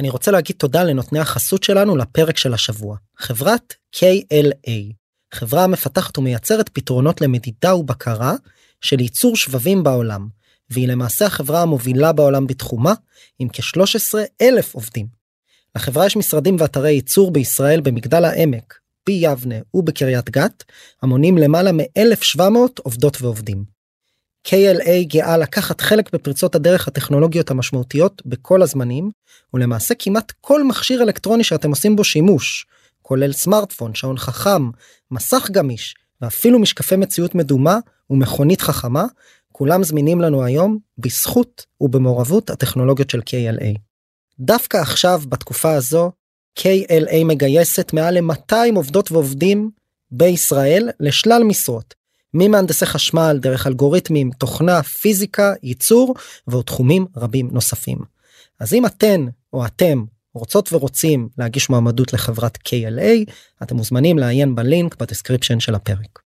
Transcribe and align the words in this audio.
אני 0.00 0.10
רוצה 0.10 0.30
להגיד 0.30 0.56
תודה 0.56 0.84
לנותני 0.84 1.18
החסות 1.18 1.62
שלנו 1.62 1.96
לפרק 1.96 2.38
של 2.38 2.54
השבוע, 2.54 2.96
חברת 3.18 3.74
KLA, 3.96 4.92
חברה 5.34 5.64
המפתחת 5.64 6.18
ומייצרת 6.18 6.68
פתרונות 6.68 7.20
למדידה 7.20 7.74
ובקרה 7.74 8.34
של 8.80 9.00
ייצור 9.00 9.36
שבבים 9.36 9.82
בעולם, 9.82 10.28
והיא 10.70 10.88
למעשה 10.88 11.26
החברה 11.26 11.62
המובילה 11.62 12.12
בעולם 12.12 12.46
בתחומה, 12.46 12.94
עם 13.38 13.48
כ-13 13.52 14.14
אלף 14.42 14.74
עובדים. 14.74 15.06
לחברה 15.76 16.06
יש 16.06 16.16
משרדים 16.16 16.56
ואתרי 16.58 16.92
ייצור 16.92 17.30
בישראל 17.30 17.80
במגדל 17.80 18.24
העמק, 18.24 18.74
ביבנה 19.06 19.56
ובקריית 19.74 20.30
גת, 20.30 20.64
המונים 21.02 21.38
למעלה 21.38 21.72
מ-1,700 21.72 22.42
עובדות 22.82 23.22
ועובדים. 23.22 23.75
KLA 24.46 25.04
גאה 25.06 25.38
לקחת 25.38 25.80
חלק 25.80 26.12
בפריצות 26.12 26.54
הדרך 26.54 26.88
הטכנולוגיות 26.88 27.50
המשמעותיות 27.50 28.22
בכל 28.26 28.62
הזמנים, 28.62 29.10
ולמעשה 29.54 29.94
כמעט 29.98 30.32
כל 30.40 30.64
מכשיר 30.64 31.02
אלקטרוני 31.02 31.44
שאתם 31.44 31.70
עושים 31.70 31.96
בו 31.96 32.04
שימוש, 32.04 32.66
כולל 33.02 33.32
סמארטפון, 33.32 33.94
שעון 33.94 34.18
חכם, 34.18 34.70
מסך 35.10 35.48
גמיש, 35.50 35.94
ואפילו 36.20 36.58
משקפי 36.58 36.96
מציאות 36.96 37.34
מדומה 37.34 37.78
ומכונית 38.10 38.60
חכמה, 38.60 39.04
כולם 39.52 39.84
זמינים 39.84 40.20
לנו 40.20 40.44
היום 40.44 40.78
בזכות 40.98 41.66
ובמעורבות 41.80 42.50
הטכנולוגיות 42.50 43.10
של 43.10 43.20
KLA. 43.20 43.78
דווקא 44.40 44.76
עכשיו, 44.76 45.22
בתקופה 45.28 45.74
הזו, 45.74 46.12
KLA 46.58 47.24
מגייסת 47.24 47.92
מעל 47.92 48.20
ל-200 48.20 48.76
עובדות 48.76 49.12
ועובדים 49.12 49.70
בישראל 50.10 50.88
לשלל 51.00 51.42
משרות, 51.44 51.94
ממהנדסי 52.34 52.86
חשמל 52.86 53.38
דרך 53.40 53.66
אלגוריתמים, 53.66 54.30
תוכנה, 54.30 54.82
פיזיקה, 54.82 55.52
ייצור 55.62 56.14
ועוד 56.46 56.64
תחומים 56.64 57.06
רבים 57.16 57.48
נוספים. 57.52 57.98
אז 58.60 58.74
אם 58.74 58.86
אתן 58.86 59.26
או 59.52 59.66
אתם 59.66 60.04
רוצות 60.34 60.72
ורוצים 60.72 61.28
להגיש 61.38 61.70
מועמדות 61.70 62.12
לחברת 62.12 62.56
KLA, 62.56 63.32
אתם 63.62 63.76
מוזמנים 63.76 64.18
לעיין 64.18 64.54
בלינק 64.54 64.96
ב 64.96 65.01
description 65.01 65.60
של 65.60 65.74
הפרק. 65.74 66.25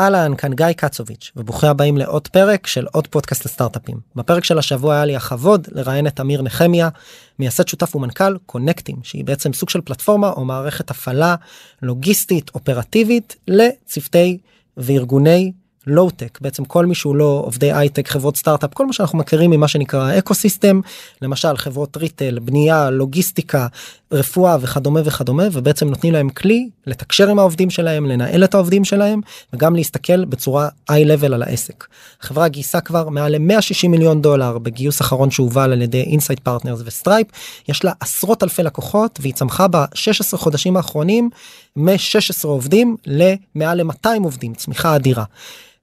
אהלן, 0.00 0.36
כאן 0.36 0.54
גיא 0.54 0.72
קצוביץ', 0.72 1.32
וברוכים 1.36 1.68
הבאים 1.68 1.96
לעוד 1.96 2.28
פרק 2.28 2.66
של 2.66 2.86
עוד 2.92 3.06
פודקאסט 3.06 3.44
לסטארט-אפים. 3.44 3.96
בפרק 4.16 4.44
של 4.44 4.58
השבוע 4.58 4.94
היה 4.94 5.04
לי 5.04 5.16
הכבוד 5.16 5.68
לראיין 5.72 6.06
את 6.06 6.20
אמיר 6.20 6.42
נחמיה, 6.42 6.88
מייסד 7.38 7.68
שותף 7.68 7.96
ומנכ"ל 7.96 8.36
קונקטים, 8.46 8.96
שהיא 9.02 9.24
בעצם 9.24 9.52
סוג 9.52 9.70
של 9.70 9.80
פלטפורמה 9.80 10.30
או 10.30 10.44
מערכת 10.44 10.90
הפעלה 10.90 11.34
לוגיסטית 11.82 12.50
אופרטיבית 12.54 13.36
לצוותי 13.48 14.38
וארגוני 14.76 15.52
לואו-טק 15.86 16.38
בעצם 16.40 16.64
כל 16.64 16.86
מי 16.86 16.94
שהוא 16.94 17.16
לא 17.16 17.42
עובדי 17.46 17.72
הייטק 17.72 18.08
חברות 18.08 18.36
סטארט-אפ 18.36 18.74
כל 18.74 18.86
מה 18.86 18.92
שאנחנו 18.92 19.18
מכירים 19.18 19.50
ממה 19.50 19.68
שנקרא 19.68 20.18
ecosystem 20.18 20.80
למשל 21.22 21.56
חברות 21.56 21.96
retail 21.96 22.38
בנייה 22.38 22.90
לוגיסטיקה 22.90 23.66
רפואה 24.12 24.56
וכדומה 24.60 25.00
וכדומה 25.04 25.44
ובעצם 25.52 25.88
נותנים 25.88 26.12
להם 26.12 26.28
כלי 26.28 26.68
לתקשר 26.86 27.28
עם 27.30 27.38
העובדים 27.38 27.70
שלהם 27.70 28.06
לנהל 28.06 28.44
את 28.44 28.54
העובדים 28.54 28.84
שלהם 28.84 29.20
וגם 29.52 29.76
להסתכל 29.76 30.24
בצורה 30.24 30.68
high-level 30.90 31.34
על 31.34 31.42
העסק. 31.42 31.86
החברה 32.20 32.48
גייסה 32.48 32.80
כבר 32.80 33.08
מעל 33.08 33.36
ל-160 33.36 33.88
מיליון 33.88 34.22
דולר 34.22 34.58
בגיוס 34.58 35.00
אחרון 35.00 35.30
שהובל 35.30 35.72
על 35.72 35.82
ידי 35.82 36.02
אינסייט 36.02 36.40
פרטנרס 36.40 36.80
וסטרייפ 36.84 37.26
יש 37.68 37.84
לה 37.84 37.92
עשרות 38.00 38.42
אלפי 38.42 38.62
לקוחות 38.62 39.18
והיא 39.22 39.34
צמחה 39.34 39.68
ב-16 39.68 40.36
חודשים 40.36 40.76
האחרונים 40.76 41.30
מ-16 41.76 42.46
עובדים 42.46 42.96
למעל 43.06 43.82
ל-200 43.82 44.08
עובדים 44.24 44.54
צמיחה 44.54 44.96
אדירה. 44.96 45.24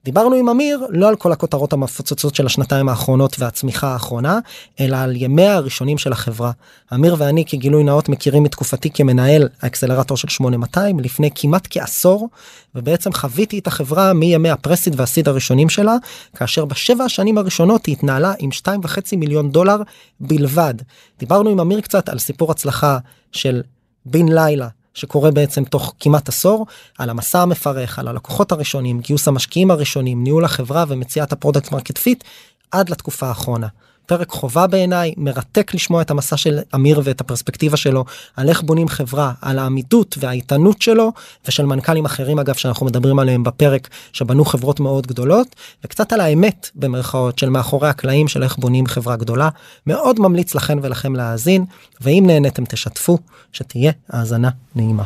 דיברנו 0.04 0.34
עם 0.34 0.48
אמיר 0.48 0.86
לא 0.90 1.08
על 1.08 1.16
כל 1.16 1.32
הכותרות 1.32 1.72
המפוצצות 1.72 2.34
של 2.34 2.46
השנתיים 2.46 2.88
האחרונות 2.88 3.36
והצמיחה 3.38 3.88
האחרונה, 3.88 4.38
אלא 4.80 4.96
על 4.96 5.16
ימיה 5.16 5.54
הראשונים 5.54 5.98
של 5.98 6.12
החברה. 6.12 6.50
אמיר 6.94 7.16
ואני 7.18 7.44
כגילוי 7.44 7.84
נאות 7.84 8.08
מכירים 8.08 8.42
מתקופתי 8.42 8.90
כמנהל 8.90 9.48
האקסלרטור 9.62 10.16
של 10.16 10.28
8200 10.28 11.00
לפני 11.00 11.30
כמעט 11.34 11.66
כעשור, 11.70 12.28
ובעצם 12.74 13.12
חוויתי 13.12 13.58
את 13.58 13.66
החברה 13.66 14.12
מימי 14.12 14.50
הפרסיד 14.50 15.00
והסיד 15.00 15.28
הראשונים 15.28 15.68
שלה, 15.68 15.96
כאשר 16.36 16.64
בשבע 16.64 17.04
השנים 17.04 17.38
הראשונות 17.38 17.86
היא 17.86 17.92
התנהלה 17.92 18.32
עם 18.38 18.50
2.5 18.50 19.16
מיליון 19.16 19.50
דולר 19.50 19.82
בלבד. 20.20 20.74
דיברנו 21.18 21.50
עם 21.50 21.60
אמיר 21.60 21.80
קצת 21.80 22.08
על 22.08 22.18
סיפור 22.18 22.50
הצלחה 22.50 22.98
של 23.32 23.62
בן 24.06 24.28
לילה 24.28 24.68
שקורה 24.94 25.30
בעצם 25.30 25.64
תוך 25.64 25.94
כמעט 26.00 26.28
עשור 26.28 26.66
על 26.98 27.10
המסע 27.10 27.42
המפרך 27.42 27.98
על 27.98 28.08
הלקוחות 28.08 28.52
הראשונים 28.52 29.00
גיוס 29.00 29.28
המשקיעים 29.28 29.70
הראשונים 29.70 30.24
ניהול 30.24 30.44
החברה 30.44 30.84
ומציאת 30.88 31.32
ה 31.32 31.37
product 31.37 31.72
market 31.72 31.98
fit 31.98 32.24
עד 32.70 32.88
לתקופה 32.88 33.26
האחרונה. 33.26 33.68
פרק 34.06 34.30
חובה 34.30 34.66
בעיניי 34.66 35.14
מרתק 35.16 35.74
לשמוע 35.74 36.02
את 36.02 36.10
המסע 36.10 36.36
של 36.36 36.58
אמיר 36.74 37.00
ואת 37.04 37.20
הפרספקטיבה 37.20 37.76
שלו 37.76 38.04
על 38.36 38.48
איך 38.48 38.62
בונים 38.62 38.88
חברה 38.88 39.32
על 39.42 39.58
העמידות 39.58 40.16
והאיתנות 40.20 40.82
שלו 40.82 41.12
ושל 41.48 41.66
מנכ"לים 41.66 42.04
אחרים 42.04 42.38
אגב 42.38 42.54
שאנחנו 42.54 42.86
מדברים 42.86 43.18
עליהם 43.18 43.44
בפרק 43.44 43.88
שבנו 44.12 44.44
חברות 44.44 44.80
מאוד 44.80 45.06
גדולות 45.06 45.56
וקצת 45.84 46.12
על 46.12 46.20
האמת 46.20 46.70
במרכאות 46.74 47.38
של 47.38 47.48
מאחורי 47.48 47.88
הקלעים 47.88 48.28
של 48.28 48.42
איך 48.42 48.56
בונים 48.56 48.86
חברה 48.86 49.16
גדולה 49.16 49.48
מאוד 49.86 50.20
ממליץ 50.20 50.54
לכן 50.54 50.78
ולכם 50.82 51.16
להאזין 51.16 51.64
ואם 52.00 52.24
נהנתם 52.26 52.64
תשתפו 52.64 53.18
שתהיה 53.52 53.92
האזנה 54.10 54.50
נעימה. 54.74 55.04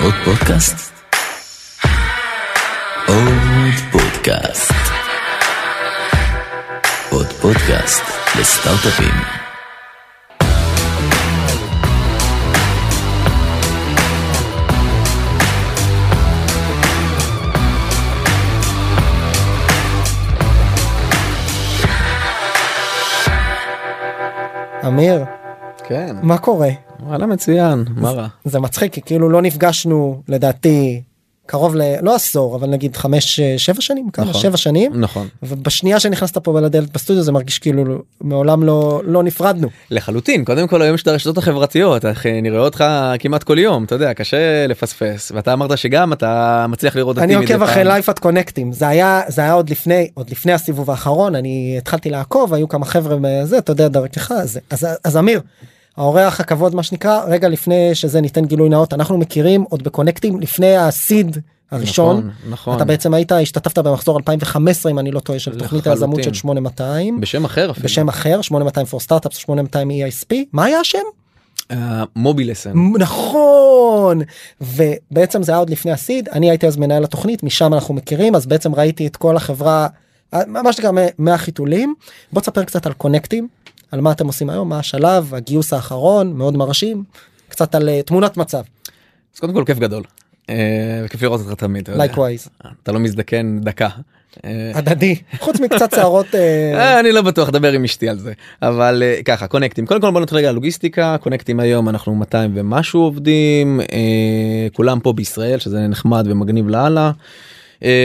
עוד 0.00 0.14
פודקאסט? 0.24 0.92
עוד 3.08 3.74
פודקאסט. 3.92 4.89
עוד 7.10 7.26
פודקאסט 7.26 8.02
לסטארט-אפים. 8.40 9.14
אמיר, 24.86 25.24
כן. 25.84 26.16
מה 26.22 26.38
קורה? 26.38 26.68
וואלה 27.00 27.26
מצוין, 27.26 27.84
מה 27.96 28.10
רע? 28.10 28.28
זה 28.44 28.60
מצחיק 28.60 28.92
כי 28.92 29.02
כאילו 29.02 29.28
לא 29.28 29.42
נפגשנו 29.42 30.22
לדעתי 30.28 31.02
קרוב 31.50 31.76
ל... 31.76 31.82
לא 32.02 32.14
עשור 32.14 32.56
אבל 32.56 32.68
נגיד 32.68 32.96
חמש 32.96 33.40
שבע 33.40 33.80
שנים 33.80 34.10
כמה? 34.10 34.26
נכון, 34.26 34.40
שבע 34.40 34.56
שנים? 34.56 35.00
נכון. 35.00 35.28
ובשנייה 35.42 36.00
שנכנסת 36.00 36.38
פה 36.38 36.52
בלדלת 36.52 36.92
בסטודיו 36.92 37.22
זה 37.22 37.32
מרגיש 37.32 37.58
כאילו 37.58 38.02
מעולם 38.20 38.62
לא 38.62 39.02
לא 39.04 39.22
נפרדנו. 39.22 39.68
לחלוטין. 39.90 40.44
קודם 40.44 40.68
כל 40.68 40.82
היום 40.82 40.94
יש 40.94 41.02
את 41.02 41.08
הרשתות 41.08 41.38
החברתיות 41.38 42.04
איך 42.04 42.26
נראה 42.26 42.60
אותך 42.60 42.84
כמעט 43.18 43.42
כל 43.42 43.58
יום 43.58 43.84
אתה 43.84 43.94
יודע 43.94 44.14
קשה 44.14 44.66
לפספס. 44.66 45.32
ואתה 45.34 45.52
אמרת 45.52 45.78
שגם 45.78 46.12
אתה 46.12 46.66
מצליח 46.68 46.96
לראות 46.96 47.18
אני 47.18 47.34
עוקב 47.34 47.62
אחרי 47.62 47.84
לייפת 47.84 48.18
קונקטים 48.18 48.72
זה 48.72 48.88
היה 48.88 49.22
זה 49.28 49.42
היה 49.42 49.52
עוד 49.52 49.70
לפני 49.70 50.08
עוד 50.14 50.30
לפני 50.30 50.52
הסיבוב 50.52 50.90
האחרון 50.90 51.34
אני 51.34 51.74
התחלתי 51.78 52.10
לעקוב 52.10 52.54
היו 52.54 52.68
כמה 52.68 52.86
חבר'ה 52.86 53.16
זה 53.44 53.58
אתה 53.58 53.72
יודע 53.72 53.88
דרכך 53.88 54.32
אז 54.32 54.60
אז, 54.70 54.86
אז 55.04 55.16
אמיר. 55.16 55.40
האורח 56.00 56.40
הכבוד 56.40 56.74
מה 56.74 56.82
שנקרא 56.82 57.20
רגע 57.26 57.48
לפני 57.48 57.94
שזה 57.94 58.20
ניתן 58.20 58.44
גילוי 58.44 58.68
נאות 58.68 58.92
אנחנו 58.92 59.18
מכירים 59.18 59.64
עוד 59.68 59.82
בקונקטים 59.82 60.40
לפני 60.40 60.76
הסיד 60.76 61.38
הראשון. 61.70 62.16
נכון, 62.16 62.52
נכון. 62.52 62.76
אתה 62.76 62.84
בעצם 62.84 63.14
היית 63.14 63.32
השתתפת 63.32 63.78
במחזור 63.78 64.16
2015 64.16 64.92
אם 64.92 64.98
אני 64.98 65.10
לא 65.10 65.20
טועה 65.20 65.38
של 65.38 65.58
תוכנית 65.58 65.86
היזמות 65.86 66.24
של 66.24 66.34
8200 66.34 67.20
בשם 67.20 67.44
אחר 67.44 67.70
אפילו. 67.70 67.84
בשם 67.84 68.08
אחר 68.08 68.42
8200 68.42 68.86
for 68.86 69.02
startups 69.06 69.38
8200 69.38 69.90
EISP 69.90 70.34
מה 70.52 70.64
היה 70.64 70.80
השם? 70.80 70.98
מובילסן 72.16 72.72
Uh, 72.72 72.98
נכון! 72.98 74.20
ובעצם 74.60 75.42
זה 75.42 75.52
היה 75.52 75.58
עוד 75.58 75.70
לפני 75.70 75.92
הסיד 75.92 76.28
אני 76.28 76.50
הייתי 76.50 76.66
אז 76.66 76.76
מנהל 76.76 77.04
התוכנית 77.04 77.42
משם 77.42 77.74
אנחנו 77.74 77.94
מכירים 77.94 78.34
אז 78.34 78.46
בעצם 78.46 78.74
ראיתי 78.74 79.06
את 79.06 79.16
כל 79.16 79.36
החברה 79.36 79.86
מה 80.46 80.72
שנקרא 80.72 80.90
מהחיתולים. 81.18 81.94
בוא 82.32 82.42
תספר 82.42 82.64
קצת 82.64 82.86
על 82.86 82.92
קונקטים 82.92 83.48
על 83.90 84.00
מה 84.00 84.12
אתם 84.12 84.26
עושים 84.26 84.50
היום 84.50 84.68
מה 84.68 84.78
השלב 84.78 85.34
הגיוס 85.34 85.72
האחרון 85.72 86.32
מאוד 86.32 86.56
מרשים 86.56 87.04
קצת 87.48 87.74
על 87.74 87.88
uh, 87.88 88.06
תמונת 88.06 88.36
מצב. 88.36 88.62
אז 89.34 89.40
קודם 89.40 89.54
כל 89.54 89.64
כיף 89.66 89.78
גדול. 89.78 90.02
אה, 90.50 91.08
כיף 91.10 91.22
לראות 91.22 91.40
אותך 91.40 91.54
תמיד. 91.54 91.88
likewise. 91.90 92.48
אתה 92.82 92.92
לא 92.92 93.00
מזדקן 93.00 93.60
דקה. 93.60 93.88
אה, 94.44 94.72
הדדי 94.74 95.16
חוץ 95.38 95.60
מקצת 95.60 95.90
שערות 95.94 96.26
אני 97.00 97.12
לא 97.12 97.22
בטוח 97.22 97.48
לדבר 97.48 97.72
עם 97.72 97.84
אשתי 97.84 98.08
על 98.08 98.18
זה 98.18 98.32
אבל 98.62 99.02
ככה 99.24 99.46
קונקטים 99.46 99.86
קודם 99.86 100.00
כל 100.00 100.10
בוא 100.10 100.20
נתחיל 100.20 100.38
רגע 100.38 100.52
לוגיסטיקה 100.52 101.16
קונקטים 101.20 101.60
היום 101.60 101.88
אנחנו 101.88 102.14
200 102.14 102.52
ומשהו 102.54 103.00
עובדים 103.00 103.80
כולם 104.72 105.00
פה 105.00 105.12
בישראל 105.12 105.58
שזה 105.58 105.88
נחמד 105.88 106.26
ומגניב 106.30 106.68
לאללה. 106.68 107.12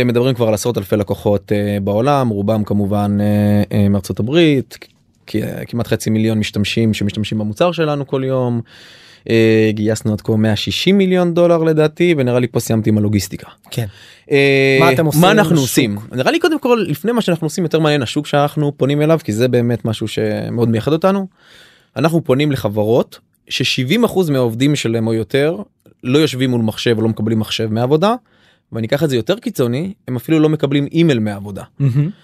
מדברים 0.06 0.36
כבר 0.36 0.48
על 0.48 0.54
עשרות 0.54 0.78
אלפי 0.78 0.96
לקוחות 0.96 1.52
בעולם 1.84 2.30
רובם 2.30 2.64
כמובן 2.64 3.18
מארצות 3.90 4.20
הברית 4.20 4.78
כמעט 5.68 5.88
חצי 5.88 6.10
מיליון 6.10 6.40
משתמשים 6.40 6.94
שמשתמשים 6.94 7.38
במוצר 7.38 7.72
שלנו 7.72 8.08
כל 8.08 8.24
יום. 8.26 8.62
אה, 9.30 9.70
גייסנו 9.74 10.14
עד 10.14 10.22
כה 10.22 10.36
160 10.36 10.98
מיליון 10.98 11.34
דולר 11.34 11.58
לדעתי 11.58 12.16
ונראה 12.18 12.40
לי 12.40 12.48
פה 12.48 12.60
סיימתי 12.60 12.90
עם 12.90 12.98
הלוגיסטיקה. 12.98 13.48
כן. 13.72 13.86
אה, 14.32 14.78
מה 14.80 14.92
אתם 14.92 15.06
עושים 15.06 15.22
מה 15.22 15.32
אנחנו? 15.32 15.60
עושים 15.62 15.98
נראה 16.12 16.32
לי 16.32 16.40
קודם 16.40 16.60
כל 16.60 16.86
לפני 16.88 17.12
מה 17.12 17.22
שאנחנו 17.22 17.46
עושים 17.46 17.64
יותר 17.64 17.80
מעניין 17.80 18.02
השוק 18.02 18.28
שאנחנו 18.28 18.78
פונים 18.78 19.02
אליו 19.02 19.20
כי 19.24 19.34
זה 19.34 19.48
באמת 19.48 19.86
משהו 19.86 20.08
שמאוד 20.08 20.70
מייחד 20.70 20.94
אותנו. 20.94 21.28
אנחנו 21.96 22.24
פונים 22.24 22.52
לחברות 22.52 23.20
ש-70% 23.50 24.32
מהעובדים 24.32 24.76
שלהם 24.76 25.08
או 25.08 25.14
יותר 25.14 25.58
לא 26.04 26.20
יושבים 26.20 26.50
מול 26.50 26.62
מחשב 26.62 27.00
לא 27.00 27.08
מקבלים 27.08 27.40
מחשב 27.40 27.68
מעבודה. 27.72 28.16
ואני 28.72 28.88
אקח 28.88 29.04
את 29.04 29.10
זה 29.10 29.16
יותר 29.16 29.40
קיצוני 29.40 29.94
הם 30.08 30.16
אפילו 30.16 30.40
לא 30.40 30.50
מקבלים 30.50 30.88
אימייל 30.92 31.20
מעבודה 31.20 31.64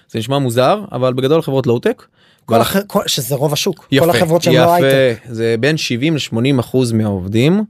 זה 0.09 0.19
נשמע 0.19 0.39
מוזר 0.39 0.83
אבל 0.91 1.13
בגדול 1.13 1.41
חברות 1.41 1.67
לואו-טק. 1.67 2.05
כל 2.45 2.61
הח... 2.61 2.77
כל... 2.87 3.01
שזה 3.07 3.35
רוב 3.35 3.53
השוק. 3.53 3.87
יפה, 3.91 4.05
כל 4.05 4.09
החברות 4.09 4.41
שהן. 4.41 4.53
לא 4.53 4.73
הייטק. 4.73 5.23
זה 5.29 5.55
בין 5.59 5.77
70 5.77 6.15
ל-80 6.15 6.59
אחוז 6.59 6.91
מהעובדים 6.91 7.63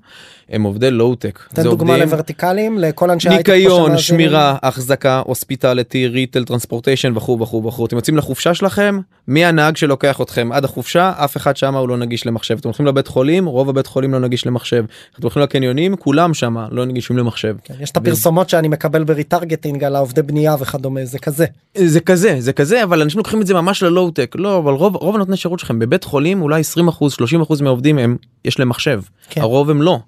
הם 0.51 0.63
עובדי 0.63 0.92
לואו-טק. 0.92 1.39
תן 1.53 1.63
דוגמה 1.63 1.92
עובדים- 1.94 2.09
לוורטיקלים 2.09 2.77
לכל 2.80 3.09
אנשי 3.12 3.30
הייטק. 3.30 3.50
ניקיון. 3.50 3.98
שמירה, 3.98 4.56
אחזקה, 4.63 5.21
hospitality, 5.25 6.07
retail, 6.07 6.45
transportation 6.45 7.17
וכו' 7.18 7.39
וכו' 7.39 7.63
וכו'. 7.65 7.86
אתם 7.86 7.95
יוצאים 7.95 8.18
לחופשה 8.18 8.53
שלכם, 8.53 9.00
מי 9.27 9.45
הנהג 9.45 9.77
שלוקח 9.77 10.21
אתכם 10.21 10.50
עד 10.51 10.65
החופשה, 10.65 11.12
אף 11.18 11.38
אחד 11.38 11.57
שם 11.57 11.75
הוא 11.75 11.89
לא 11.89 11.98
נגיש 11.98 12.25
למחשב. 12.25 12.57
אתם 12.59 12.68
הולכים 12.68 12.86
לבית 12.86 13.07
חולים, 13.07 13.45
רוב 13.45 13.69
הבית 13.69 13.88
חולים 13.88 14.12
לא 14.13 14.19
נגיש 14.19 14.45
למחשב. 14.45 14.86
אתם 15.13 15.24
הולכים 15.24 15.42
לקניונים, 15.44 15.95
כולם 15.95 16.33
שם 16.33 16.56
לא 16.71 16.86
נגישים 16.86 17.18
למחשב. 17.18 17.56
כן, 17.63 17.74
יש 17.80 17.92
את 17.92 17.98
הפרסומות 17.98 18.50
שאני 18.50 18.68
מקבל 18.68 19.03
ב 19.03 19.10
retargeting 19.10 19.83
על 19.83 19.95
העובדי 19.95 20.21
בנייה 20.21 20.56
וכדומה 20.59 21.06
זה 21.06 21.19
כזה. 21.19 21.45
זה 21.77 22.00
כזה 22.00 22.36
זה 22.39 22.53
כזה 22.53 22.83
אבל 22.83 23.01
אנשים 23.01 23.18
לוקחים 23.18 23.42
את 23.42 23.48
זה 23.48 23.53
ממש 23.53 23.83
ללואו-טק 23.83 24.36
לא 24.36 24.57
אבל 24.57 24.74
רוב 24.74 24.95
רוב 24.95 25.15
הנותני 25.15 25.38
שירות 25.38 25.59
שלכם 25.59 25.80
בבית 25.80 26.03
חולים 26.03 26.42
אולי 26.42 26.59
20 26.59 26.88
אחוז 26.88 27.13
30 27.13 27.42
אחוז 27.42 27.62
מהעובדים 27.62 27.98
הם 27.98 28.18
יש 28.45 28.59
להם 28.59 28.69
מחשב 28.69 29.01
כן. 29.30 29.42
הרוב 29.42 29.69
הם 29.69 29.81
לא. 29.81 30.00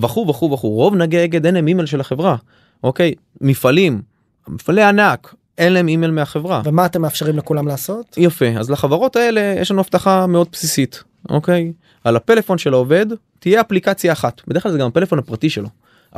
וכו' 0.00 0.28
וכו' 0.28 0.52
וכו' 0.52 0.68
רוב 0.68 0.94
נהגי 0.94 1.24
אגד 1.24 1.46
אין 1.46 1.54
להם 1.54 1.68
אימייל 1.68 1.86
של 1.86 2.00
החברה 2.00 2.36
אוקיי 2.84 3.14
מפעלים 3.40 4.02
מפעלי 4.48 4.82
ענק 4.82 5.34
אין 5.58 5.72
להם 5.72 5.88
אימייל 5.88 6.10
מהחברה 6.10 6.62
ומה 6.64 6.86
אתם 6.86 7.02
מאפשרים 7.02 7.36
לכולם 7.36 7.68
לעשות? 7.68 8.14
יפה 8.16 8.48
אז 8.58 8.70
לחברות 8.70 9.16
האלה 9.16 9.54
יש 9.60 9.70
לנו 9.70 9.80
הבטחה 9.80 10.26
מאוד 10.26 10.48
בסיסית 10.52 11.02
אוקיי 11.30 11.72
על 12.04 12.16
הפלאפון 12.16 12.58
של 12.58 12.72
העובד 12.72 13.06
תהיה 13.38 13.60
אפליקציה 13.60 14.12
אחת 14.12 14.42
בדרך 14.46 14.62
כלל 14.62 14.72
זה 14.72 14.78
גם 14.78 14.86
הפלאפון 14.86 15.18
הפרטי 15.18 15.50
שלו 15.50 15.68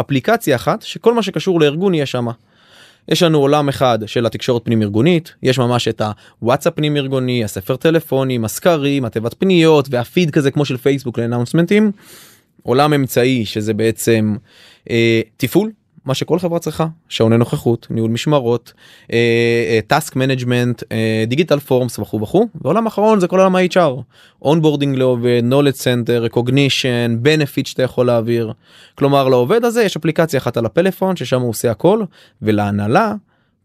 אפליקציה 0.01 0.57
אחת 0.57 0.83
שכל 0.83 1.15
מה 1.15 1.23
שקשור 1.23 1.61
לארגון 1.61 1.95
יהיה 1.95 2.07
שמה. 2.07 2.33
יש 3.09 3.23
לנו 3.23 3.39
עולם 3.39 3.69
אחד 3.69 3.99
של 4.07 4.27
התקשורת 4.27 4.65
פנים 4.65 4.83
ארגונית 4.83 5.35
יש 5.43 5.59
ממש 5.59 5.89
את 5.89 6.03
הוואטסאפ 6.41 6.75
פנים 6.75 6.97
ארגוני 6.97 7.45
הספר 7.45 7.77
טלפונים 7.77 8.45
הסקרים 8.45 9.05
התיבת 9.05 9.35
פניות 9.39 9.89
והפיד 9.91 10.31
כזה 10.31 10.51
כמו 10.51 10.65
של 10.65 10.77
פייסבוק 10.77 11.19
לאנאונסמנטים. 11.19 11.93
עולם 12.63 12.93
אמצעי 12.93 13.45
שזה 13.45 13.75
בעצם 13.75 14.37
אה, 14.91 15.21
תפעול 15.37 15.71
מה 16.05 16.15
שכל 16.15 16.39
חברה 16.39 16.59
צריכה 16.59 16.87
שעוני 17.09 17.37
נוכחות 17.37 17.87
ניהול 17.91 18.11
משמרות 18.11 18.73
task 19.87 20.17
management 20.17 20.83
digital 21.27 21.59
forms 21.59 21.99
וכו' 21.99 22.21
וכו' 22.21 22.47
ועולם 22.63 22.87
אחרון 22.87 23.21
זה 23.21 23.29
כל 23.29 23.39
עולם 23.39 23.57
ה-HR 23.57 24.03
onboarding 24.43 24.97
לעובד 24.97 25.43
knowledge 25.51 25.79
center 25.79 26.33
recognition 26.33 27.25
benefit 27.25 27.69
שאתה 27.69 27.83
יכול 27.83 28.07
להעביר. 28.07 28.53
כלומר 28.95 29.29
לעובד 29.29 29.65
הזה 29.65 29.83
יש 29.83 29.97
אפליקציה 29.97 30.39
אחת 30.39 30.57
על 30.57 30.67
הפלאפון 30.67 31.17
ששם 31.17 31.41
הוא 31.41 31.51
עושה 31.51 31.71
הכל 31.71 32.03
ולהנהלה 32.43 33.15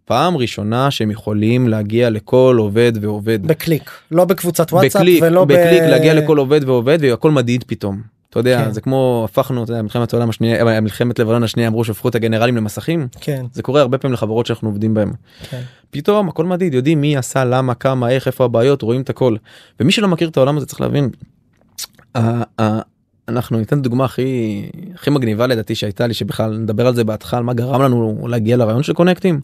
פעם 0.06 0.38
ראשונה 0.38 0.92
שהם 0.92 1.12
יכולים 1.12 1.68
להגיע 1.68 2.10
לכל 2.10 2.56
עובד 2.60 2.92
ועובד. 3.02 3.48
בקליק. 3.48 3.92
לא 4.12 4.26
בקבוצת 4.26 4.74
וואטסאפ 4.74 5.02
בקליק, 5.02 5.24
ולא 5.24 5.46
בקליק 5.46 5.84
ב... 5.84 5.86
להגיע 5.86 6.14
לכל 6.14 6.38
עובד 6.38 6.70
ועובד 6.70 6.98
והכל 7.02 7.32
מדיד 7.32 7.64
פתאום. 7.68 8.17
אתה 8.40 8.50
יודע 8.50 8.66
כן. 8.66 8.72
זה 8.72 8.82
כמו 8.82 9.22
הפכנו 9.30 9.64
אתה 9.64 9.72
יודע, 9.72 9.82
מלחמת 9.82 10.14
העולם 10.14 10.30
השנייה 10.30 10.68
אה, 10.68 10.82
מלחמת 10.82 11.20
לבנון 11.20 11.44
השנייה 11.44 11.70
אמרו 11.70 11.84
שהפכו 11.84 12.10
את 12.10 12.16
הגנרלים 12.16 12.58
למסכים 12.58 13.08
כן 13.22 13.46
זה 13.54 13.64
קורה 13.64 13.82
הרבה 13.82 13.98
פעמים 13.98 14.14
לחברות 14.14 14.46
שאנחנו 14.46 14.70
עובדים 14.70 14.94
בהם 14.94 15.14
כן 15.50 15.62
פתאום 15.90 16.30
הכל 16.30 16.46
מדיד 16.46 16.74
יודעים 16.74 17.02
מי 17.02 17.18
עשה 17.18 17.46
למה 17.46 17.74
כמה 17.74 18.10
איך 18.10 18.28
איפה 18.28 18.46
הבעיות 18.46 18.82
רואים 18.82 19.02
את 19.02 19.10
הכל 19.10 19.36
ומי 19.80 19.92
שלא 19.92 20.08
מכיר 20.08 20.30
את 20.30 20.38
העולם 20.38 20.58
הזה 20.58 20.66
צריך 20.66 20.82
להבין. 20.82 21.10
אנחנו 23.28 23.58
ניתן 23.58 23.82
דוגמה 23.82 24.06
הכי 24.06 24.62
הכי 24.96 25.10
מגניבה 25.10 25.48
לדעתי 25.48 25.76
שהייתה 25.76 26.08
לי 26.08 26.14
שבכלל 26.14 26.58
נדבר 26.58 26.88
על 26.88 26.96
זה 26.96 27.04
בהתחלה 27.04 27.42
מה 27.42 27.54
גרם 27.54 27.82
לנו 27.82 28.28
להגיע 28.28 28.58
לרעיון 28.58 28.84
של 28.84 28.94
קונקטים. 28.94 29.42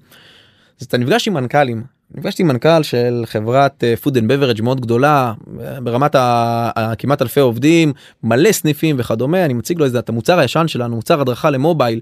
אז 0.82 0.86
אתה 0.86 0.98
נפגש 0.98 1.28
עם 1.28 1.34
מנכ"לים 1.34 1.84
נפגשתי 2.16 2.44
עם 2.44 2.48
מנכ"ל 2.48 2.84
של 2.84 3.24
חברת 3.26 3.84
אה, 3.84 3.94
food 4.04 4.12
and 4.14 4.24
beverage 4.32 4.62
מאוד 4.62 4.82
גדולה 4.82 5.34
אה, 5.62 5.82
ברמת 5.82 6.16
ה- 6.16 6.94
כמעט 6.98 7.22
אלפי 7.22 7.40
עובדים 7.40 7.94
מלא 8.24 8.52
סניפים 8.52 8.96
וכדומה 9.00 9.46
אני 9.46 9.54
מציג 9.54 9.80
לו 9.80 9.86
איזה 9.86 10.00
את 10.00 10.10
המוצר 10.10 10.40
הישן 10.40 10.68
שלנו 10.68 10.96
מוצר 10.96 11.22
הדרכה 11.22 11.50
למובייל. 11.50 12.00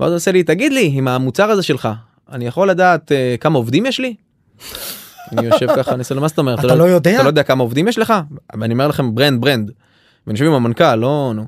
ואז 0.00 0.10
הוא 0.10 0.16
עושה 0.16 0.32
לי 0.32 0.42
תגיד 0.42 0.72
לי 0.72 0.90
עם 0.94 1.08
המוצר 1.08 1.50
הזה 1.50 1.62
שלך 1.62 1.88
אני 2.32 2.46
יכול 2.46 2.70
לדעת 2.70 3.12
אה, 3.12 3.34
כמה 3.40 3.58
עובדים 3.58 3.86
יש 3.86 4.00
לי. 4.00 4.14
אני 5.32 5.46
יושב 5.46 5.66
ככה 5.76 5.90
אני 5.92 5.98
עושה 5.98 6.14
לו 6.14 6.20
מה 6.20 6.28
זאת 6.28 6.38
אומרת 6.38 6.58
אתה 6.58 6.74
לא 6.74 6.84
יודע? 6.84 7.14
אתה 7.14 7.22
לא 7.22 7.28
יודע 7.28 7.42
כמה 7.42 7.62
עובדים 7.62 7.88
יש 7.88 7.98
לך 7.98 8.14
ואני 8.60 8.74
אומר 8.74 8.88
לכם 8.88 9.14
brand 9.14 9.40
brand. 9.40 9.70
ואני 10.26 10.34
יושב 10.38 10.44
עם 10.46 10.52
המנכ"ל 10.52 10.94
לא 10.94 11.32
נו. 11.34 11.40
הוא 11.40 11.46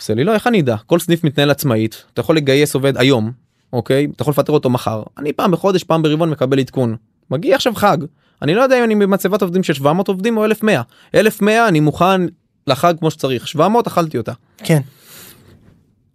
עושה 0.00 0.14
לי 0.14 0.24
לא 0.24 0.34
איך 0.34 0.46
אני 0.46 0.60
אדע 0.60 0.76
כל 0.86 0.98
סניף 0.98 1.24
מתנהל 1.24 1.50
עצמאית 1.50 2.04
אתה 2.12 2.20
יכול 2.20 2.36
לגייס 2.36 2.74
עובד 2.74 2.96
היום 2.96 3.32
אוקיי 3.72 4.06
אתה 4.16 4.22
יכול 4.22 4.32
לפטר 4.32 4.52
אותו 4.52 4.70
מחר 4.70 5.02
אני 5.18 5.32
פעם 5.32 5.50
בחודש 5.50 5.84
פעם 5.84 6.02
ברבעון 6.02 6.30
מקבל 6.30 6.58
עדכון 6.58 6.96
מגיע 7.30 7.54
עכשיו 7.54 7.74
חג 7.74 7.98
אני 8.42 8.54
לא 8.54 8.62
יודע 8.62 8.78
אם 8.78 8.84
אני 8.84 8.94
במצבת 8.94 9.42
עובדים 9.42 9.62
של 9.62 9.72
700 9.72 10.08
עובדים 10.08 10.36
או 10.36 10.44
1100 10.44 10.82
1100 11.14 11.68
אני 11.68 11.80
מוכן 11.80 12.20
לחג 12.66 12.94
כמו 12.98 13.10
שצריך 13.10 13.48
700 13.48 13.86
אכלתי 13.86 14.18
אותה. 14.18 14.32
כן 14.58 14.80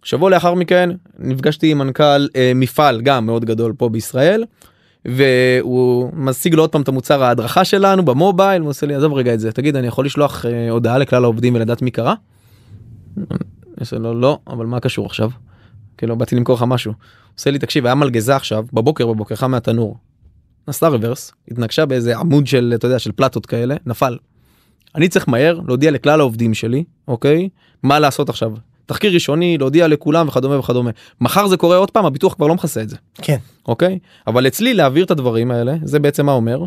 שבוע 0.02 0.30
לאחר 0.30 0.54
מכן 0.54 0.90
נפגשתי 1.18 1.70
עם 1.70 1.78
מנכ"ל 1.78 2.28
אה, 2.36 2.52
מפעל 2.54 3.00
גם 3.00 3.26
מאוד 3.26 3.44
גדול 3.44 3.72
פה 3.76 3.88
בישראל. 3.88 4.44
והוא 5.04 6.10
משיג 6.14 6.54
לו 6.54 6.62
עוד 6.62 6.70
פעם 6.70 6.82
את 6.82 6.88
המוצר 6.88 7.22
ההדרכה 7.22 7.64
שלנו 7.64 8.04
במובייל 8.04 8.62
הוא 8.62 8.70
עושה 8.70 8.86
לי 8.86 8.94
עזוב 8.94 9.12
רגע 9.12 9.34
את 9.34 9.40
זה 9.40 9.52
תגיד 9.52 9.76
אני 9.76 9.86
יכול 9.86 10.06
לשלוח 10.06 10.46
אה, 10.46 10.70
הודעה 10.70 10.98
לכלל 10.98 11.24
העובדים 11.24 11.54
ולדעת 11.54 11.82
מי 11.82 11.90
קרה. 11.90 12.14
עושה 13.80 13.96
לו 13.96 14.20
לא 14.20 14.38
אבל 14.46 14.66
מה 14.66 14.80
קשור 14.80 15.06
עכשיו. 15.06 15.30
כאילו 15.98 16.16
באתי 16.16 16.36
למכור 16.36 16.54
לך 16.54 16.62
משהו. 16.66 16.92
עושה 17.38 17.50
לי 17.50 17.58
תקשיב 17.58 17.86
היה 17.86 17.94
מלגזה 17.94 18.36
עכשיו 18.36 18.64
בבוקר 18.72 19.06
בבוקר 19.06 19.34
חם 19.34 19.50
מהתנור. 19.50 19.96
נסעה 20.68 20.90
רוורס 20.90 21.32
התנגשה 21.50 21.86
באיזה 21.86 22.18
עמוד 22.18 22.46
של 22.46 22.72
אתה 22.74 22.86
יודע 22.86 22.98
של 22.98 23.12
פלטות 23.12 23.46
כאלה 23.46 23.76
נפל. 23.86 24.16
אני 24.94 25.08
צריך 25.08 25.28
מהר 25.28 25.60
להודיע 25.66 25.90
לכלל 25.90 26.20
העובדים 26.20 26.54
שלי 26.54 26.84
אוקיי 27.08 27.48
מה 27.82 27.98
לעשות 27.98 28.28
עכשיו 28.28 28.52
תחקיר 28.86 29.14
ראשוני 29.14 29.58
להודיע 29.58 29.88
לכולם 29.88 30.28
וכדומה 30.28 30.58
וכדומה 30.58 30.90
מחר 31.20 31.46
זה 31.46 31.56
קורה 31.56 31.76
עוד 31.76 31.90
פעם 31.90 32.06
הביטוח 32.06 32.34
כבר 32.34 32.46
לא 32.46 32.54
מכסה 32.54 32.82
את 32.82 32.88
זה 32.88 32.96
כן 33.22 33.36
אוקיי 33.66 33.98
אבל 34.26 34.46
אצלי 34.46 34.74
להעביר 34.74 35.04
את 35.04 35.10
הדברים 35.10 35.50
האלה 35.50 35.74
זה 35.82 35.98
בעצם 35.98 36.26
מה 36.26 36.32
אומר. 36.32 36.64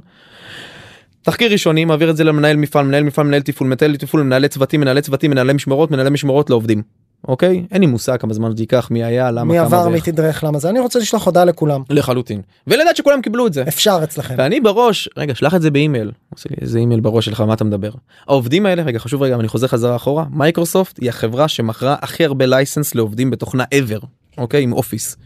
תחקיר 1.21 1.51
ראשוני 1.51 1.86
מעביר 1.86 2.09
את 2.09 2.18
זה 2.18 2.24
למנהל 2.24 2.57
מפעל 2.57 2.86
מנהל 2.86 3.03
מפעל 3.03 3.25
מנהל 3.25 3.42
תפעול 3.42 3.69
מנהל 3.69 3.95
תפעול 3.95 4.24
מנהלי 4.24 4.47
צוותים 4.47 4.81
מנהלי 4.81 5.01
צוותים 5.01 5.31
מנהלי 5.31 5.53
משמרות 5.53 5.92
מנהלי 5.92 6.09
משמרות 6.09 6.49
לעובדים. 6.49 6.81
אוקיי 7.28 7.66
אין 7.72 7.82
לי 7.82 7.88
מושג 7.88 8.18
כמה 8.18 8.34
זמן 8.34 8.56
זה 8.56 8.64
ייקח 8.64 8.88
מי 8.92 9.04
היה 9.04 9.32
למה 9.32 9.52
מי 9.52 9.58
עבר 9.58 9.90
מי. 9.90 10.02
תדרך 10.02 10.44
למה 10.44 10.60
זה 10.60 10.70
אני 10.70 10.80
רוצה 10.80 11.00
לשלוח 11.00 11.26
הודעה 11.26 11.46
לכולם 11.46 11.84
לחלוטין 11.90 12.42
ולדעת 12.68 12.96
שכולם 12.96 13.22
קיבלו 13.22 13.48
את 13.48 13.54
זה. 13.54 13.64
אפשר 13.68 14.00
אצלכם 14.04 14.36
ואני 14.38 14.60
בראש 14.60 15.10
רגע 15.18 15.36
שלח 15.36 15.56
את 15.56 15.62
זה 15.62 15.72
באימייל. 15.72 16.12
עושה 16.34 16.50
לי 16.50 16.56
איזה 16.62 16.80
אימייל 16.80 17.00
בראש 17.00 17.26
שלך 17.26 17.42
מה 17.42 17.54
אתה 17.54 17.64
מדבר. 17.64 17.90
העובדים 18.28 18.66
האלה 18.66 18.84
רגע 18.84 19.00
חשוב 19.00 19.22
רגע 19.22 19.36
אני 19.36 19.48
חוזר 19.48 19.68
חזרה 19.68 19.96
אחורה 19.96 20.26
מייקרוסופט 20.32 21.00
היא 21.02 21.10
החברה 21.10 21.48
שמכרה 21.48 21.96
הכי 22.02 22.26
הרבה 22.26 22.46
license 22.45 22.95
לעובדים 22.96 23.32
בתוכנה 23.32 23.64
ever 23.64 24.06
אוקיי 24.38 24.64
עם 24.64 24.74
Office. 24.74 25.18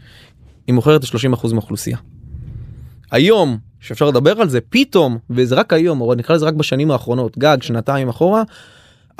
היא 0.66 0.74
מוכרת 0.74 1.14
ל-30% 1.14 1.52
מהאוכלוסייה. 1.52 1.96
היום 3.10 3.58
שאפשר 3.80 4.04
לדבר 4.04 4.40
על 4.40 4.48
זה 4.48 4.60
פתאום 4.60 5.18
וזה 5.30 5.54
רק 5.54 5.72
היום 5.72 6.00
או 6.00 6.14
נקרא 6.14 6.34
לזה 6.34 6.46
רק 6.46 6.54
בשנים 6.54 6.90
האחרונות 6.90 7.38
גג 7.38 7.56
שנתיים 7.60 8.08
אחורה. 8.08 8.42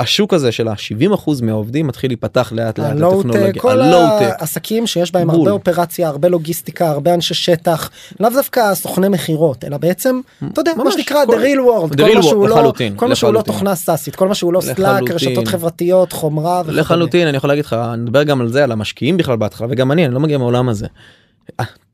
השוק 0.00 0.34
הזה 0.34 0.52
של 0.52 0.68
ה-70% 0.68 1.30
מהעובדים 1.42 1.86
מתחיל 1.86 2.10
להיפתח 2.10 2.52
לאט 2.52 2.78
לאט 2.78 2.92
לטכנולוגיה. 2.92 3.52
כל. 3.52 3.80
העסקים 3.80 4.86
שיש 4.86 5.12
בהם. 5.12 5.30
הרבה 5.30 5.50
אופרציה 5.50 6.08
הרבה 6.08 6.28
לוגיסטיקה 6.28 6.90
הרבה 6.90 7.14
אנשי 7.14 7.34
שטח 7.34 7.90
לאו 8.20 8.30
דווקא 8.30 8.74
סוכני 8.74 9.08
מכירות 9.08 9.64
אלא 9.64 9.76
בעצם 9.76 10.20
אתה 10.52 10.60
יודע 10.60 10.72
מה 10.76 10.92
שנקרא 10.92 11.24
the 11.24 11.28
real 11.28 11.92
world 11.92 11.96
כל 11.96 12.14
מה 12.14 12.22
שהוא 12.22 12.48
לא 12.48 12.72
כל 12.96 13.08
מה 13.08 13.14
שהוא 13.14 13.32
לא. 13.32 13.42
תוכנה 13.42 13.74
SaaSית 13.74 14.16
כל 14.16 14.28
מה 14.28 14.34
שהוא 14.34 14.52
לא 14.52 14.60
Slack. 14.60 15.10
רשתות 15.10 15.48
חברתיות 15.48 16.12
חומרה 16.12 16.60
וכדומה. 16.60 16.80
לחלוטין 16.80 17.28
אני 17.28 17.36
יכול 17.36 17.50
להגיד 17.50 17.64
לך 17.64 17.76
נדבר 17.98 18.22
גם 18.22 18.40
על 18.40 18.48
זה 18.48 18.64
על 18.64 18.72
המשקיעים 18.72 19.16
בכלל 19.16 19.36
בהתחלה 19.36 19.66
וגם 19.70 19.92
אני 19.92 20.06
אני 20.06 20.14
לא 20.14 20.20
מגיע 20.20 20.38
מהעולם 20.38 20.68
הזה. 20.68 20.86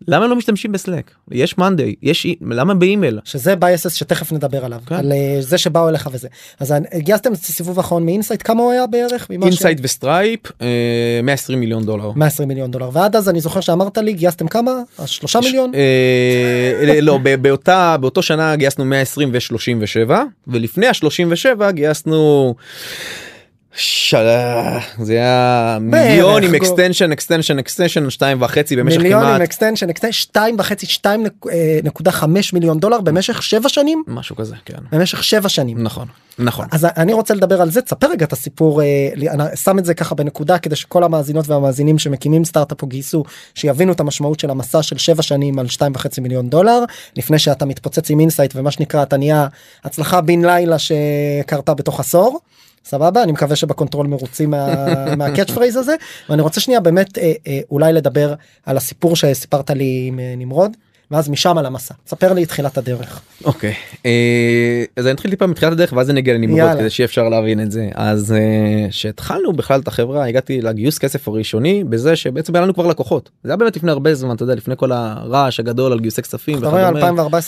למה 0.08 0.26
לא 0.26 0.36
משתמשים 0.36 0.72
ב-Slack 0.73 1.11
יש 1.30 1.58
monday 1.58 1.94
יש 2.02 2.26
למה 2.40 2.74
באימייל? 2.74 3.20
שזה 3.24 3.56
ב-basis 3.56 3.94
שתכף 3.94 4.32
נדבר 4.32 4.64
עליו 4.64 4.80
כן. 4.86 4.94
על 4.94 5.12
אה, 5.12 5.36
זה 5.40 5.58
שבאו 5.58 5.88
אליך 5.88 6.08
וזה. 6.12 6.28
אז 6.60 6.74
גייסתם 6.96 7.32
את 7.32 7.38
הסיבוב 7.38 7.78
האחרון 7.78 8.04
מ-Insight 8.04 8.42
כמה 8.44 8.62
הוא 8.62 8.72
היה 8.72 8.86
בערך? 8.86 9.26
ממה 9.30 9.46
ש- 9.46 9.48
Insight 9.49 9.78
ו-Stripes 9.82 10.40
אה, 10.62 10.66
120 11.22 11.60
מיליון 11.60 11.84
דולר. 11.84 12.10
120 12.16 12.48
מיליון 12.48 12.70
דולר. 12.70 12.90
ועד 12.92 13.16
אז 13.16 13.28
אני 13.28 13.40
זוכר 13.40 13.60
שאמרת 13.60 13.98
לי 13.98 14.12
גייסתם 14.12 14.48
כמה? 14.48 14.72
שלושה 15.06 15.40
מיליון? 15.40 15.72
אה, 15.74 17.00
לא 17.00 17.18
באותה 17.40 17.96
באותו 18.00 18.22
שנה 18.22 18.56
גייסנו 18.56 18.84
120 18.84 19.30
ו-37 19.32 20.10
ולפני 20.46 20.86
ה-37 20.86 21.70
גייסנו. 21.70 22.54
זה 25.02 25.12
היה 25.12 25.78
מיליון 25.80 26.42
עם 26.42 26.54
extension 26.54 27.12
extension 27.12 27.58
extension 27.58 28.11
שתיים 28.11 28.42
וחצי 28.42 28.76
במשך 28.76 28.97
מיליון 28.97 29.23
עם 29.23 29.28
כמעט. 29.28 29.40
extension 29.40 29.90
extension 29.90 30.20
שתיים 30.21 30.56
וחצי 30.59 30.87
שתיים 30.87 31.25
אה, 31.50 31.78
נקודה 31.85 32.12
חמש 32.12 32.52
מיליון 32.52 32.78
דולר 32.78 33.00
במשך 33.00 33.42
שבע 33.42 33.68
שנים? 33.68 34.02
משהו 34.06 34.37
כזה 34.37 34.54
כן. 34.64 34.78
במשך 34.92 35.25
שבע 35.25 35.49
שנים. 35.49 35.83
נכון 35.83 36.06
נכון. 36.38 36.66
אז 36.71 36.87
אני 36.97 37.12
רוצה 37.12 37.35
לדבר 37.35 37.62
על 37.62 37.71
זה. 37.71 37.83
תספר 37.83 38.06
רגע 38.11 38.25
את 38.25 38.33
הסיפור 38.33 38.83
אה, 38.83 39.09
אני 39.14 39.56
שם 39.56 39.78
את 39.78 39.85
זה 39.85 39.95
ככה 39.95 40.14
בנקודה 40.14 40.59
כדי 40.59 40.76
שכל 40.76 41.04
המאזינות 41.04 41.49
והמאזינים 41.49 41.99
שמקימים 41.99 42.45
סטארט-אפ 42.45 42.83
או 42.83 42.87
גייסו 42.87 43.25
שיבינו 43.54 43.92
את 43.92 44.00
המשמעות 44.00 44.40
של 44.40 44.50
המסע 44.50 44.83
של 44.83 44.99
7 44.99 45.23
שנים 45.23 45.59
על 45.59 45.66
2.5 45.66 46.21
מיליון 46.21 46.49
דולר 46.49 46.85
לפני 47.16 47.38
שאתה 47.38 47.64
מתפוצץ 47.64 48.11
עם 48.11 48.21
Insight 48.20 48.56
ומה 48.56 48.71
שנקרא 48.71 49.02
אתה 49.02 49.16
נהיה 49.16 49.47
הצלחה 49.85 50.21
בן 50.21 50.45
לילה 50.45 50.76
שקרתה 50.78 51.75
בתוך 51.75 52.00
עשור. 52.00 52.40
סבבה 52.87 53.23
אני 53.23 53.33
מקווה 53.33 53.57
שב-control 53.56 54.06
מרוצים 54.07 54.50
מה, 54.50 54.66
מה-catch 55.18 55.50
phrase 55.50 55.76
הזה 55.76 55.95
ואני 56.28 56.43
רוצה 56.43 56.61
שנייה 56.61 56.81
באמת 56.81 57.19
אה, 57.19 57.33
אה, 57.47 57.61
אולי 57.71 57.93
לדבר 57.93 58.35
על 58.66 58.76
הסיפור 58.76 59.16
שסיפרת 59.16 59.71
לי 59.71 60.05
עם 60.09 60.19
אה, 60.19 60.35
נמרוד 60.37 60.76
ואז 61.10 61.28
משם 61.28 61.58
על 61.58 61.66
המסע 61.66 61.94
ספר 62.06 62.32
לי 62.32 62.42
את 62.42 62.48
תחילת 62.48 62.78
הדרך. 62.78 63.20
אוקיי 63.44 63.75
אה, 64.06 64.84
אז 64.96 65.06
אני 65.06 65.14
אתחיל 65.14 65.30
טיפה 65.30 65.46
מתחילת 65.46 65.72
הדרך 65.72 65.92
ואז 65.92 66.10
אני 66.10 66.20
אגיע 66.20 66.34
לנמרוד 66.34 66.58
יאללה. 66.58 66.80
כדי 66.80 66.90
שיהיה 66.90 67.04
אפשר 67.04 67.28
להבין 67.28 67.60
את 67.60 67.70
זה 67.70 67.88
אז 67.94 68.32
אה, 68.32 68.86
שהתחלנו 68.90 69.52
בכלל 69.52 69.80
את 69.80 69.88
החברה 69.88 70.25
הגעתי 70.25 70.60
לגיוס 70.60 70.98
כסף 70.98 71.28
הראשוני 71.28 71.84
בזה 71.84 72.16
שבעצם 72.16 72.54
היה 72.54 72.62
לנו 72.62 72.75
כבר 72.75 72.86
לקוחות 72.86 73.30
זה 73.44 73.50
היה 73.50 73.56
באמת 73.56 73.76
לפני 73.76 73.90
הרבה 73.90 74.14
זמן 74.14 74.34
אתה 74.34 74.42
יודע 74.42 74.54
לפני 74.54 74.75
כל 74.76 74.92
הרעש 74.92 75.60
הגדול 75.60 75.92
על 75.92 76.00
גיוסי 76.00 76.22
כספים 76.22 76.58
אתה 76.58 76.68
רואה 76.68 76.90
וכדומה. 76.94 77.38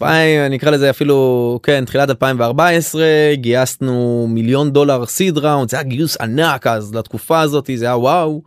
2014-2015. 0.00 0.04
אני 0.46 0.56
אקרא 0.56 0.70
לזה 0.70 0.90
אפילו 0.90 1.60
כן 1.62 1.84
תחילת 1.84 2.10
2014 2.10 3.02
גייסנו 3.34 4.26
מיליון 4.30 4.72
דולר 4.72 5.06
seed 5.06 5.38
round 5.38 5.68
זה 5.68 5.76
היה 5.76 5.84
גיוס 5.84 6.16
ענק 6.16 6.66
אז 6.66 6.94
לתקופה 6.94 7.40
הזאת 7.40 7.70
זה 7.74 7.84
היה 7.84 7.96
וואו. 7.96 8.42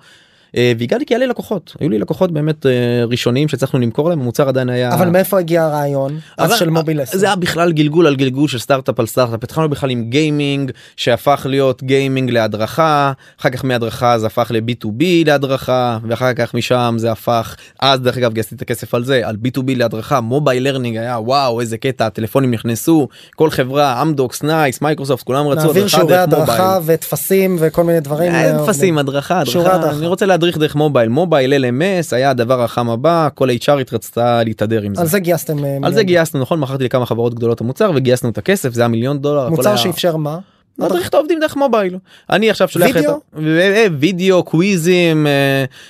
אה, 0.55 0.74
והגעתי 0.79 1.05
כי 1.05 1.13
היה 1.13 1.19
לי 1.19 1.27
לקוחות 1.27 1.75
היו 1.79 1.89
לי 1.89 2.00
לקוחות 2.00 2.31
באמת 2.31 2.65
אה, 2.65 2.71
ראשונים 3.07 3.47
שהצלחנו 3.47 3.79
למכור 3.79 4.09
להם 4.09 4.21
המוצר 4.21 4.47
עדיין 4.47 4.69
היה 4.69 4.93
אבל 4.93 5.09
מאיפה 5.09 5.39
הגיע 5.39 5.63
הרעיון 5.63 6.19
אז 6.38 6.59
של 6.59 6.69
מובייל 6.69 7.01
10? 7.01 7.17
זה 7.17 7.25
היה 7.25 7.35
בכלל 7.35 7.71
גלגול 7.71 8.07
על 8.07 8.15
גלגול 8.15 8.47
של 8.47 8.59
סטארט-אפ 8.59 9.00
על 9.00 9.05
סטארט-אפ 9.05 9.43
התחלנו 9.43 9.69
בכלל 9.69 9.89
עם 9.89 10.09
gaming 10.10 10.72
שהפך 10.95 11.45
להיות 11.50 11.83
gaming 11.84 12.31
להדרכה 12.31 13.12
אחר 13.39 13.50
כך 13.50 13.65
מהדרכה 13.65 14.19
זה 14.19 14.27
הפך 14.27 14.51
ל-B2B 14.51 15.03
להדרכה 15.25 15.97
ואחר 16.09 16.33
כך 16.33 16.53
משם 16.53 16.95
זה 16.97 17.12
הפך 17.12 17.55
אז 17.79 18.00
דרך 18.00 18.17
אגב 18.17 18.33
גייסתי 18.33 18.55
את 18.55 18.62
הכסף 18.62 18.93
על 18.93 19.03
זה 19.03 19.21
על 19.24 19.35
B2B 19.45 19.63
להדרכה 19.67 20.21
mobile 20.22 20.63
learning 20.63 20.98
היה 20.97 21.19
וואו 21.19 21.62
איזה 21.62 21.77
קטע 21.77 22.05
הטלפונים 22.05 22.51
נכנסו 22.51 23.07
כל 23.35 23.50
חברה 23.50 24.01
Amdocs 24.01 24.43
NICE 24.43 24.81
Microsoft 24.81 25.24
כולם 25.24 25.47
רצו 25.47 25.71
הדרכה 25.71 26.24
הדרכה. 26.24 26.79
וטפסים 26.85 27.55
וכל 27.59 27.83
מיני 27.83 28.00
דברים. 28.00 28.31
אה, 28.31 28.65
טפסים 28.65 28.97
הדרכה 28.97 29.39
הדרכה. 29.39 29.89
אני 29.89 30.07
רוצה 30.07 30.25
להדריך 30.25 30.44
דרך 30.53 30.75
מובייל 30.75 31.09
mobile 31.10 31.65
LMS 31.65 32.15
היה 32.15 32.29
הדבר 32.29 32.63
החם 32.63 32.89
הבא 32.89 33.29
כל 33.33 33.49
HRית 33.49 33.93
רצתה 33.93 34.43
להתהדר 34.43 34.81
עם 34.81 34.95
זה. 34.95 35.01
על 35.01 35.07
זה 35.07 35.19
גייסתם. 35.19 35.65
אה, 35.65 35.77
על. 35.83 35.93
זה 35.93 36.03
גייסנו 36.03 36.41
נכון 36.41 36.59
מכרתי 36.59 36.83
לכמה 36.83 37.05
חברות 37.05 37.33
גדולות 37.33 37.61
המוצר 37.61 37.91
וגייסנו 37.95 38.29
את 38.29 38.37
הכסף 38.37 38.73
זה 38.73 38.81
היה 38.81 38.87
מיליון 38.87 39.19
דולר. 39.19 39.49
מוצר 39.49 39.75
שאפשר 39.75 40.15
מה? 40.15 40.39
להדריך 40.79 41.09
את 41.09 41.13
העובדים 41.13 41.39
דרך 41.39 41.55
מובייל. 41.55 41.97
אני 42.29 42.49
עכשיו 42.49 42.67
שולח 42.67 42.89
את 42.89 42.95
וידאו? 42.95 43.19
אה, 43.37 43.85
וידאו 43.99 44.43
quizים 44.43 45.27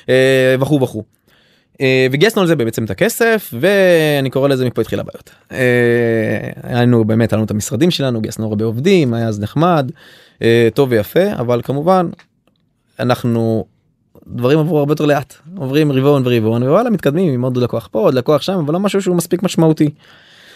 אה, 0.10 0.56
וכו' 0.60 0.82
וכו'. 0.82 1.04
וגייסנו 2.12 2.42
על 2.42 2.48
זה 2.48 2.56
בעצם 2.56 2.86
את 2.86 2.90
הכסף 2.90 3.54
ואני 3.60 4.30
קורא 4.30 4.48
לזה 4.50 4.66
מפה 4.66 4.82
התחילה 4.82 5.02
הבעיות. 5.02 5.30
אה, 5.52 5.58
היינו 6.64 7.06
באמת 7.06 7.34
היה 7.34 7.38
לנו 7.38 7.46
את 7.46 7.52
המשרדים 7.52 7.92
שלנו 7.92 8.22
גייסנו 8.22 8.48
הרבה 8.48 8.66
עובדים 8.66 9.14
היה 9.14 9.28
אז 9.28 9.40
נחמד 9.40 9.92
טוב 10.74 10.92
ויפה 10.92 11.34
אבל 11.34 11.62
כמובן 11.64 12.10
אנחנו 13.00 13.66
דברים 14.28 14.60
עברו 14.60 14.80
הרבה 14.80 14.92
יותר 14.92 15.06
לאט 15.06 15.34
עוברים 15.58 15.92
רבעון 15.92 16.24
ורבעון 16.26 16.64
ווואלה 16.64 16.90
מתקדמים 16.90 17.34
עם 17.34 17.42
עוד 17.42 17.58
לקוח 17.58 17.90
פה 17.92 18.00
עוד 18.00 18.14
לקוח 18.14 18.42
שם 18.42 18.54
אבל 18.54 18.74
לא 18.74 18.80
משהו 18.80 19.02
שהוא 19.02 19.16
מספיק 19.16 19.44
משמעותי. 19.44 19.90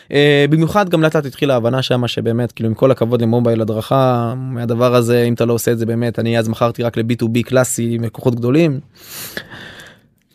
Uh, 0.08 0.12
במיוחד 0.50 0.90
גם 0.90 1.02
לאט 1.02 1.16
לאט 1.16 1.26
התחילה 1.26 1.54
ההבנה 1.54 1.82
שמה 1.82 2.08
שבאמת 2.08 2.52
כאילו 2.52 2.70
עם 2.70 2.76
כל 2.76 2.92
הכבוד 2.92 3.22
למובייל 3.22 3.62
הדרכה 3.62 4.34
מהדבר 4.38 4.96
הזה 4.96 5.24
אם 5.24 5.34
אתה 5.34 5.46
לא 5.46 5.54
עושה 5.54 5.72
את 5.72 5.78
זה 5.78 5.86
באמת 5.86 6.20
אני 6.20 6.40
אז 6.40 6.50
מכרתי 6.50 6.84
רק 6.84 6.98
ל-B2B 6.98 7.44
קלאסי 7.46 7.90
עם 7.92 8.04
לקוחות 8.04 8.36
גדולים. 8.36 8.80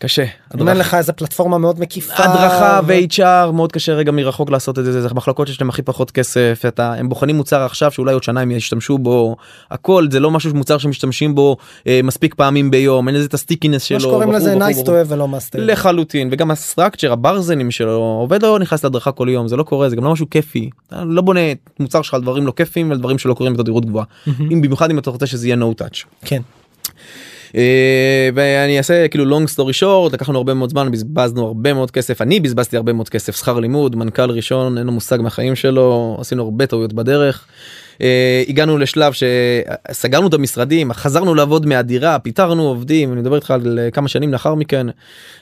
קשה. 0.05 0.25
אם 0.61 0.69
אין 0.69 0.77
לך 0.77 0.95
איזה 0.95 1.13
פלטפורמה 1.13 1.59
מאוד 1.59 1.81
מקיפה. 1.81 2.25
הדרכה 2.25 2.81
ו-HR 2.87 3.53
מאוד 3.53 3.73
קשה 3.73 3.93
רגע 3.93 4.13
מרחוק 4.13 4.51
לעשות 4.51 4.79
את 4.79 4.85
זה 4.85 5.03
זה 5.03 5.15
מחלקות 5.15 5.47
שיש 5.47 5.61
להם 5.61 5.69
הכי 5.69 5.83
פחות 5.83 6.11
כסף 6.11 6.63
אתה 6.69 6.93
הם 6.93 7.09
בוחנים 7.09 7.37
מוצר 7.37 7.63
עכשיו 7.63 7.91
שאולי 7.91 8.13
עוד 8.13 8.23
שנה 8.23 8.41
הם 8.41 8.51
ישתמשו 8.51 8.99
בו 8.99 9.37
הכל 9.71 10.07
זה 10.11 10.21
לא 10.21 10.31
משהו 10.31 10.55
מוצר 10.55 10.79
שמשתמשים 10.79 11.35
בו 11.35 11.57
אה, 11.87 12.01
מספיק 12.05 12.35
פעמים 12.35 12.71
ביום 12.71 13.09
אין 13.09 13.17
לזה 13.17 13.27
את 13.27 13.35
ה-stickiness 13.35 13.83
שלו. 13.83 13.99
מה 13.99 14.01
שקוראים 14.01 14.33
לזה 14.33 14.55
nice 14.55 14.85
to 14.85 14.89
have 14.89 15.09
ולא 15.09 15.29
have. 15.33 15.59
לחלוטין 15.59 16.29
וגם 16.33 16.51
הסטרקצ'ר 16.51 17.13
הברזנים 17.13 17.71
שלו 17.71 18.19
עובד 18.21 18.43
לא 18.43 18.59
נכנס 18.59 18.85
להדרכה 18.85 19.13
כל 19.13 19.29
יום 19.31 19.49
זה 19.49 19.57
לא 19.57 19.63
קורה 19.63 19.89
זה 19.89 19.97
גם 19.97 20.05
לא 20.05 20.13
משהו 20.13 20.31
כיפי 20.31 20.71
אתה 20.89 21.05
לא 21.05 21.23
בונה 21.23 21.41
מוצר 21.81 22.03
שלך 22.03 22.15
על 22.15 22.21
דברים 22.21 22.47
לא 22.47 22.53
כיפים 22.57 22.93
לדברים 22.93 23.19
שלא 23.19 23.35
קורים 23.35 23.55
בתדירות 23.55 23.87
גבוהה 23.87 24.05
אם 24.53 24.63
במיוחד 24.63 24.91
אם 24.91 24.99
אתה 24.99 25.11
רוצה 25.11 25.27
שזה 25.27 25.47
יהיה 25.49 25.57
no 25.57 25.83
touch. 25.83 26.05
כן. 26.25 26.43
אה, 27.55 28.29
ואני 28.35 28.79
אעשה 28.79 29.09
כאילו 29.09 29.39
long 29.39 29.45
story 29.57 29.83
short 29.83 30.13
לקחנו 30.13 30.39
הרבה 30.39 30.55
מאוד 30.55 30.71
זמן 30.71 30.91
בזבזנו 30.91 31.47
הרבה 31.47 31.75
מאוד 31.75 31.91
כסף 31.91 32.23
אני 32.23 32.41
בזבזתי 32.41 32.77
הרבה 32.77 32.93
מאוד 32.93 33.09
כסף 33.09 33.37
שכר 33.37 33.61
לימוד 33.61 33.97
מנכ"ל 33.97 34.31
ראשון 34.31 34.79
אין 34.79 34.87
לו 34.87 34.93
מושג 34.93 35.19
מהחיים 35.21 35.57
שלו 35.57 36.17
עשינו 36.21 36.43
הרבה 36.43 36.67
טעויות 36.67 36.93
בדרך. 36.93 37.47
אה, 38.01 38.43
הגענו 38.49 38.79
לשלב 38.79 39.13
שסגרנו 39.13 40.29
את 40.29 40.35
המשרדים 40.35 40.93
חזרנו 40.93 41.35
לעבוד 41.35 41.67
מהדירה 41.67 42.19
פיטרנו 42.19 42.63
עובדים 42.63 43.13
אני 43.13 43.21
מדבר 43.21 43.37
איתך 43.37 43.51
על 43.51 43.79
אה, 43.79 43.91
כמה 43.91 44.09
שנים 44.09 44.33
לאחר 44.33 44.55
מכן 44.55 44.87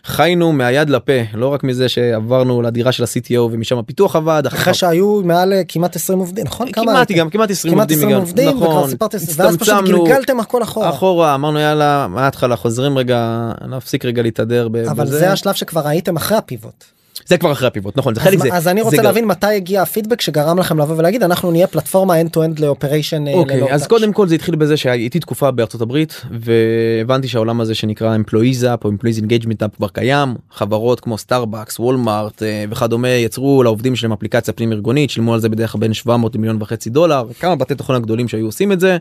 חיינו 0.04 0.52
מהיד 0.52 0.90
לפה 0.90 1.12
לא 1.34 1.48
רק 1.48 1.64
מזה 1.64 1.88
שעברנו 1.88 2.62
לדירה 2.62 2.92
של 2.92 3.02
ה-CTO 3.02 3.40
ומשם 3.40 3.78
הפיתוח 3.78 4.16
עבד 4.16 4.42
אחרי 4.46 4.74
שהיו 4.74 5.20
מעל 5.24 5.52
אה, 5.52 5.62
כמעט 5.68 5.96
20 5.96 6.18
עובדים 6.18 6.44
נכון? 6.44 6.72
כמעט? 6.72 7.12
גם 7.12 7.30
כמעט 7.30 7.50
20 7.50 7.74
כמעט 7.74 7.90
עובדים 7.90 7.98
20 7.98 8.08
הגענו. 8.08 8.22
עובדים 8.22 8.48
נכון 8.48 8.90
סיפרתם 8.90 9.18
ואז 9.36 9.56
פשוט 9.56 9.68
הצטמצמנו. 9.68 10.04
גלגלתם 10.04 10.40
הכל 10.40 10.62
אחורה. 10.62 10.90
אחורה 10.90 11.34
אמרנו 11.34 11.58
יאללה 11.58 12.06
מההתחלה 12.10 12.56
חוזרים 12.56 12.98
רגע 12.98 13.52
להפסיק 13.68 14.04
רגע 14.04 14.22
להתהדר 14.22 14.68
אבל. 14.90 15.06
זה 15.06 15.32
השלב 15.32 15.54
שכבר 15.54 15.88
הייתם 15.88 16.16
אחרי 16.16 16.38
הפיבוט. 16.38 16.84
זה 17.26 17.38
כבר 17.38 17.52
אחרי 17.52 17.68
הפיבוט 17.68 17.98
נכון 17.98 18.14
זה 18.14 18.20
חלק 18.20 18.38
זה 18.38 18.48
אז 18.52 18.68
אני 18.68 18.82
רוצה 18.82 19.02
להבין 19.02 19.24
מתי 19.24 19.46
הגיע 19.46 19.82
הפידבק 19.82 20.20
שגרם 20.20 20.58
לכם 20.58 20.78
לבוא 20.78 20.96
ולהגיד 20.96 21.22
אנחנו 21.22 21.50
נהיה 21.50 21.66
פלטפורמה 21.66 22.20
end 22.20 22.28
to 22.28 22.36
end 22.36 22.60
ל-operation. 22.60 23.28
אה, 23.28 23.34
אוקיי 23.34 23.72
אז. 23.72 23.86
קודם 23.86 24.12
כל 24.12 24.28
זה 24.28 24.34
התחיל 24.34 24.56
בזה 24.56 24.76
שהייתי 24.76 25.20
תקופה 25.20 25.50
בארצות 25.50 25.80
הברית 25.80 26.22
והבנתי 26.30 27.28
שהעולם 27.28 27.60
הזה 27.60 27.74
שנקרא 27.74 28.16
employees 28.16 28.62
app 28.62 28.84
או 28.84 28.90
employees 28.90 29.22
engagement 29.22 29.62
app 29.62 29.76
כבר 29.76 29.88
קיים 29.88 30.34
חברות 30.50 31.00
כמו 31.00 31.18
Starbucks 31.18 31.80
ו-Walmart 31.80 32.42
אה, 32.42 32.64
וכדומה 32.70 33.08
יצרו 33.08 33.62
לעובדים 33.62 33.96
שלהם 33.96 34.12
אפליקציה 34.12 34.54
פנים 34.54 34.72
ארגונית 34.72 35.10
שילמו 35.10 35.34
על 35.34 35.40
זה 35.40 35.48
בדרך 35.48 35.72
כלל 35.72 35.80
בין 35.80 35.92
700 35.94 36.34
למיליון 36.34 36.62
וחצי 36.62 36.90
דולר 36.90 37.24
כמה 37.40 37.56
בתי 37.56 37.74
תוכנה 37.74 37.98
גדולים 37.98 38.28
שהיו 38.28 38.46
עושים 38.46 38.72
את 38.72 38.80
זה. 38.80 38.96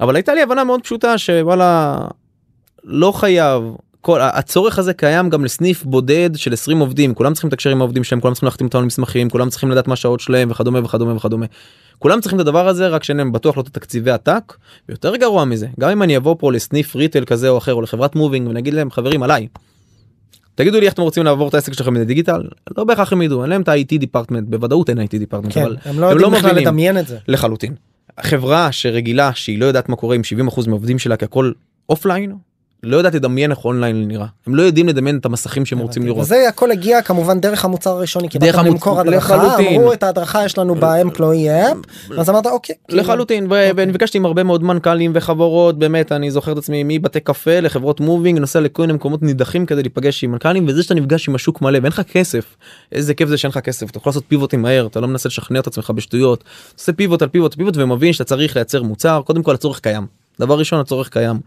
אבל 0.00 0.16
הייתה 0.16 0.34
לי 0.34 0.42
הבנה 0.42 0.64
מאוד 0.64 0.80
פשוטה 0.82 1.18
שוואלה 1.18 1.98
לא 2.84 3.12
חייב 3.12 3.62
כל 4.08 4.20
הצורך 4.22 4.78
הזה 4.78 4.94
קיים 4.94 5.30
גם 5.30 5.44
לסניף 5.44 5.84
בודד 5.84 6.30
של 6.36 6.52
20 6.52 6.78
עובדים 6.78 7.14
כולם 7.14 7.32
צריכים 7.32 7.48
לתקשר 7.48 7.70
עם 7.70 7.80
העובדים 7.80 8.04
שלהם 8.04 8.20
כולם 8.20 8.34
צריכים 8.34 8.46
להחתים 8.46 8.66
אותם 8.66 8.78
על 8.78 8.84
מסמכים 8.84 9.30
כולם 9.30 9.50
צריכים 9.50 9.70
לדעת 9.70 9.88
מה 9.88 9.92
השעות 9.92 10.20
שלהם 10.20 10.50
וכדומה 10.50 10.84
וכדומה 10.84 11.16
וכדומה. 11.16 11.46
כולם 11.98 12.20
צריכים 12.20 12.40
את 12.40 12.46
הדבר 12.46 12.68
הזה 12.68 12.88
רק 12.88 13.04
שאין 13.04 13.16
להם 13.16 13.32
בטוח 13.32 13.56
לא 13.56 13.62
את 13.62 13.66
התקציבי 13.66 14.10
עתק 14.10 14.56
ויותר 14.88 15.16
גרוע 15.16 15.44
מזה 15.44 15.66
גם 15.80 15.90
אם 15.90 16.02
אני 16.02 16.16
אבוא 16.16 16.36
פה 16.38 16.52
לסניף 16.52 16.96
retail 16.96 17.24
כזה 17.24 17.48
או 17.48 17.58
אחר 17.58 17.74
או 17.74 17.82
לחברת 17.82 18.16
moving 18.16 18.48
ונגיד 18.48 18.74
להם 18.74 18.90
חברים 18.90 19.22
אליי. 19.22 19.46
תגידו 20.54 20.80
לי 20.80 20.86
איך 20.86 20.94
אתם 20.94 21.02
רוצים 21.02 21.24
לעבור 21.24 21.48
את 21.48 21.54
העסק 21.54 21.72
שלכם 21.72 21.94
לדיגיטל 21.94 22.42
לא 22.76 22.84
בהכרח 22.84 23.12
הם 23.12 23.22
ידעו 23.22 23.42
אין 23.42 23.50
להם 23.50 23.62
את 23.62 23.68
ה-IT 23.68 23.98
department 23.98 24.48
בוודאות 24.48 24.90
אין 24.90 24.98
IT 24.98 25.18
department 25.18 25.52
כן, 25.52 25.62
אבל 25.62 25.76
הם 25.84 26.00
לא 26.00 26.06
יודעים 26.06 26.30
בכלל 26.30 26.50
מבינים. 26.50 26.68
לדמיין 26.68 26.98
את 26.98 27.06
זה. 27.06 27.18
לחלוטין. 27.28 27.74
חברה 28.20 28.72
שרגילה 28.72 29.30
שהיא 29.34 29.58
לא 29.58 29.66
יודעת 29.66 29.88
מה 29.88 29.96
קורה 29.96 30.14
עם 30.14 30.22
70% 30.48 30.68
מהעובדים 30.68 30.98
שלה 30.98 31.16
כי 31.16 31.24
הכל 31.24 31.52
offline 31.88 32.32
לא 32.82 32.96
יודעת 32.96 33.14
לדמיין 33.14 33.50
איך 33.50 33.64
אונליין 33.64 34.08
נראה 34.08 34.26
הם 34.46 34.54
לא 34.54 34.62
יודעים 34.62 34.88
לדמיין 34.88 35.18
את 35.18 35.24
המסכים 35.24 35.66
שהם 35.66 35.78
רוצים 35.78 36.06
לראות. 36.06 36.20
וזה 36.22 36.48
הכל 36.48 36.70
הגיע 36.70 37.02
כמובן 37.02 37.40
דרך 37.40 37.64
המוצר 37.64 37.90
הראשוני 37.90 38.28
כי 38.28 38.38
דרך 38.38 38.54
באתם 38.54 38.66
המוצ- 38.66 38.70
למכור 38.70 39.00
הדרכה 39.00 39.36
לחלוטין. 39.36 39.66
אמרו 39.80 39.92
את 39.92 40.02
ההדרכה 40.02 40.44
יש 40.44 40.58
לנו 40.58 40.74
ב-employee 40.74 41.50
app 41.50 41.76
אז 42.18 42.30
אמרת 42.30 42.46
אוקיי. 42.46 42.74
כאילו, 42.88 43.02
לחלוטין 43.02 43.46
ו- 43.46 43.70
ואני 43.76 43.86
נפגשתי 43.92 44.18
עם 44.18 44.24
הרבה 44.26 44.42
מאוד 44.42 44.64
מנכ"לים 44.64 45.10
וחברות 45.14 45.78
באמת 45.78 46.12
אני 46.12 46.30
זוכר 46.30 46.52
את 46.52 46.58
עצמי 46.58 46.82
מבתי 46.84 47.20
קפה 47.20 47.60
לחברות 47.60 48.00
moving 48.00 48.38
נוסע 48.38 48.60
לכל 48.60 48.82
מיני 48.82 48.92
מקומות 48.92 49.22
נידחים 49.22 49.66
כדי 49.66 49.82
להיפגש 49.82 50.24
עם 50.24 50.32
מנכ"לים 50.32 50.64
וזה 50.68 50.82
שאתה 50.82 50.94
נפגש 50.94 51.28
עם 51.28 51.34
השוק 51.34 51.62
מלא 51.62 51.78
ואין 51.78 51.92
לך 51.92 52.00
כסף 52.12 52.56
איזה 52.92 53.14
כיף 53.14 53.28
זה 53.28 53.36
שאין 53.36 53.50
לך 53.50 53.58
כסף 53.58 53.90
אתה 53.90 53.98
יכול 53.98 54.10
לעשות 54.10 54.24
פיבוטים 54.28 54.62
מהר 54.62 54.86
אתה 54.86 55.00
לא 55.00 55.08
מנסה 55.08 55.28
לשכנע 55.28 55.58
את 55.60 55.66
עצמך 55.66 55.90
בשטויות 55.90 56.44
עושה 56.78 56.92
פיבוט 56.92 57.22
על 57.22 57.28
פיבוט 57.28 57.54
פיבוט 57.54 57.76
ומבין 57.76 58.12
שאתה 58.12 58.24
צריך 58.24 58.56
לייצר 58.56 58.82
מוצר 58.82 59.22
קודם 59.24 59.42
כל 59.42 59.54
הצורך 59.54 59.80
קיים 59.80 60.06
דבר 60.40 60.58
ראשון 60.58 60.80
הצורך 60.80 61.08
קיים. 61.08 61.40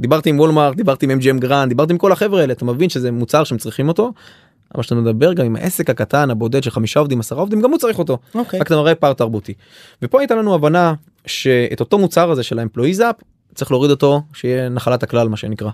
דיברתי 0.00 0.30
עם 0.30 0.40
Walmart 0.40 0.76
דיברתי 0.76 1.06
עם 1.06 1.20
MGM 1.20 1.38
Grand 1.40 1.68
דיברתי 1.68 1.92
עם 1.92 1.98
כל 1.98 2.12
החברה 2.12 2.40
האלה 2.40 2.52
אתה 2.52 2.64
מבין 2.64 2.88
שזה 2.88 3.10
מוצר 3.10 3.44
שהם 3.44 3.58
צריכים 3.58 3.88
אותו. 3.88 4.12
אבל 4.74 4.82
כשאתה 4.82 4.94
מדבר 4.94 5.32
גם 5.32 5.46
עם 5.46 5.56
העסק 5.56 5.90
הקטן 5.90 6.30
הבודד 6.30 6.62
של 6.62 6.70
חמישה 6.70 7.00
עובדים 7.00 7.20
עשרה 7.20 7.40
עובדים 7.40 7.60
גם 7.60 7.70
הוא 7.70 7.78
צריך 7.78 7.98
אותו. 7.98 8.18
אוקיי. 8.34 8.60
רק 8.60 8.66
אתה 8.66 8.76
מראה 8.76 8.94
פער 8.94 9.12
תרבותי. 9.12 9.54
ופה 10.02 10.20
הייתה 10.20 10.34
לנו 10.34 10.54
הבנה 10.54 10.94
שאת 11.26 11.80
אותו 11.80 11.98
מוצר 11.98 12.30
הזה 12.30 12.42
של 12.42 12.58
ה-employees 12.58 13.00
app 13.00 13.14
צריך 13.54 13.70
להוריד 13.70 13.90
אותו 13.90 14.22
שיהיה 14.32 14.68
נחלת 14.68 15.02
הכלל 15.02 15.28
מה 15.28 15.36
שנקרא. 15.36 15.70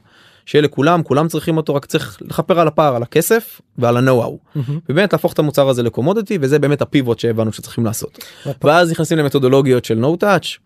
שיהיה 0.46 0.62
לכולם 0.62 1.02
כולם 1.02 1.28
צריכים 1.28 1.56
אותו 1.56 1.74
רק 1.74 1.86
צריך 1.86 2.18
לגשר 2.20 2.60
על 2.60 2.68
הפער 2.68 2.96
על 2.96 3.02
הכסף 3.02 3.60
ועל 3.78 3.96
ה-know-how. 3.96 4.32
מהמם. 4.54 4.78
ובאמת 4.88 5.12
להפוך 5.12 5.32
את 5.32 5.38
המוצר 5.38 5.68
הזה 5.68 5.82
ל-commodity 5.82 6.38
וזה 6.40 6.58
באמת 6.58 6.82
הפיבוט 6.82 7.18
שהבנו 7.18 7.52
שצריכים 7.52 7.84
לעשות. 7.84 8.24
ואז 8.64 8.90
נכנסים 8.90 9.18
למתודולוגיות 9.18 9.84
של 9.84 10.04
no 10.04 10.22
touch. 10.22 10.58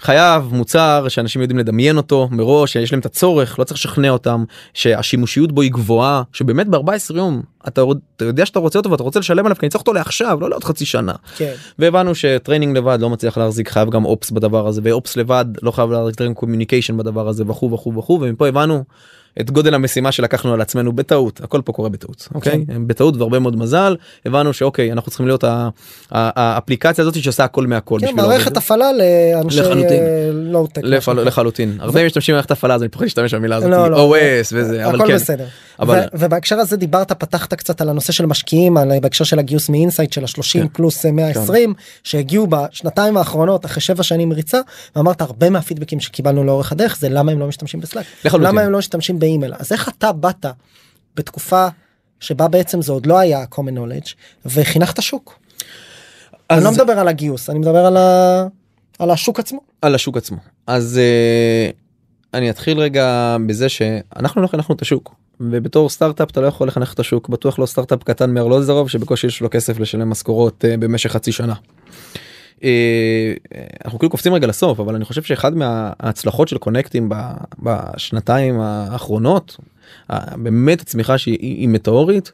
חייב 0.00 0.48
מוצר 0.52 1.06
שאנשים 1.08 1.42
יודעים 1.42 1.58
לדמיין 1.58 1.96
אותו 1.96 2.28
מראש 2.30 2.72
שיש 2.72 2.92
להם 2.92 3.00
את 3.00 3.06
הצורך 3.06 3.58
לא 3.58 3.64
צריך 3.64 3.80
לשכנע 3.80 4.10
אותם 4.10 4.44
שהשימושיות 4.74 5.52
בו 5.52 5.60
היא 5.60 5.72
גבוהה 5.72 6.22
שבאמת 6.32 6.68
ב-14 6.68 7.16
יום 7.16 7.42
אתה, 7.68 7.82
אתה 8.16 8.24
יודע 8.24 8.46
שאתה 8.46 8.58
רוצה 8.58 8.78
אותו 8.78 8.90
ואתה 8.90 9.02
רוצה 9.02 9.18
לשלם 9.18 9.46
עליו 9.46 9.56
כי 9.56 9.66
אני 9.66 9.70
צריך 9.70 9.80
אותו 9.80 9.92
לעכשיו 9.92 10.38
לא 10.40 10.50
לעוד 10.50 10.64
חצי 10.64 10.86
שנה. 10.86 11.14
כן. 11.36 11.54
והבנו 11.78 12.14
ש 12.14 12.26
training 12.26 12.76
לבד 12.76 12.98
לא 13.00 13.10
מצליח 13.10 13.38
להחזיק 13.38 13.68
חייב 13.68 13.90
גם 13.90 14.04
ops 14.04 14.30
בדבר 14.30 14.66
הזה 14.66 14.80
ו 14.84 14.92
ops 14.92 15.16
לבד 15.16 15.44
לא 15.62 15.70
חייב 15.70 15.90
להחזיק 15.90 16.14
training 16.14 16.36
communication 16.36 16.96
בדבר 16.96 17.28
הזה 17.28 17.44
וכו' 17.46 17.72
וכו' 17.72 17.94
וכו' 17.96 18.18
ומפה 18.20 18.48
הבנו 18.48 18.84
את 19.40 19.50
גודל 19.50 19.74
המשימה 19.74 20.12
שלקחנו 20.12 20.54
על 20.54 20.60
עצמנו 20.60 20.92
בטעות 20.92 21.40
הכל 21.44 21.60
פה 21.64 21.72
קורה 21.72 21.88
בטעות 21.88 22.28
אוקיי 22.34 22.52
בטעות 22.86 23.16
והרבה 23.16 23.38
מאוד 23.38 23.56
מזל 23.56 23.96
הבנו 24.26 24.52
שאוקיי 24.52 24.92
אנחנו 24.92 25.10
צריכים 25.10 25.26
להיות 25.26 25.44
האפליקציה 26.10 27.02
הזאת 27.02 27.22
שעושה 27.22 27.44
הכל 27.44 27.66
מהכל. 27.66 27.98
כן, 28.00 28.16
מערכת. 28.16 28.56
הפעלה 28.56 28.86
לאנשי. 28.92 29.60
לואו-טק. 30.32 30.80
לפ- 30.84 31.08
לחלוטין 31.08 31.76
הרבה 31.80 32.06
משתמשים 32.06 32.32
במערכת 32.32 32.50
הפעלה 32.50 32.74
אז 32.74 32.82
אני 32.82 32.88
פוחד 32.88 33.04
להשתמש 33.04 33.34
במילה 33.34 33.56
הזאת 33.56 33.70
לא, 33.70 33.90
לא. 33.90 34.14
OS 34.16 34.48
וזה 34.52 34.86
אבל 34.86 34.98
כן. 35.06 35.16
אבל- 35.80 36.06
ובהקשר 36.14 36.58
הזה 36.58 36.76
דיברת 36.76 37.12
פתחת 37.12 37.54
קצת 37.54 37.80
על 37.80 37.88
הנושא 37.88 38.12
של 38.12 38.26
משקיעים 38.26 38.76
על 38.76 38.92
בהקשר 39.02 39.24
של 39.24 39.38
הגיוס 39.38 39.68
מאינסייט 39.68 40.12
של 40.12 40.24
ה-30 40.24 40.52
כן. 40.52 40.68
פלוס 40.72 41.06
אה, 41.06 41.12
120 41.12 41.74
שהגיעו 42.04 42.46
בשנתיים 42.46 43.16
האחרונות 43.16 43.66
אחרי 43.66 43.80
שבע 43.80 44.02
שנים 44.02 44.32
ריצה 44.32 44.58
ואמרת 44.96 45.20
הרבה 45.20 45.50
מהפידבקים 45.50 46.00
שקיבלנו 46.00 46.44
לאורך 46.44 46.72
הדרך 46.72 46.96
זה 46.98 47.08
למה 47.08 47.32
הם 47.32 47.38
לא 47.38 47.46
משתמשים 47.46 47.80
בסלאק 47.80 48.06
לחלוטין. 48.24 48.48
למה 48.48 48.60
הם 48.60 48.70
לא 48.72 48.78
משתמשים 48.78 49.18
באימייל 49.18 49.54
אז 49.58 49.72
איך 49.72 49.88
אתה 49.88 50.12
באת 50.12 50.46
בתקופה 51.16 51.68
שבה 52.20 52.48
בעצם 52.48 52.82
זה 52.82 52.92
עוד 52.92 53.06
לא 53.06 53.18
היה 53.18 53.44
common 53.54 53.76
knowledge 53.78 54.14
וחינכת 54.46 55.02
שוק. 55.02 55.38
אני 56.50 56.58
אז- 56.58 56.64
לא 56.64 56.72
מדבר 56.72 56.92
על 56.98 57.08
הגיוס 57.08 57.50
אני 57.50 57.58
מדבר 57.58 57.86
על 57.86 57.96
ה- 57.96 58.46
על 58.98 59.10
השוק 59.10 59.38
עצמו. 59.38 59.60
על 59.82 59.94
השוק 59.94 60.16
עצמו 60.16 60.36
אז 60.66 61.00
uh, 61.00 61.76
אני 62.34 62.50
אתחיל 62.50 62.78
רגע 62.80 63.36
בזה 63.46 63.68
שאנחנו 63.68 64.42
לא 64.42 64.46
חנכנו 64.46 64.74
את 64.76 64.82
השוק 64.82 65.14
ובתור 65.40 65.88
סטארט-אפ 65.88 66.30
אתה 66.30 66.40
לא 66.40 66.46
יכול 66.46 66.68
לחנך 66.68 66.94
את 66.94 67.00
השוק 67.00 67.28
בטוח 67.28 67.58
לא 67.58 67.66
סטארט-אפ 67.66 68.02
קטן 68.02 68.30
מארלוזרוב 68.34 68.88
שבקושי 68.88 69.26
יש 69.26 69.40
לו 69.40 69.50
כסף 69.50 69.78
לשלם 69.80 70.10
משכורות 70.10 70.64
uh, 70.64 70.76
במשך 70.80 71.12
חצי 71.12 71.32
שנה. 71.32 71.54
Uh, 72.58 72.62
אנחנו 73.84 73.98
כאילו 73.98 74.10
קופצים 74.10 74.34
רגע 74.34 74.46
לסוף 74.46 74.80
אבל 74.80 74.94
אני 74.94 75.04
חושב 75.04 75.22
שאחד 75.22 75.56
מההצלחות 75.56 76.48
של 76.48 76.58
קונקטים 76.58 77.08
בשנתיים 77.58 78.60
האחרונות 78.60 79.56
באמת 80.36 80.80
הצמיחה 80.80 81.18
שהיא 81.18 81.38
היא- 81.40 81.56
היא 81.56 81.68
מטאורית. 81.68 82.32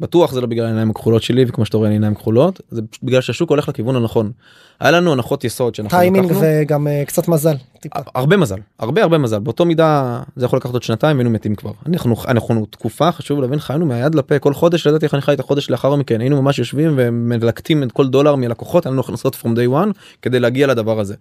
בטוח 0.00 0.32
זה 0.32 0.40
לא 0.40 0.46
בגלל 0.46 0.64
העיניים 0.64 0.90
הכחולות 0.90 1.22
שלי 1.22 1.44
וכמו 1.48 1.66
שאתה 1.66 1.76
רואה 1.76 1.90
עיניים 1.90 2.14
כחולות 2.14 2.60
זה 2.70 2.82
פשוט 2.90 3.04
בגלל 3.04 3.20
שהשוק 3.20 3.50
הולך 3.50 3.68
לכיוון 3.68 3.96
הנכון. 3.96 4.32
היה 4.80 4.90
לנו 4.90 5.12
הנחות 5.12 5.44
יסוד 5.44 5.74
שאנחנו 5.74 5.98
טיימינג 5.98 6.26
לקחנו. 6.26 6.40
וגם 6.42 6.88
אה, 6.88 7.02
קצת 7.06 7.28
מזל. 7.28 7.56
טיפה. 7.80 7.98
הרבה 8.14 8.36
מזל 8.36 8.58
הרבה 8.78 9.02
הרבה 9.02 9.18
מזל 9.18 9.38
באותו 9.38 9.64
מידה 9.64 10.20
זה 10.36 10.44
יכול 10.44 10.56
לקחת 10.56 10.72
עוד 10.72 10.82
שנתיים 10.82 11.16
והיינו 11.16 11.30
מתים 11.30 11.54
כבר 11.54 11.70
אנחנו 11.86 12.16
אנחנו 12.28 12.66
תקופה 12.66 13.12
חשוב 13.12 13.40
להבין 13.40 13.58
חיינו 13.58 13.86
מהיד 13.86 14.14
לפה 14.14 14.38
כל 14.38 14.54
חודש 14.54 14.86
לדעתי 14.86 15.06
איך 15.06 15.14
אני 15.14 15.22
חי 15.22 15.32
את 15.32 15.40
החודש 15.40 15.70
לאחר 15.70 15.94
מכן 15.94 16.20
היינו 16.20 16.42
ממש 16.42 16.58
יושבים 16.58 16.94
ומלקטים 16.96 17.82
את 17.82 17.92
כל 17.92 18.06
דולר 18.06 18.36
מלקוחות 18.36 18.86
היה 18.86 18.92
לנו 18.92 19.00
הכנסות 19.00 19.34
from 19.34 19.46
day 19.46 19.70
one 19.70 19.98
כדי 20.22 20.40
להגיע 20.40 20.66
לדבר 20.66 21.00
הזה. 21.00 21.14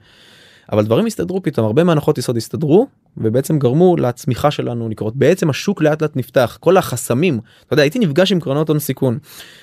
אבל 0.72 0.84
דברים 0.84 1.06
הסתדרו 1.06 1.44
פתאום 1.44 1.66
הרבה 1.66 1.84
מהנחות 1.84 2.18
יסוד 2.18 2.38
הסתדרו 2.38 2.88
ובעצם 3.18 3.60
גרמו 3.60 3.98
לצמיחה 3.98 4.52
שלנו 4.52 4.90
לקרות 4.90 5.16
בעצם 5.16 5.50
השוק 5.50 5.82
לאט 5.82 6.02
לאט 6.02 6.16
נפתח 6.16 6.58
כל 6.62 6.78
החסמים 6.78 7.40
אתה 7.66 7.74
יודע 7.74 7.84
הייתי 7.84 8.00
נפגש 8.00 8.32
עם 8.32 8.40
קרנות 8.40 8.70
הון 8.70 8.80
סיכון 8.80 9.18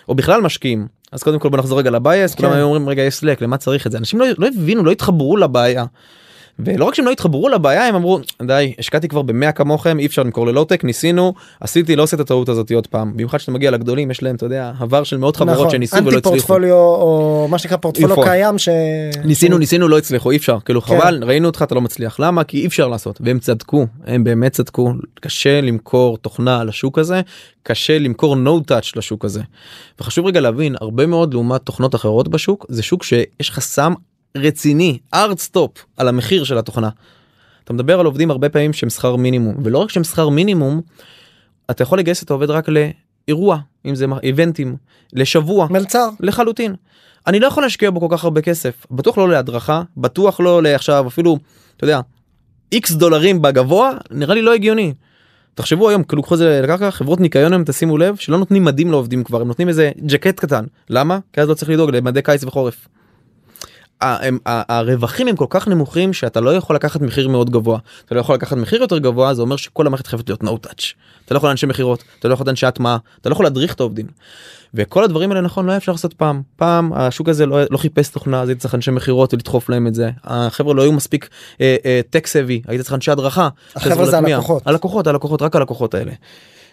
או 0.09 0.15
בכלל 0.15 0.41
משקיעים 0.41 0.87
אז 1.13 1.23
קודם 1.23 1.39
כל 1.39 1.49
בוא 1.49 1.59
נחזור 1.59 1.79
רגע 1.79 1.91
לבייס 1.91 2.35
כולם 2.35 2.51
כן. 2.51 2.57
היו 2.57 2.65
אומרים 2.65 2.89
רגע 2.89 3.03
יש 3.03 3.15
סלק 3.15 3.43
למה 3.43 3.57
צריך 3.57 3.87
את 3.87 3.93
זה 3.93 3.99
אנשים 3.99 4.21
לא, 4.21 4.27
לא 4.39 4.47
הבינו 4.47 4.85
לא 4.85 4.91
התחברו 4.91 5.37
לבעיה. 5.37 5.85
ולא 6.59 6.85
רק 6.85 6.95
שהם 6.95 7.07
לא 7.07 7.11
התחברו 7.11 7.49
לבעיה 7.49 7.87
הם 7.89 7.95
אמרו 7.95 8.21
די 8.43 8.75
השקעתי 8.79 9.09
כבר 9.09 9.23
במאה 9.23 9.53
כמוכם 9.53 9.99
אי 9.99 10.07
אפשר 10.07 10.23
למכור 10.23 10.47
ללואו-טק 10.47 10.85
ניסינו 10.85 11.35
עשיתי 11.61 11.97
לא 11.97 12.03
עושה 12.03 12.17
את 12.17 12.21
הטעות 12.21 12.49
הזאת 12.49 12.73
עוד 12.73 12.87
פעם 12.87 13.13
במיוחד 13.13 13.39
שאתה 13.39 13.53
מגיע 13.53 13.71
לגדולים 13.71 14.11
יש 14.11 14.23
להם 14.23 14.37
אתה 14.37 14.47
יודע 14.47 14.73
עבר 14.81 15.05
של 15.05 15.17
מאות 15.17 15.37
חברות 15.37 15.57
נכון. 15.57 15.71
שניסו 15.71 15.97
ולא 15.97 16.05
אנטי 16.05 16.17
הצליחו. 16.17 16.31
פורטפוליו 16.31 16.75
או 16.75 17.47
מה 17.51 17.59
שנקרא 17.59 17.77
פורטפוליו. 17.77 18.23
קיים 18.23 18.59
ש... 18.59 18.69
ניסינו 19.25 19.59
ניסינו 19.59 19.89
לא 19.89 19.99
הצליחו 19.99 20.31
אי 20.31 20.37
אפשר 20.37 20.59
כאילו 20.65 20.83
כן. 20.83 20.99
חבל 20.99 21.25
ראינו 21.25 21.47
אותך 21.47 21.63
אתה 21.63 21.75
לא 21.75 21.81
מצליח 21.81 22.21
למה 22.21 22.45
כי 22.45 22.61
אי 22.61 22.67
אפשר 22.67 22.89
לעשות 22.89 23.21
והם 23.25 23.39
צדקו 23.39 23.87
הם 24.07 24.25
באמת 24.25 24.53
צדקו 24.53 24.93
קשה 25.21 25.61
למכור 25.61 26.19
תוכנה 26.19 26.65
לשוק 26.65 26.99
הזה 26.99 27.21
קשה 27.63 27.99
למכור 27.99 28.37
no 28.37 28.71
touch 28.71 28.93
לשוק 28.97 29.25
הזה. 29.25 29.41
וחשוב 30.01 30.27
רגע 30.27 30.41
להבין 30.41 30.75
הרבה 30.81 31.07
מאוד 31.07 31.35
לעומת 31.35 31.61
תוכנות 31.61 31.95
אחרות 31.95 32.29
בשוק 32.29 32.67
זה 32.69 32.83
שוק 32.83 33.03
שיש 33.03 33.51
חסם 33.51 33.93
רציני 34.37 34.99
hard 35.15 35.39
stop 35.39 35.71
על 35.97 36.09
המחיר 36.09 36.45
של 36.45 36.59
התוכנה. 36.59 36.89
אתה 37.65 37.73
מדבר 37.73 38.01
על 38.01 38.07
עובדים 38.07 38.31
הרבה 38.31 38.49
פעמים 38.49 38.73
שהם 38.73 38.91
שכר 38.91 39.17
מינימום 39.17 39.55
ולא 39.65 39.79
רק 39.79 39.91
שהם 39.91 40.05
שכר 40.05 40.29
מינימום 40.29 40.81
אתה 41.71 41.83
יכול 41.83 41.99
לגייס 41.99 42.23
את 42.23 42.31
העובד 42.31 42.51
רק 42.51 42.69
לאירוע 42.69 43.59
אם 43.87 43.95
זה 43.95 44.07
איבנטים 44.23 44.77
לשבוע 45.13 45.67
מלצר. 45.71 46.09
לחלוטין. 46.21 46.75
אני 47.27 47.41
לא 47.41 47.47
יכול 47.47 47.63
להשקיע 47.63 47.91
בו 47.91 48.01
כל 48.01 48.17
כך 48.17 48.25
הרבה 48.25 48.41
כסף 48.41 48.87
בטוח 48.91 49.19
לא 49.19 49.29
להדרכה 49.29 49.83
בטוח 49.97 50.41
לא 50.41 50.63
לעכשיו 50.63 51.09
אפילו 51.09 51.39
אתה 51.77 51.85
יודע 51.85 52.01
איקס 52.73 52.93
דולרים 52.93 53.43
בגבוה 53.43 53.93
נראה 54.11 54.35
לי 54.35 54.43
לא 54.43 54.55
הגיוני. 54.55 54.95
תחשבו 55.55 55.89
היום 55.89 56.03
כאילו 56.03 56.23
קחו 56.23 56.35
את 56.35 56.39
זה 56.39 56.61
לקרקע 56.63 56.91
חברות 56.91 57.21
ניקיון 57.21 57.53
היום 57.53 57.65
תשימו 57.65 57.99
לב 57.99 58.17
שלא 58.17 58.39
נותנים 58.39 58.65
מדים 58.65 58.91
לעובדים 58.91 59.25
כבר 59.25 59.41
הם 59.41 59.49
נותנים 59.49 59.69
איזה 59.69 59.91
ג'קט 60.07 60.41
קטן 60.41 60.65
למה 60.91 61.19
כי 61.33 61.41
אז 61.41 61.49
לא 61.49 61.55
צריך 61.55 61.71
לדאוג 61.71 61.91
למדי 61.91 62.23
קיץ 62.23 62.45
וחורף. 62.45 62.89
הרווחים 64.47 65.29
הם 65.29 65.37
כל 65.37 65.47
כך 65.49 65.69
נמוכים 65.69 66.13
שאתה 66.13 66.41
לא 66.41 66.57
יכול 66.57 66.77
לקחת 66.77 67.01
מחיר 67.01 67.29
מאוד 67.29 67.51
גבוה 67.51 67.79
אתה 68.07 68.15
לא 68.15 68.21
יכול 68.21 68.35
לקחת 68.35 68.57
מחיר 68.57 68.81
יותר 68.83 68.99
גבוה 68.99 69.35
זה 69.35 69.43
אומר 69.43 69.57
שכל 69.57 69.87
המערכת 69.87 70.07
חייבת 70.07 70.29
להיות 70.29 70.43
no 70.43 70.67
touch 70.67 70.95
אתה 71.25 71.35
לא 71.35 71.37
יכול 71.37 71.51
אנשי 71.51 71.67
מכירות 71.67 72.05
אתה 72.19 72.29
לא 72.29 72.35
יכול 72.35 72.49
אנשי 72.49 72.67
הטמעה 72.67 72.97
אתה 73.21 73.29
לא 73.29 73.33
יכול 73.33 73.47
להדריך 73.47 73.75
את 73.75 73.81
העובדים. 73.81 74.07
וכל 74.75 75.05
הדברים 75.05 75.31
האלה 75.31 75.41
נכון 75.41 75.67
לא 75.67 75.71
היה 75.71 75.77
אפשר 75.77 75.93
לעשות 75.93 76.15
פעם 76.15 76.43
פעם 76.57 76.93
השוק 76.93 77.29
הזה 77.29 77.47
לא, 77.47 77.59
לא 77.71 77.79
חיפש 77.79 78.09
תוכנה 78.09 78.43
אז 78.43 78.49
היית 78.49 78.59
צריך 78.59 78.75
אנשי 78.75 78.91
מכירות 78.91 79.35
ולדחוף 79.35 79.69
להם 79.69 79.87
את 79.87 79.95
זה 79.95 80.11
החברה 80.25 80.75
לא 80.75 80.83
היו 80.83 80.93
מספיק 80.93 81.29
טק 82.11 82.27
סבי 82.27 82.63
היית 82.67 82.81
צריך 82.81 82.95
אנשי 82.95 83.11
הדרכה. 83.11 83.49
החבר'ה 83.77 84.07
זה. 84.07 84.19
הלקוחות. 84.19 84.67
הלקוחות 84.67 85.07
הלקוחות 85.07 85.43
רק 85.43 85.57
הלקוחות 85.57 85.95
האלה. 85.95 86.13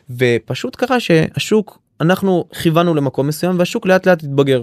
ופשוט 0.09 0.75
קרה 0.75 0.99
שהשוק 0.99 1.79
אנחנו 2.01 2.45
כיוונו 2.61 2.95
למקום 2.95 3.27
מסוים 3.27 3.59
והשוק 3.59 3.85
לאט 3.85 4.07
לאט 4.07 4.23
התבגר. 4.23 4.61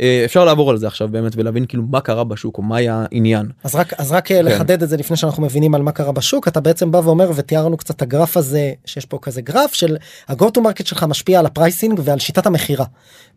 אה, 0.00 0.22
אפשר 0.24 0.44
לעבור 0.44 0.70
על 0.70 0.76
זה 0.76 0.86
עכשיו 0.86 1.08
באמת 1.08 1.32
ולהבין 1.36 1.66
כאילו 1.66 1.82
מה 1.90 2.00
קרה 2.00 2.24
בשוק 2.24 2.58
או 2.58 2.62
מה 2.62 2.76
היה 2.76 3.04
העניין. 3.12 3.46
אז 3.64 3.74
רק 3.74 3.92
אז 4.00 4.12
רק 4.12 4.26
כן. 4.26 4.34
אה, 4.34 4.42
לחדד 4.42 4.82
את 4.82 4.88
זה 4.88 4.96
לפני 4.96 5.16
שאנחנו 5.16 5.42
מבינים 5.42 5.74
על 5.74 5.82
מה 5.82 5.92
קרה 5.92 6.12
בשוק 6.12 6.48
אתה 6.48 6.60
בעצם 6.60 6.92
בא 6.92 6.98
ואומר 6.98 7.30
ותיארנו 7.34 7.76
קצת 7.76 8.02
הגרף 8.02 8.36
הזה 8.36 8.72
שיש 8.84 9.04
פה 9.04 9.18
כזה 9.22 9.40
גרף 9.40 9.74
של 9.74 9.96
ה-go 10.28 10.44
to 10.44 10.60
market 10.60 10.84
שלך 10.84 11.02
משפיע 11.02 11.38
על 11.38 11.46
ה 11.46 11.53
pricing 11.53 12.00
ועל 12.04 12.18
שיטת 12.18 12.46
המכירה. 12.46 12.84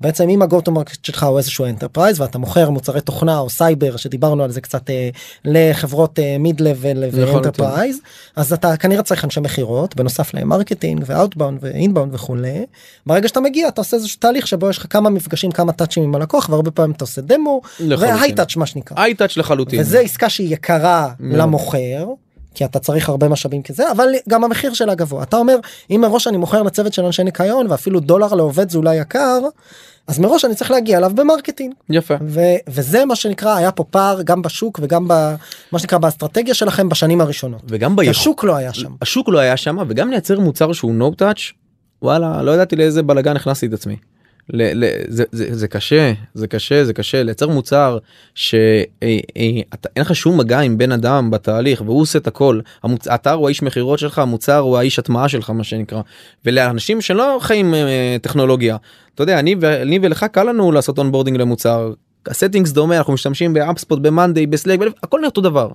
בעצם 0.02 0.30
אם 0.30 0.42
ה-go 0.42 0.70
to 0.70 0.72
market 0.72 0.98
שלך 1.04 1.24
הוא 1.24 1.38
איזשהו 1.38 1.66
enterprise 1.66 2.22
ואתה 2.22 2.38
מוכר 2.38 2.70
מוצרי 2.70 3.02
תוכנה 3.02 3.40
או 3.40 3.50
סייבר 3.50 3.98
שדיברנו 3.98 4.44
על 4.44 4.52
זה 4.52 4.62
קצת 4.62 4.90
אה, 4.90 5.10
לחברות 5.46 6.20
mid 6.40 6.62
level 6.62 7.04
ו 7.12 7.20
enterprise 7.20 8.00
אז 8.36 8.54
אתה 8.54 8.78
כנראה 8.78 9.04
צריך 9.04 9.26
אנשי 9.26 9.40
מכירות 9.40 9.96
בנוסף 9.96 10.34
למרקטינג 10.34 11.04
ו 11.06 11.12
outbound 11.12 11.60
ו 11.62 11.68
inbound 11.68 12.14
וכולי. 12.14 12.66
ברגע 13.06 13.28
שאתה 13.28 13.39
מגיע 13.40 13.68
אתה 13.68 13.82
עושה 13.82 13.98
איזשהו 13.98 14.20
תהליך 14.20 14.48
שבו 14.48 14.70
יש 14.70 14.78
לך 14.78 14.86
כמה 14.90 15.10
מפגשים 15.10 15.52
כמה 15.52 15.72
touchים 15.74 16.04
עם 16.04 16.16
הלקוח 16.16 16.50
והרבה 16.50 16.72
פעמים 16.72 16.92
אתה 16.92 17.04
עושה 17.04 17.22
דמו. 17.22 17.62
ו 17.80 18.34
high 18.34 18.43
touch 18.43 18.56
מה 18.56 18.66
שנקרא. 18.66 18.98
high-touch 18.98 19.38
לחלוטין. 19.38 19.80
וזה 19.80 20.00
עסקה 20.00 20.30
שהיא 20.30 20.54
יקרה. 20.54 21.10
למוכר 21.20 22.06
כי 22.56 22.66
אתה 22.66 22.80
צריך 22.80 23.10
הרבה 23.10 23.30
משאבים 23.30 23.64
כזה 23.64 23.92
אבל 23.92 24.10
גם 24.30 24.44
המחיר 24.44 24.74
שלה 24.74 24.96
גבוה 24.96 25.24
אתה 25.24 25.38
אומר 25.38 25.56
אם 25.92 26.02
מראש 26.02 26.28
אני 26.28 26.38
מוכר 26.38 26.64
לצוות 26.64 26.94
של 26.94 27.06
אנשי 27.06 27.24
ניקיון 27.24 27.68
ואפילו 27.70 28.00
דולר 28.00 28.34
לעובד 28.34 28.70
זה 28.70 28.78
אולי 28.78 28.96
יקר 28.96 29.40
אז 30.08 30.20
מראש 30.20 30.46
אני 30.46 30.56
צריך 30.56 30.72
להגיע 30.72 30.98
אליו 30.98 31.12
ב 31.16 31.21
marketing 31.21 31.74
יפה 31.90 32.14
ו- 32.22 32.56
וזה 32.70 33.06
מה 33.06 33.16
שנקרא 33.16 33.56
היה 33.56 33.72
פה 33.72 33.84
פער 33.84 34.22
גם 34.22 34.42
בשוק 34.42 34.80
וגם 34.84 35.08
במה 35.08 35.80
שנקרא 35.80 35.98
באסטרטגיה 35.98 36.54
שלכם 36.54 36.90
בשנים 36.90 37.22
הראשונות. 37.22 37.62
וגם 37.68 37.96
כביכול 37.96 38.12
השוק 38.12 38.44
לא 38.44 38.56
היה 38.56 38.74
שם. 38.74 38.92
השוק 39.02 39.30
לא 39.30 39.40
היה 39.40 39.58
שם 39.58 39.78
וגם 39.88 40.12
לייצר 40.12 40.40
מוצר 40.40 40.74
שהוא 40.74 40.94
no 41.00 41.22
touch 41.22 41.54
וואלה 42.02 42.44
לא 42.44 42.52
ידעתי 42.52 42.76
לאיזה 42.76 43.04
בלאגן 43.04 43.36
הכנסתי 43.36 43.66
את 43.66 43.74
עצמי. 43.74 43.96
ל, 44.54 44.86
ל, 44.86 44.90
זה, 45.08 45.24
זה, 45.32 45.46
זה 45.56 45.68
קשה 45.68 46.14
זה 46.34 46.48
קשה 46.48 46.86
זה 46.86 46.94
קשה 46.94 47.24
לייצר 47.24 47.48
מוצר 47.48 47.98
שאין 48.36 49.64
לך 49.98 50.16
שום 50.16 50.38
מגע 50.38 50.60
עם 50.60 50.78
בן 50.78 50.92
אדם 50.92 51.32
בתהליך 51.32 51.82
והוא 51.82 52.02
עושה 52.02 52.20
את 52.20 52.28
הכל 52.28 52.60
המוצ... 52.84 53.08
האתר 53.08 53.32
הוא 53.32 53.48
האיש 53.48 53.64
מכירות 53.64 54.00
שלך 54.00 54.20
המוצר 54.20 54.58
הוא 54.58 54.78
האיש 54.78 55.00
הטמעה 55.00 55.30
שלך 55.30 55.50
מה 55.50 55.64
שנקרא 55.64 56.02
ולאנשים 56.46 57.02
שלא 57.02 57.38
חיים 57.42 57.74
אה, 57.74 58.18
טכנולוגיה 58.22 58.78
אתה 59.16 59.24
יודע 59.24 59.40
אני, 59.40 59.56
ו- 59.62 59.82
אני 59.82 60.00
ואתה 60.02 60.26
קל 60.32 60.44
לנו 60.44 60.72
לעשות 60.72 60.98
onboarding 60.98 61.38
למוצר 61.38 61.94
ה 62.28 62.33
settings 62.33 62.72
דומה 62.72 62.98
אנחנו 62.98 63.14
משתמשים 63.14 63.54
ב 63.54 63.59
HubSpot 63.59 64.00
ב 64.00 64.07
Monday 64.07 64.48
ב 64.48 64.53
Slack 64.53 64.80
הכל 65.04 65.26
אותו 65.26 65.42
דבר. 65.42 65.70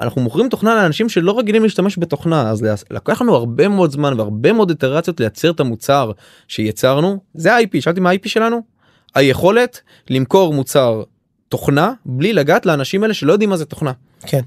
אנחנו 0.00 0.22
מוכרים 0.22 0.48
תוכנה 0.48 0.74
לאנשים 0.74 1.08
שלא 1.08 1.38
רגילים 1.38 1.62
להשתמש 1.62 1.98
בתוכנה 1.98 2.50
אז 2.50 2.66
לקח 2.90 3.22
לנו 3.22 3.34
הרבה 3.34 3.68
מאוד 3.68 3.90
זמן 3.90 4.14
והרבה 4.16 4.52
מאוד 4.52 4.70
איטרציות 4.70 5.20
לייצר 5.20 5.50
את 5.50 5.60
המוצר 5.60 6.12
שיצרנו. 6.48 7.18
זה 7.34 7.54
ה-IP 7.54 7.80
שאלתי 7.80 8.00
מה 8.00 8.10
ה-IP 8.10 8.28
שלנו? 8.28 8.62
היכולת 9.14 9.80
למכור 10.10 10.54
מוצר 10.54 11.02
תוכנה 11.48 11.92
בלי 12.06 12.32
לגעת 12.32 12.66
לאנשים 12.66 13.02
האלה 13.02 13.14
שלא 13.14 13.32
יודעים 13.32 13.50
מה 13.50 13.56
זה 13.56 13.64
תוכנה. 13.64 13.92
כן. 14.26 14.40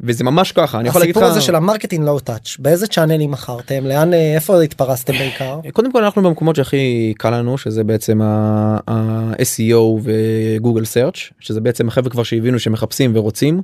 וזה 0.00 0.24
ממש 0.24 0.52
ככה 0.52 0.80
אני 0.80 0.88
יכול 0.88 1.00
להגיד 1.00 1.16
לך 1.16 1.22
הסיפור 1.22 1.36
הזה 1.36 1.46
של 1.46 1.54
ה 1.54 1.59
marketing 1.59 2.04
low 2.04 2.20
touch 2.20 2.56
באיזה 2.58 2.86
channelים 2.86 3.30
מכרתם? 3.30 3.86
לאן 3.86 4.14
אה, 4.14 4.34
איפה 4.34 4.62
התפרסתם 4.62 5.12
בעיקר. 5.12 5.60
קודם 5.72 5.92
כל 5.92 6.04
אנחנו 6.04 6.22
במקומות 6.22 6.56
שהכי 6.56 7.14
קל 7.18 7.30
לנו 7.30 7.58
שזה 7.58 7.84
בעצם 7.84 8.20
ה-SEO 8.22 10.00
וגוגל 10.02 10.84
search 10.84 11.14
שזה 11.40 11.60
בעצם 11.60 11.88
החבר'ה 11.88 12.10
כבר 12.10 12.22
שהבינו 12.22 12.58
שמחפשים 12.58 13.16
ורוצים 13.16 13.62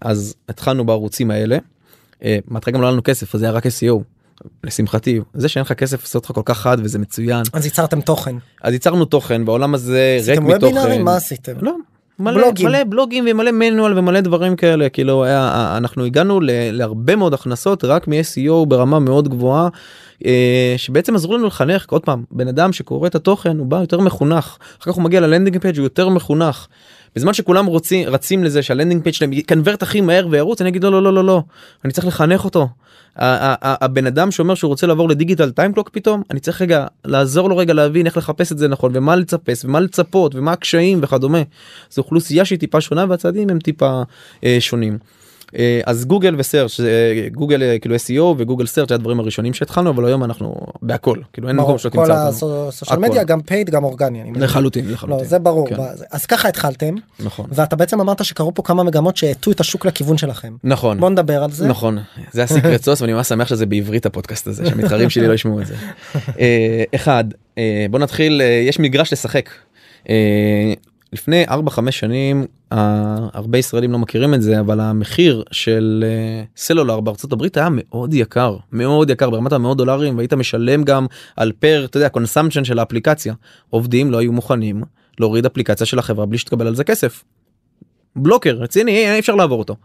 אז 0.00 0.34
התחלנו 0.48 0.86
בערוצים 0.86 1.30
האלה. 1.30 1.58
אה, 2.24 2.38
בהתחלה 2.48 2.74
גם 2.74 2.80
לא 2.80 2.86
היה 2.86 2.92
לנו 2.92 3.02
כסף 3.02 3.34
אז 3.34 3.40
זה 3.40 3.46
היה 3.46 3.52
רק 3.52 3.66
SEO. 3.66 4.02
לשמחתי 4.64 5.20
זה 5.34 5.48
שאין 5.48 5.62
לך 5.62 5.72
כסף 5.72 6.02
לעשות 6.02 6.24
לך 6.24 6.32
כל 6.32 6.42
כך 6.44 6.58
חד 6.58 6.76
וזה 6.80 6.98
מצוין 6.98 7.42
אז 7.52 7.64
ייצרתם 7.64 8.00
תוכן. 8.00 8.36
אז 8.62 8.72
ייצרנו 8.72 9.04
תוכן 9.04 9.44
בעולם 9.44 9.74
הזה 9.74 10.18
ריק 10.26 10.40
מתוכן. 10.40 11.02
מה 11.02 11.16
עשיתם. 11.16 11.52
לא. 11.60 11.74
מלא 12.18 12.34
בלוגים. 12.34 12.68
מלא 12.68 12.84
בלוגים 12.84 13.24
ומלא 13.30 13.50
manual 13.50 13.98
ומלא 13.98 14.20
דברים 14.20 14.56
כאלה 14.56 14.88
כאילו 14.88 15.24
היה, 15.24 15.74
אנחנו 15.76 16.04
הגענו 16.04 16.40
ל, 16.40 16.50
להרבה 16.50 17.16
מאוד 17.16 17.34
הכנסות 17.34 17.84
רק 17.84 18.08
מ-SEO 18.08 18.66
ברמה 18.68 18.98
מאוד 18.98 19.28
גבוהה 19.28 19.68
אה, 20.26 20.74
שבעצם 20.76 21.14
עזרו 21.14 21.36
לנו 21.36 21.46
לחנך 21.46 21.86
עוד 21.90 22.02
פעם 22.02 22.24
בן 22.30 22.48
אדם 22.48 22.72
שקורא 22.72 23.06
את 23.06 23.14
התוכן 23.14 23.58
הוא 23.58 23.66
בא 23.66 23.76
יותר 23.76 24.00
מחונך 24.00 24.56
אחר 24.80 24.90
כך 24.90 24.96
הוא 24.96 25.04
מגיע 25.04 25.20
ל 25.20 25.25
landing 25.25 25.58
page 25.58 25.76
הוא 25.76 25.84
יותר 25.84 26.08
מחונך. 26.08 26.66
בזמן 27.16 27.32
שכולם 27.32 27.66
רוצים 27.66 28.08
רצים 28.08 28.44
לזה 28.44 28.62
שה 28.62 28.74
landing 28.74 29.02
page 29.02 29.14
שלהם 29.14 29.32
יקנברט 29.32 29.82
הכי 29.82 30.00
מהר 30.00 30.26
וירוץ 30.30 30.60
אני 30.60 30.70
אגיד 30.70 30.84
לא 30.84 30.92
לא 30.92 31.02
לא 31.02 31.14
לא 31.14 31.24
לא 31.24 31.42
אני 31.84 31.92
צריך 31.92 32.06
לחנך 32.06 32.44
אותו. 32.44 32.68
הבן 33.16 34.06
אדם 34.06 34.30
שאומר 34.30 34.54
שהוא 34.54 34.68
רוצה 34.68 34.86
לעבור 34.86 35.08
לדיגיטל 35.08 35.50
time 35.50 35.67
clock 35.67 35.88
פתאום 35.88 36.22
אני 36.30 36.40
צריך 36.40 36.62
רגע 36.62 36.86
לעזור 37.04 37.48
לו 37.48 37.56
רגע 37.56 37.74
להבין 37.74 38.06
איך 38.06 38.16
לחפש 38.16 38.52
את 38.52 38.58
זה 38.58 38.68
נכון 38.68 38.92
ומה 38.94 39.16
לצפס 39.16 39.64
ומה 39.64 39.80
לצפות 39.80 40.34
ומה 40.34 40.52
הקשיים 40.52 40.98
וכדומה. 41.02 41.42
זו 41.90 42.02
אוכלוסייה 42.02 42.44
שהיא 42.44 42.58
טיפה 42.58 42.80
שונה 42.80 43.04
והצעדים 43.08 43.50
הם 43.50 43.58
טיפה 43.58 44.02
אה, 44.44 44.56
שונים. 44.60 44.98
אה, 45.58 45.80
אז 45.86 46.04
גוגל 46.04 46.34
ו 46.38 46.43
search 46.43 46.76
זה 46.76 47.28
גוגל 47.32 47.62
אה, 47.62 47.78
כאילו 47.78 47.94
SEO 47.96 48.22
וגוגל 48.36 48.66
search 48.66 48.88
זה 48.88 48.94
הדברים 48.94 49.20
הראשונים 49.20 49.54
שהתחלנו 49.54 49.90
אבל 49.90 50.04
היום 50.04 50.24
אנחנו 50.24 50.54
בהכל 50.82 51.18
כאילו 51.32 51.48
אין 51.48 51.56
מקום 51.56 51.78
כל 51.78 51.88
תמצא 51.88 52.00
אותנו. 52.00 52.68
ה 52.68 52.72
social 52.72 52.98
הכל. 52.98 53.08
מדיה 53.08 53.24
גם 53.24 53.40
paid 53.40 53.70
גם 53.70 53.84
אורגני. 53.84 54.32
לחלוטין 54.34 54.92
לחלוטין. 54.92 55.18
לא 55.18 55.24
זה 55.24 55.38
ברור 55.38 55.68
כן. 55.68 55.76
אז 56.10 56.26
ככה 56.26 56.48
התחלתם 56.48 56.94
נכון 57.20 57.46
ואתה 57.52 57.76
בעצם 57.76 58.00
אמרת 58.00 58.24
שקרו 58.24 58.54
פה 58.54 58.62
כמה 58.62 58.82
מגמות 58.82 59.16
שהאטו 59.16 59.50
את 59.50 59.60
השוק 59.60 59.86
לכיוון 59.86 60.18
שלכם. 60.18 60.56
נכון 60.64 61.00
בוא 61.00 61.10
נדבר 61.10 61.44
על 61.44 61.50
זה. 61.50 61.68
נכון 61.68 61.98
זה 62.32 62.42
ה 62.42 62.48
secret 62.48 62.82
sauce 62.82 63.00
ואני 63.00 63.12
ממש 63.12 63.28
שמח 63.28 63.48
שזה 63.48 63.66
בעברית 63.66 64.06
הפודקאסט 64.06 64.46
הזה 64.46 64.66
שהמתחרים 64.66 65.10
שלי 65.10 65.26
לא 65.26 65.32
ישמעו 65.32 65.60
את 65.60 65.66
זה. 65.66 65.74
אה, 66.40 66.84
אחד 66.94 67.24
אה, 67.58 67.86
בוא 67.90 67.98
נתחיל 67.98 68.42
אה, 68.42 68.64
יש 68.68 68.78
מגרש 68.78 69.12
לשחק. 69.12 69.50
אה, 70.08 70.72
לפני 71.12 71.44
4-5 71.48 71.90
שנים 71.90 72.40
אה, 72.40 72.46
הרבה 73.32 73.58
ישראלים 73.58 73.92
לא 73.92 73.98
מכירים 73.98 74.34
את 74.34 74.42
זה 74.42 74.60
אבל 74.60 74.80
המחיר 74.80 75.42
של 75.50 76.04
אה, 76.06 76.44
סלולר 76.56 77.00
בארצות 77.00 77.32
הברית 77.32 77.56
היה 77.56 77.68
מאוד 77.70 78.14
יקר 78.14 78.56
מאוד 78.72 79.10
יקר 79.10 79.30
ברמת 79.30 79.52
המאות 79.52 79.76
דולרים 79.76 80.16
והיית 80.16 80.34
משלם 80.34 80.84
גם 80.84 81.06
על 81.36 81.52
per 81.58 81.84
אתה 81.84 81.96
יודע 81.96 82.08
consumption 82.08 82.64
של 82.64 82.78
האפליקציה 82.78 83.34
עובדים 83.70 84.10
לא 84.10 84.18
היו 84.18 84.32
מוכנים 84.32 84.82
להוריד 85.20 85.46
אפליקציה 85.46 85.86
של 85.86 85.98
החברה 85.98 86.26
בלי 86.26 86.38
שתקבל 86.38 86.66
על 86.66 86.74
זה 86.74 86.84
כסף. 86.84 87.24
blocker 88.16 88.50
רציני 88.50 89.12
אי 89.12 89.18
אפשר 89.18 89.34
לעבור 89.34 89.58
אותו. 89.58 89.76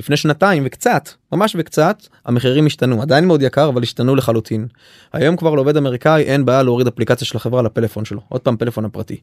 לפני 0.00 0.16
שנתיים 0.16 0.62
וקצת 0.66 1.08
ממש 1.32 1.56
וקצת 1.58 2.06
המחירים 2.26 2.66
השתנו 2.66 3.02
עדיין 3.02 3.24
מאוד 3.24 3.42
יקר 3.42 3.68
אבל 3.68 3.82
השתנו 3.82 4.14
לחלוטין. 4.14 4.66
היום 5.12 5.36
כבר 5.36 5.54
לעובד 5.54 5.76
אמריקאי 5.76 6.22
אין 6.22 6.44
בעיה 6.44 6.62
להוריד 6.62 6.86
אפליקציה 6.86 7.26
של 7.26 7.36
החברה 7.36 7.62
לפלאפון 7.62 8.04
שלו 8.04 8.20
עוד 8.28 8.40
פעם 8.40 8.56
פלאפון 8.56 8.84
הפרטי. 8.84 9.20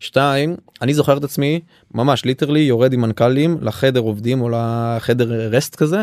שתיים 0.00 0.56
אני 0.82 0.94
זוכר 0.94 1.16
את 1.16 1.24
עצמי 1.24 1.60
ממש 1.94 2.24
literally 2.24 2.60
יורד 2.60 2.92
עם 2.92 3.00
מנכ"לים 3.00 3.58
לחדר 3.60 4.00
עובדים 4.00 4.40
או 4.40 4.48
לחדר 4.52 5.50
rest 5.50 5.76
כזה 5.76 6.02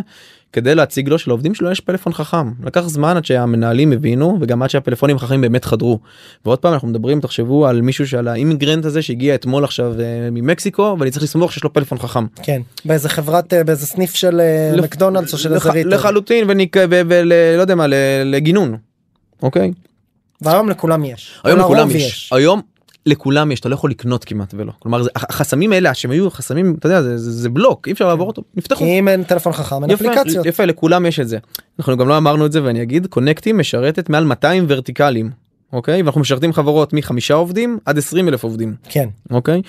כדי 0.56 0.76
להציג 0.76 1.10
לו 1.10 1.20
שלעובדים 1.20 1.56
שלו 1.56 1.72
יש 1.72 1.80
פלאפון 1.80 2.14
חכם 2.14 2.52
לקח 2.64 2.82
זמן 2.82 3.18
עד 3.18 3.26
שהמנהלים 3.26 3.92
הבינו 3.92 4.38
וגם 4.42 4.64
עד 4.64 4.70
שהפלאפונים 4.70 5.16
החכמים 5.16 5.42
באמת 5.42 5.66
חדרו. 5.66 6.00
ועוד 6.46 6.60
פעם 6.60 6.74
אנחנו 6.74 6.88
מדברים 6.88 7.22
תחשבו 7.22 7.68
על 7.68 7.82
מישהו 7.82 8.08
שעל 8.08 8.28
האימיגרנט 8.28 8.86
הזה 8.86 9.02
שהגיע 9.02 9.36
אתמול 9.36 9.64
עכשיו 9.64 9.94
אה, 10.00 10.06
ממקסיקו 10.32 10.96
ואני 11.00 11.12
צריך 11.12 11.24
לסמוך 11.24 11.54
שיש 11.54 11.64
לו 11.64 11.74
פלאפון 11.74 11.98
חכם. 11.98 12.26
כן 12.44 12.62
באיזה 12.86 13.10
חברת 13.10 13.54
אה, 13.54 13.64
באיזה 13.64 13.86
סניף 13.86 14.14
של 14.14 14.40
אה, 14.40 14.72
לפ- 14.76 14.84
מקדונלדס 14.84 15.34
או 15.34 15.38
של 15.38 15.50
לח- 15.56 15.68
איזה 15.68 15.78
ריטל. 15.78 15.90
לחלוטין 15.96 16.48
ולא 16.48 17.36
יודע 17.62 17.76
מה 17.76 17.88
ל- 17.88 17.94
לגינון. 18.26 18.78
אוקיי 19.44 19.72
והיום 20.42 20.70
לכולם 20.70 21.06
יש. 21.06 21.40
היום 21.44 21.60
לכולם 21.60 21.90
יש 21.92 22.30
היום 22.34 22.62
לכולם 23.06 23.52
יש 23.52 23.60
אתה 23.60 23.70
לא 23.70 23.74
יכול 23.74 23.90
לקנות 23.90 24.26
כמעט 24.26 24.54
ולא 24.58 24.72
כלומר 24.80 25.04
זה- 25.04 25.10
החסמים 25.16 25.72
האלה 25.72 25.94
שהם 25.94 26.12
היו 26.12 26.32
חסמים 26.32 26.76
אתה 26.80 26.88
יודע 26.88 27.02
זה, 27.02 27.18
זה, 27.18 27.32
זה 27.32 27.50
בלוק 27.50 27.88
אי 27.88 27.94
אפשר 27.94 28.08
לעבור 28.08 28.28
אותו 28.28 28.44
נפתחו. 28.56 28.86
אם 28.86 29.08
אין 29.08 29.24
טלפון 29.24 29.54
חכם 29.54 29.84
אין 29.84 29.92
יפה, 29.92 30.12
אפליקציות. 30.12 30.46
יפה 30.46 30.66
לכולם 30.66 31.06
יש 31.06 31.20
את 31.20 31.28
זה 31.28 31.38
אנחנו 31.80 31.98
גם 31.98 32.08
לא 32.08 32.18
אמרנו 32.18 32.46
את 32.46 32.52
זה 32.52 32.64
ואני 32.64 32.82
אגיד 32.82 33.08
קונקטים 33.08 33.58
משרתת 33.58 34.10
מעל 34.10 34.24
200 34.24 34.66
ורטיקלים 34.68 35.30
אוקיי 35.74 36.02
ואנחנו 36.02 36.22
משרתים 36.22 36.54
חברות 36.54 36.94
מחמישה 36.94 37.34
עובדים 37.34 37.80
עד 37.86 37.98
20 37.98 38.28
אלף 38.30 38.44
עובדים 38.44 38.76
כן. 38.90 39.10
אוקיי 39.32 39.62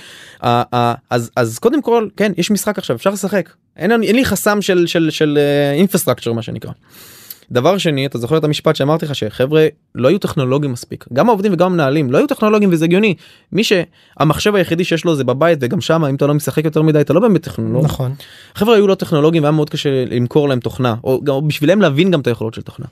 אז 1.11 1.31
אז 1.37 1.59
קודם 1.59 1.83
כל 1.83 2.09
כן 2.17 2.33
יש 2.37 2.51
משחק 2.51 2.79
עכשיו 2.79 2.97
אפשר 2.97 3.11
לשחק 3.11 3.51
אין, 3.77 3.91
אין 4.03 4.17
לי 4.17 4.25
חסם 4.25 4.63
של 4.63 4.87
של 4.87 5.11
של 5.11 5.39
אינפרסטרקצ'ר 5.75 6.33
מה 6.33 6.43
שנקרא. 6.43 6.71
דבר 7.51 7.79
שני 7.79 8.07
אתה 8.07 8.19
זוכר 8.19 8.39
את 8.39 8.45
המשפט 8.45 8.77
שאמרתי 8.77 9.07
לך 9.07 9.15
שחבר'ה 9.15 9.67
לא 9.95 10.09
היו 10.09 10.19
טכנולוגים 10.19 10.73
מספיק 10.73 11.05
גם 11.13 11.29
העובדים 11.29 11.53
וגם 11.53 11.67
המנהלים 11.67 12.11
לא 12.11 12.19
היו 12.19 12.27
טכנולוגים 12.27 12.69
וזה 12.73 12.85
הגיוני 12.85 13.15
מי 13.53 13.63
שהמחשב 13.65 14.55
היחידי 14.55 14.85
שיש 14.85 15.05
לו 15.05 15.17
זה 15.17 15.25
בבית 15.25 15.59
וגם 15.63 15.81
שם 15.81 16.05
אם 16.05 16.15
אתה 16.15 16.27
לא 16.27 16.35
משחק 16.35 16.65
יותר 16.65 16.83
מדי 16.83 17.01
אתה 17.01 17.13
לא 17.13 17.21
באמת 17.21 17.43
טכנולוג. 17.43 17.85
נכון. 17.85 18.15
חבר'ה 18.55 18.75
היו 18.75 18.87
לא 18.87 18.95
טכנולוגים 18.95 19.43
והיה 19.43 19.53
מאוד 19.53 19.71
קשה 19.71 20.05
למכור 20.05 20.49
להם 20.49 20.61
תוכנה 20.61 20.95
או 21.05 21.21
גם 21.25 21.49
בשבילם 21.49 21.81
להבין 21.81 22.11
גם 22.11 22.21
את 22.21 22.27
היכולות 22.27 22.55
של 22.55 22.63
תוכנה. 22.63 22.87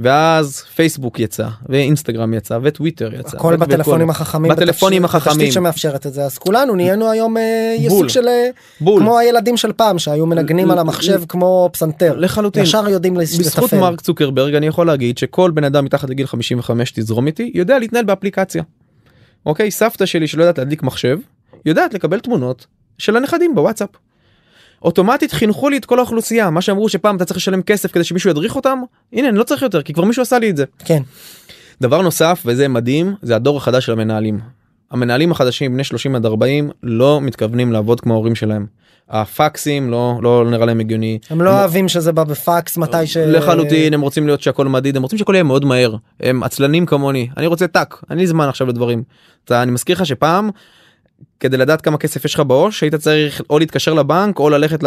ואז 0.00 0.60
פייסבוק 0.74 1.20
יצא 1.20 1.48
ואינסטגרם 1.68 2.34
יצא 2.34 2.58
וטוויטר 2.62 3.10
יצא. 3.20 3.36
הכל 3.36 3.56
בטלפונים 3.56 4.08
וכל- 4.08 4.10
החכמים. 4.22 4.52
בטלפונים 4.52 5.04
החכמים. 5.04 5.36
בתשתית 5.36 5.52
שמאפשרת 5.52 6.06
את 6.06 6.12
זה 6.14 6.24
אז 6.24 6.38
כולנו 6.38 6.74
נהיינו 6.74 7.10
היום 7.10 7.36
אה. 7.36 7.76
סוג 7.88 8.08
של 8.08 8.28
אה, 8.28 8.48
בול. 8.80 9.02
כמו 9.02 9.18
הילדים 9.18 9.56
של 9.56 9.72
פעם 9.72 9.98
שהיו 9.98 10.26
מנגנים 10.26 10.70
על 10.70 10.78
המחשב 10.78 11.22
כמו 11.28 11.70
פסנתר. 11.72 12.16
לחלוטין. 12.16 12.62
ישר 12.62 12.88
יודעים 12.88 13.16
לס- 13.16 13.38
בזכות. 13.38 13.74
מרק 13.74 14.00
צוקרברג 14.00 14.54
אני 14.54 14.66
יכול 14.66 14.86
להגיד 14.86 15.18
שכל 15.18 15.50
בן 15.50 15.64
אדם 15.64 15.84
מתחת 15.84 16.10
לגיל 16.10 16.26
55 16.26 16.90
תזרום 16.90 17.26
איתי 17.26 17.50
יודע 17.54 17.78
להתנהל 17.78 18.04
באפליקציה. 18.04 18.62
אוקיי 19.46 19.70
סבתא 19.70 20.06
שלי 20.06 20.26
שלא 20.26 20.42
יודעת 20.42 20.58
להדליק 20.58 20.82
מחשב 20.82 21.18
יודעת 21.66 21.94
לקבל 21.94 22.20
תמונות 22.20 22.66
של 22.98 23.16
הנכדים 23.16 23.54
בוואטסאפ. 23.54 23.88
אוטומטית 24.82 25.32
חינכו 25.32 25.68
לי 25.68 25.76
את 25.76 25.84
כל 25.84 25.98
האוכלוסייה 25.98 26.50
מה 26.50 26.60
שאמרו 26.60 26.88
שפעם 26.88 27.16
אתה 27.16 27.24
צריך 27.24 27.36
לשלם 27.36 27.62
כסף 27.62 27.92
כדי 27.92 28.04
שמישהו 28.04 28.30
ידריך 28.30 28.56
אותם 28.56 28.78
הנה 29.12 29.28
אני 29.28 29.38
לא 29.38 29.42
צריך 29.42 29.62
יותר 29.62 29.82
כי 29.82 29.92
כבר 29.92 30.04
מישהו 30.04 30.22
עשה 30.22 30.38
לי 30.38 30.50
את 30.50 30.56
זה. 30.56 30.64
כן. 30.84 31.02
דבר 31.80 32.02
נוסף 32.02 32.42
וזה 32.46 32.68
מדהים 32.68 33.14
זה 33.22 33.36
הדור 33.36 33.56
החדש 33.56 33.86
של 33.86 33.92
המנהלים. 33.92 34.40
המנהלים 34.90 35.32
החדשים 35.32 35.72
בני 35.72 35.84
30 35.84 36.16
עד 36.16 36.26
40 36.26 36.70
לא 36.82 37.20
מתכוונים 37.20 37.72
לעבוד 37.72 38.00
כמו 38.00 38.14
ההורים 38.14 38.34
שלהם. 38.34 38.66
הפקסים 39.10 39.90
לא 39.90 40.18
לא 40.22 40.50
נראה 40.50 40.66
להם 40.66 40.80
הגיוני. 40.80 41.18
הם 41.30 41.40
לא 41.40 41.50
אוהבים 41.50 41.88
שזה 41.88 42.12
בא 42.12 42.24
בפקס 42.24 42.76
מתי 42.76 43.06
ש... 43.06 43.16
לחלוטין 43.16 43.94
הם 43.94 44.00
רוצים 44.00 44.26
להיות 44.26 44.42
שהכל 44.42 44.68
מדיד 44.68 44.96
הם 44.96 45.02
רוצים 45.02 45.18
שהכל 45.18 45.34
יהיה 45.34 45.42
מאוד 45.42 45.64
מהר 45.64 45.96
הם 46.20 46.42
עצלנים 46.42 46.86
כמוני 46.86 47.28
אני 47.36 47.46
רוצה 47.46 47.66
טאק 47.66 48.04
אין 48.10 48.18
לי 48.18 48.26
זמן 48.26 48.48
עכשיו 48.48 48.66
לדברים. 48.66 49.02
אתה, 49.44 49.62
אני 49.62 49.70
מזכיר 49.70 49.96
לך 49.96 50.06
שפעם 50.06 50.50
כדי 51.40 51.56
לדעת 51.56 51.80
כמה 51.80 51.98
כסף 51.98 52.24
יש 52.24 52.34
לך 52.34 52.40
בעו"ש 52.40 52.82
היית 52.82 52.94
צריך 52.94 53.42
או 53.50 53.58
להתקשר 53.58 53.94
לבנק 53.94 54.38
או 54.38 54.50
ללכת 54.50 54.78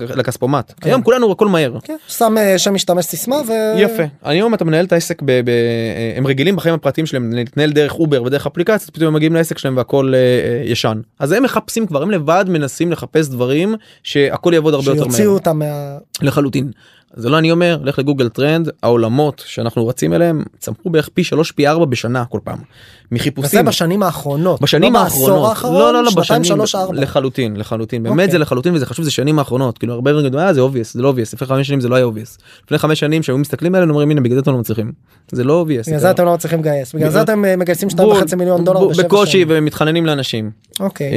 לכספומט. 0.00 0.72
כן. 0.80 0.88
היום 0.88 1.02
כולנו 1.02 1.32
הכל 1.32 1.48
מהר. 1.48 1.72
כן, 1.82 1.96
שם 2.08 2.34
אה, 2.38 2.58
שם 2.58 2.74
משתמש 2.74 3.04
סיסמה 3.04 3.36
ו... 3.36 3.52
יפה 3.78 4.02
היום 4.22 4.54
אתה 4.54 4.64
מנהל 4.64 4.84
את 4.84 4.92
העסק 4.92 5.22
ב, 5.22 5.26
ב, 5.26 5.48
אה, 5.48 6.14
הם 6.16 6.26
רגילים 6.26 6.56
בחיים 6.56 6.74
הפרטיים 6.74 7.06
שלהם 7.06 7.32
להתנהל 7.32 7.72
דרך 7.72 7.94
אובר 7.94 8.22
ודרך 8.22 8.46
אפליקציות 8.46 8.94
פתאום 8.94 9.08
הם 9.08 9.14
מגיעים 9.14 9.34
לעסק 9.34 9.58
שלהם 9.58 9.76
והכל 9.76 10.12
אה, 10.14 10.18
אה, 10.18 10.62
ישן 10.64 11.00
אז 11.18 11.32
הם 11.32 11.42
מחפשים 11.42 11.86
כבר 11.86 12.02
הם 12.02 12.10
לבד 12.10 12.44
מנסים 12.48 12.92
לחפש 12.92 13.28
דברים 13.28 13.74
שהכל 14.02 14.54
יעבוד 14.54 14.74
הרבה 14.74 14.90
יותר 14.90 15.02
שיוציאו 15.02 15.30
מהר 15.30 15.38
אותם 15.38 15.58
מה... 15.58 15.98
לחלוטין. 16.22 16.70
זה 17.16 17.28
לא 17.28 17.38
אני 17.38 17.50
אומר 17.50 17.78
לך 17.82 17.98
לגוגל 17.98 18.28
טרנד 18.28 18.70
העולמות 18.82 19.42
שאנחנו 19.46 19.86
רצים 19.86 20.12
אליהם 20.12 20.42
צמחו 20.58 20.90
בערך 20.90 21.08
פי 21.14 21.24
3 21.24 21.50
פי 21.50 21.68
4 21.68 21.84
בשנה 21.84 22.24
כל 22.24 22.38
פעם. 22.44 22.58
וזה 22.58 23.14
מחיפושים 23.14 23.64
בשנים 23.64 24.02
האחרונות. 24.02 24.60
בשנים 24.60 24.92
לא 24.92 24.98
האחרונות 24.98 25.48
האחרון, 25.48 25.74
לא 25.74 25.92
לא 25.92 26.04
לא 26.04 26.10
שנתיים, 26.10 26.22
בשנים 26.22 26.44
שלוש, 26.44 26.74
ארבע. 26.74 27.00
לחלוטין 27.00 27.56
לחלוטין 27.56 28.02
באמת 28.02 28.12
אוקיי. 28.12 28.30
זה 28.30 28.38
לחלוטין 28.38 28.74
וזה 28.74 28.86
חשוב 28.86 29.04
זה 29.04 29.10
שנים 29.10 29.38
האחרונות 29.38 29.78
כאילו 29.78 29.94
הרבה 29.94 30.12
דברים 30.12 30.38
אה 30.38 30.52
זה 30.52 30.60
obvious 30.60 30.92
זה 30.92 31.02
לא 31.02 31.12
obvious 31.12 31.34
לפני 31.34 31.48
חמש 31.48 31.66
שנים 31.66 31.80
זה 31.80 31.88
לא 31.88 31.94
היה 31.94 32.06
obvious 32.06 32.42
לפני 32.64 32.78
חמש 32.78 33.00
שנים 33.00 33.22
שהיו 33.22 33.38
מסתכלים 33.38 33.74
עלינו 33.74 33.90
אומרים 33.90 34.10
הנה 34.10 34.20
בגלל 34.20 34.34
זה 34.34 34.42
אתם 34.42 34.52
לא 34.52 34.58
מצליחים 34.58 34.92
זה 35.32 35.44
לא 35.44 35.64
obvious. 35.66 35.86
בגלל 35.86 35.98
זה 35.98 36.10
אתם 36.10 36.24
לא 36.24 36.34
מצליחים 36.34 36.60
לגייס. 36.60 36.94
בגלל 36.94 37.10
זה 37.10 37.22
אתם 37.22 37.44
אה, 37.44 37.56
מגייסים 37.56 37.88
בול, 37.96 38.20
2.5 38.20 38.36
מיליון 38.36 38.64
דולר 38.64 38.88
בקושי. 38.98 39.44
ומתחננים 39.48 40.06
לאנשים. 40.06 40.50
אוקיי. 40.80 41.12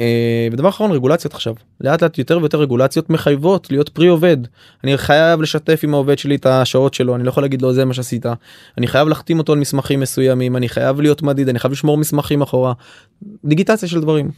אה, 0.00 0.48
ודבר 0.52 0.68
אחרון 0.68 0.92
רגולציות 0.92 1.34
עכשיו 1.34 1.54
לאט 1.80 2.02
לאט 2.02 2.18
יותר 2.18 2.38
ויותר 2.38 2.60
רגולציות 2.60 3.10
מחייבות 3.10 3.70
להיות 3.70 3.88
פרי 3.88 4.06
עובד 4.06 4.36
אני 4.84 4.94
חייב 5.04 5.42
לשתף 5.42 5.80
עם 5.82 5.94
העובד 5.94 6.18
שלי 6.18 6.34
את 6.34 6.46
השעות 6.46 6.94
שלו 6.94 7.14
אני 7.14 7.24
לא 7.24 7.28
יכול 7.28 7.42
להגיד 7.42 7.62
לו 7.62 7.72
זה 7.72 7.84
מה 7.84 7.94
שעשית 7.94 8.26
אני 8.78 8.86
חייב 8.86 9.08
להחתים 9.08 9.38
אותו 9.38 9.52
על 9.52 9.58
מסמכים 9.58 10.00
מסוימים 10.00 10.56
אני 10.56 10.68
חייב 10.68 11.00
להיות 11.00 11.22
מדיד 11.22 11.48
אני 11.48 11.58
חייב 11.58 11.72
לשמור 11.72 11.98
מסמכים 11.98 12.42
אחורה 12.42 12.72
דיגיטציה 13.44 13.88
של 13.88 14.00
דברים. 14.00 14.30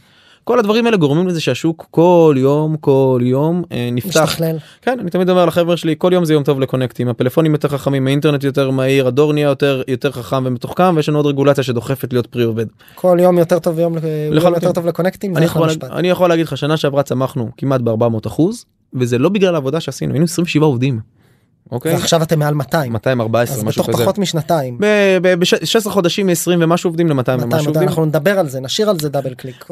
כל 0.43 0.59
הדברים 0.59 0.85
האלה 0.85 0.97
גורמים 0.97 1.27
לזה 1.27 1.41
שהשוק 1.41 1.87
כל 1.91 2.35
יום 2.37 2.77
כל 2.77 3.19
יום 3.23 3.63
אה, 3.71 3.89
נפתח 3.91 4.23
משתכלל. 4.23 4.57
כן 4.81 4.97
אני 4.99 5.09
תמיד 5.09 5.29
אומר 5.29 5.45
לחבר'ה 5.45 5.77
שלי 5.77 5.95
כל 5.97 6.09
יום 6.13 6.25
זה 6.25 6.33
יום 6.33 6.43
טוב 6.43 6.59
לקונקטים 6.59 7.07
הפלאפונים 7.07 7.51
יותר 7.51 7.67
חכמים 7.67 8.07
האינטרנט 8.07 8.43
יותר 8.43 8.71
מהיר 8.71 9.07
הדור 9.07 9.33
נהיה 9.33 9.47
יותר 9.47 9.81
יותר 9.87 10.11
חכם 10.11 10.43
ומתוחכם 10.45 10.95
ויש 10.95 11.09
לנו 11.09 11.19
עוד 11.19 11.25
רגולציה 11.25 11.63
שדוחפת 11.63 12.13
להיות 12.13 12.27
פרי 12.27 12.43
עובד. 12.43 12.65
כל 12.95 13.17
יום 13.21 13.37
יותר 13.37 13.59
טוב 13.59 13.79
יום 13.79 13.95
יום. 14.31 14.53
יותר 14.53 14.71
טוב 14.71 14.85
לקונקטים. 14.85 15.37
אני 15.37 15.45
יכול. 15.45 15.69
אני 15.91 16.09
יכול 16.09 16.29
להגיד 16.29 16.45
לך 16.45 16.57
שנה 16.57 16.77
שעברה 16.77 17.03
צמחנו 17.03 17.49
כמעט 17.57 17.81
ב-400 17.81 18.27
אחוז 18.27 18.65
וזה 18.93 19.17
לא 19.17 19.29
בגלל 19.29 19.55
העבודה 19.55 19.79
שעשינו 19.79 20.13
היינו 20.13 20.23
27 20.23 20.65
עובדים. 20.65 20.99
אוקיי? 21.71 21.93
ועכשיו 21.93 22.23
אתם 22.23 22.39
מעל 22.39 22.53
200. 22.53 22.93
214 22.93 23.57
אז 23.57 23.63
משהו 23.63 23.83
בתוך 23.83 23.95
כזה. 23.95 24.03
פחות 24.03 24.17
משנתיים. 24.17 24.77
ב-16 25.21 25.89
חודשים 25.89 26.27
מ-20 26.27 26.51
ומשהו 26.59 26.87
עובדים 26.87 27.07
ל-200 27.07 27.15
200, 27.15 27.43
ומשהו 27.43 27.67
עובדים. 27.67 27.87
אנחנו 27.87 28.05
נדבר 28.05 28.39
על 28.39 28.49
זה 28.49 28.59
נשאיר 28.59 28.89
על 28.89 28.99
זה 28.99 29.09
double 29.09 29.33
click. 29.33 29.65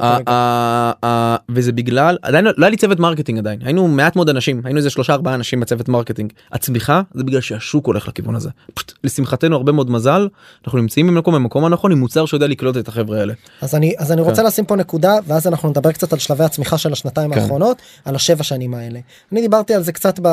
וזה 1.49 1.71
בגלל 1.71 2.17
עדיין 2.21 2.45
לא 2.45 2.51
לא 2.57 2.65
היה 2.65 2.69
לי 2.69 2.77
צוות 2.77 2.99
marketing 2.99 3.39
עדיין 3.39 3.59
היינו 3.63 3.87
מעט 3.87 4.15
מאוד 4.15 4.29
אנשים 4.29 4.61
היינו 4.63 4.77
איזה 4.77 4.89
שלושה 4.89 5.13
ארבעה 5.13 5.33
אנשים 5.33 5.59
בצוות 5.59 5.89
marketing 5.89 6.33
הצמיחה 6.51 7.01
זה 7.13 7.23
בגלל 7.23 7.41
שהשוק 7.41 7.87
הולך 7.87 8.07
לכיוון 8.07 8.35
הזה 8.35 8.49
פשוט 8.73 8.93
לשמחתנו 9.03 9.55
הרבה 9.55 9.71
מאוד 9.71 9.91
מזל 9.91 10.27
אנחנו 10.65 10.79
נמצאים 10.79 11.07
במקום 11.07 11.35
במקום 11.35 11.65
הנכון 11.65 11.91
עם 11.91 11.99
מוצר 11.99 12.25
שיודע 12.25 12.47
לקלוט 12.47 12.77
את 12.77 12.87
החברה 12.87 13.19
האלה. 13.19 13.33
אז 13.61 13.75
אני 13.75 13.93
אז 13.97 14.11
אני 14.11 14.21
רוצה 14.21 14.43
לשים 14.43 14.65
פה 14.65 14.75
נקודה 14.75 15.17
ואז 15.27 15.47
אנחנו 15.47 15.69
נדבר 15.69 15.91
קצת 15.91 16.13
על 16.13 16.19
שלבי 16.19 16.43
הצמיחה 16.43 16.77
של 16.77 16.93
השנתיים 16.93 17.33
כן. 17.33 17.39
האחרונות 17.39 17.81
על 18.05 18.15
השבע 18.15 18.43
שנים 18.43 18.73
האלה. 18.73 18.99
אני 19.31 19.41
דיברתי 19.41 19.73
על 19.73 19.83
זה 19.83 19.91
קצת 19.91 20.19
ב... 20.21 20.27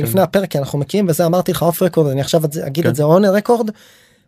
לפני 0.00 0.20
הפרק 0.20 0.50
כי 0.50 0.58
אנחנו 0.58 0.78
מכירים 0.78 1.05
וזה 1.08 1.26
אמרתי 1.26 1.52
לך 1.52 1.62
אוף 1.62 1.82
רקורד 1.82 2.10
אני 2.10 2.20
עכשיו 2.20 2.42
אגיד 2.66 2.84
כן. 2.84 2.90
את 2.90 2.96
זה 2.96 3.02
און 3.02 3.24
רקורד. 3.24 3.70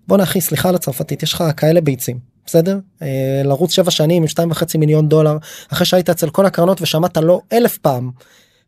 בוא 0.09 0.17
נכי 0.17 0.41
סליחה 0.41 0.69
על 0.69 0.75
הצרפתית 0.75 1.23
יש 1.23 1.33
לך 1.33 1.45
כאלה 1.57 1.81
ביצים 1.81 2.19
בסדר 2.47 2.79
אה, 3.03 3.43
לרוץ 3.45 3.73
שבע 3.73 3.91
שנים 3.91 4.23
עם 4.23 4.29
שתיים 4.29 4.51
וחצי 4.51 4.79
מיליון 4.79 5.09
דולר 5.09 5.37
אחרי 5.73 5.87
שהיית 5.87 6.11
אצל 6.11 6.31
כל 6.31 6.47
הקרנות 6.47 6.83
ושמעת 6.83 7.17
לא 7.17 7.41
אלף 7.53 7.79
פעם. 7.79 8.11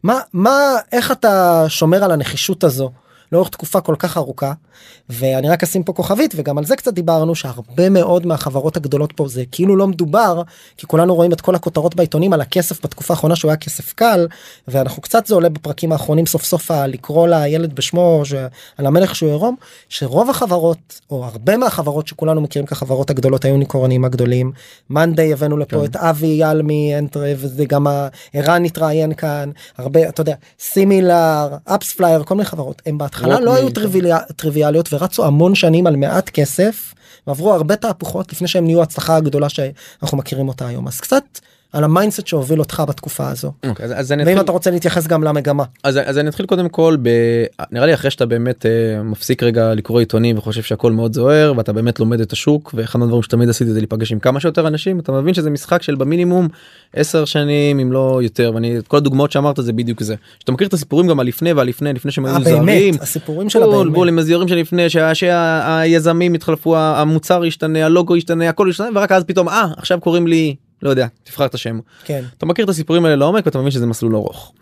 מה 0.03 0.20
מה 0.33 0.77
איך 0.92 1.12
אתה 1.12 1.64
שומר 1.68 2.05
על 2.05 2.11
הנחישות 2.11 2.64
הזו 2.64 2.90
לאורך 3.33 3.49
תקופה 3.49 3.81
כל 3.81 3.94
כך 3.99 4.16
ארוכה 4.16 4.53
ואני 5.09 5.48
רק 5.48 5.62
אשים 5.62 5.83
פה 5.83 5.92
כוכבית 5.92 6.33
וגם 6.37 6.59
על 6.59 6.64
זה 6.64 6.76
קצת 6.76 6.94
דיברנו 6.94 7.35
שהרבה 7.35 7.88
מאוד 7.88 8.26
מהחברות 8.26 8.76
הגדולות 8.76 9.12
פה 9.12 9.28
זה 9.28 9.44
כאילו 9.52 9.76
לא 9.76 9.87
מדובר 9.87 10.42
כי 10.76 10.87
כולנו 10.87 11.14
רואים 11.14 11.33
את 11.33 11.40
כל 11.40 11.54
הכותרות 11.54 11.94
בעיתונים 11.94 12.33
על 12.33 12.40
הכסף 12.40 12.85
בתקופה 12.85 13.14
האחרונה 13.14 13.37
שהוא 13.37 13.50
היה 13.50 13.56
כסף 13.56 13.92
קל 13.92 14.26
ואנחנו 14.68 15.02
קצת 15.02 15.26
זה 15.26 15.35
עולה 15.35 15.48
בפרקים 15.48 15.92
האחרונים 15.92 16.26
סוף 16.26 16.44
סוף 16.44 16.70
לקרוא 16.70 17.28
לילד 17.28 17.74
בשמו 17.74 18.22
ש- 18.24 18.35
על 18.78 18.87
המלך 18.87 19.14
שהוא 19.14 19.30
עירום 19.30 19.56
שרוב 19.88 20.30
החברות 20.30 21.00
או 21.11 21.24
הרבה 21.24 21.56
מהחברות 21.56 22.09
שכולנו 22.09 22.40
מכירים 22.40 22.66
כחברות 22.66 23.11
הגדולות 23.11 23.44
היוניקורנים 23.44 24.04
הגדולים 24.04 24.52
monday 24.90 25.33
הבאנו 25.33 25.56
לפה 25.56 25.78
כן. 25.78 25.85
את 25.85 25.96
אבי 25.96 26.26
אייל 26.26 26.98
מאנטרה 26.98 27.33
וזה 27.37 27.64
גם 27.64 27.87
ערן 28.35 28.64
התראיין 28.64 29.14
כאן 29.14 29.50
הרבה 29.78 30.09
אתה 30.09 30.20
יודע 30.20 30.35
Similar 30.61 31.48
AppsFlyer 31.64 32.22
כל 32.22 32.35
מיני 32.35 32.44
חברות 32.44 32.83
הם 32.87 32.98
בהתחלה 32.98 33.40
לא 33.40 33.54
היו. 33.54 33.70
טריוויאליות 33.70 34.22
טריוויאליות 34.61 34.92
ורצו 34.92 35.27
המון 35.27 35.55
שנים 35.55 35.87
על 35.87 35.96
מעט 35.96 36.29
כסף 36.29 36.94
ועברו 37.27 37.55
הרבה 37.55 37.77
תהפוכות 37.77 38.33
לפני 38.33 38.49
שהם 38.49 38.64
נהיו 38.64 38.81
ההצלחה 38.81 39.16
הגדולה 39.16 39.49
שאנחנו 39.49 40.18
מכירים 40.18 40.49
אותה 40.49 40.66
היום. 40.66 40.88
אז 40.88 41.01
קצת 41.01 41.25
על 41.72 41.85
ה 41.85 41.90
mindset 41.90 42.26
שהוביל 42.26 42.61
אותך 42.61 42.83
בתקופה 42.88 43.28
הזו. 43.28 43.52
אוקיי, 43.66 43.87
אז, 43.87 43.92
אז 43.96 44.12
אני 44.12 44.22
ואם 44.22 44.28
אתחיל, 44.28 44.44
אתה 44.44 44.52
רוצה 44.52 44.70
להתייחס 44.70 45.06
גם 45.06 45.24
למגמה. 45.24 45.64
אז, 45.85 45.98
אז 46.04 46.18
אני 46.18 46.28
אתחיל 46.28 46.46
קודם 46.46 46.68
כל 46.68 46.96
ב... 47.02 47.09
נראה 47.72 47.87
לי 47.87 47.94
אחרי 47.94 48.11
שאתה 48.11 48.26
באמת 48.26 48.66
אה, 48.66 48.70
מפסיק 49.02 49.42
רגע 49.42 49.74
לקרוא 49.74 50.00
עיתונים 50.00 50.38
וחושב 50.38 50.62
שהכל 50.62 50.92
מאוד 50.92 51.12
זוהר 51.14 51.52
ואתה 51.56 51.72
באמת 51.72 52.00
לומד 52.00 52.20
את 52.20 52.33
השוק 52.33 52.70
ואחד 52.74 52.98
מהדברים 52.98 53.22
שתמיד 53.22 53.48
עשיתי 53.48 53.70
זה 53.70 53.78
להיפגש 53.80 54.12
עם 54.12 54.18
כמה 54.18 54.40
שיותר 54.40 54.66
אנשים 54.68 55.00
אתה 55.00 55.12
מבין 55.12 55.35
שזה 55.35 55.50
משחק 55.50 55.83
של 55.83 55.94
במינימום 55.94 56.48
10 56.94 57.24
שנים 57.24 57.78
אם 57.80 57.92
לא 57.92 58.20
יותר 58.22 58.52
ואני 58.54 58.78
את 58.78 58.88
כל 58.88 58.96
הדוגמאות 58.96 59.33
שאמרת 59.33 59.56
זה 59.62 59.72
בדיוק 59.72 60.02
זה. 60.02 60.14
שאתה 60.38 60.52
מכיר 60.52 60.66
את 60.66 60.72
הסיפורים 60.74 61.06
גם 61.06 61.20
על 61.20 61.26
לפני 61.26 61.52
ועל 61.52 61.66
לפני 61.66 61.92
לפני 61.92 62.11
שהם 62.11 62.26
אה, 62.26 62.37
היו 62.37 62.44
זוהרים 62.44 62.94
הסיפורים 63.00 63.50
של 63.50 63.62
הבאמת. 63.62 63.92
בול 63.92 64.09
עם 64.09 64.18
הזיורים 64.18 64.48
שלפני 64.48 64.90
שה- 64.90 65.14
שהיזמים 65.14 66.35
התחלפו 66.35 66.76
המוצר 66.76 67.44
ישתנה 67.44 67.85
הלוגו 67.87 68.16
ישתנה 68.16 68.48
הכל 68.48 68.66
ישתנה 68.70 68.88
ורק 68.94 69.12
אז 69.12 69.24
פתאום 69.24 69.48
אה 69.48 69.66
עכשיו 69.76 70.00
קוראים 70.00 70.26
לי 70.26 70.54
לא 70.83 70.90
יודע 70.90 71.07
תבחר 71.25 71.47
את 71.47 71.55
השם 71.55 71.79
כן 72.05 72.25
אתה 72.38 72.47
מכיר 72.47 72.64
את 72.64 72.71
הסיפורים 72.71 73.05
האלה 73.05 73.16
לעומק 73.16 73.47
ואתה 73.47 73.59
מבין 73.59 73.71
שזה 73.71 73.87
מסלול 73.87 74.16
ארוך. 74.16 74.53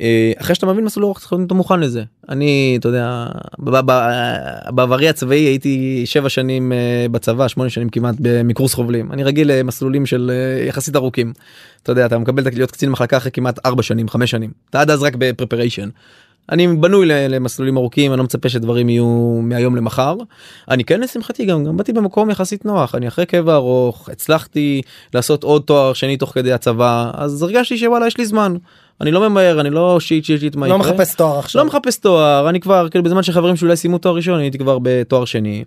אה, 0.00 0.32
אחרי 0.36 0.54
שאתה 0.54 0.66
מבין 0.66 0.84
מסלול 0.84 1.04
ארוך 1.04 1.18
צריך 1.18 1.32
להיות 1.32 1.52
מוכן 1.52 1.80
לזה 1.80 2.02
אני 2.28 2.76
אתה 2.80 2.88
יודע 2.88 3.26
בעברי 4.70 5.08
הצבאי 5.08 5.38
הייתי 5.38 6.02
שבע 6.06 6.28
שנים 6.28 6.72
אה, 6.72 7.06
בצבא 7.10 7.48
שמונה 7.48 7.70
שנים 7.70 7.88
כמעט 7.88 8.14
ב- 8.22 8.42
מקורס 8.42 8.74
חובלים 8.74 9.12
אני 9.12 9.24
רגיל 9.24 9.52
למסלולים 9.52 10.06
של 10.06 10.30
אה, 10.34 10.66
יחסית 10.66 10.96
ארוכים. 10.96 11.32
אתה 11.82 11.92
יודע 11.92 12.06
אתה 12.06 12.18
מקבל 12.18 12.42
להיות 12.52 12.70
קצין 12.70 12.90
מחלקה 12.90 13.16
אחרי 13.16 13.30
כמעט 13.30 13.66
ארבע 13.66 13.82
שנים 13.82 14.08
חמש 14.08 14.30
שנים 14.30 14.50
אתה 14.70 14.80
עד 14.80 14.90
אז 14.90 15.02
רק 15.02 15.12
בפרפריישן. 15.18 15.88
אני 16.52 16.66
בנוי 16.66 17.06
למסלולים 17.06 17.76
ארוכים 17.76 18.12
אני 18.12 18.18
לא 18.18 18.24
מצפה 18.24 18.48
שדברים 18.48 18.88
יהיו 18.88 19.40
מהיום 19.42 19.76
למחר. 19.76 20.16
אני 20.70 20.84
כן 20.84 21.00
לשמחתי 21.00 21.44
גם 21.44 21.64
גם 21.64 21.76
באתי 21.76 21.92
במקום 21.92 22.30
יחסית 22.30 22.64
נוח 22.64 22.94
אני 22.94 23.08
אחרי 23.08 23.26
קבע 23.26 23.54
ארוך 23.54 24.08
הצלחתי 24.08 24.82
לעשות 25.14 25.44
עוד 25.44 25.62
תואר 25.62 25.92
שני 25.92 26.16
תוך 26.16 26.30
כדי 26.34 26.52
הצבא 26.52 27.10
אז 27.14 27.42
הרגשתי 27.42 27.78
שוואלה 27.78 28.06
יש 28.06 28.18
לי 28.18 28.26
זמן. 28.26 28.56
אני 29.00 29.10
לא 29.10 29.28
ממהר 29.28 29.60
אני 29.60 29.70
לא 29.70 30.00
שיט 30.00 30.24
שיט 30.24 30.40
שיט 30.40 30.56
מה 30.56 30.68
לא 30.68 30.74
יקרה. 30.74 30.92
מחפש 30.92 31.14
תואר 31.14 31.38
עכשיו 31.38 31.62
לא 31.62 31.68
מחפש 31.68 31.96
תואר 31.96 32.48
אני 32.48 32.60
כבר 32.60 32.88
כאילו 32.88 33.04
בזמן 33.04 33.22
שחברים 33.22 33.56
שלי 33.56 33.66
אולי 33.66 33.76
סיימו 33.76 33.98
תואר 33.98 34.14
ראשון 34.16 34.40
הייתי 34.40 34.58
כבר 34.58 34.78
בתואר 34.82 35.24
שני. 35.24 35.64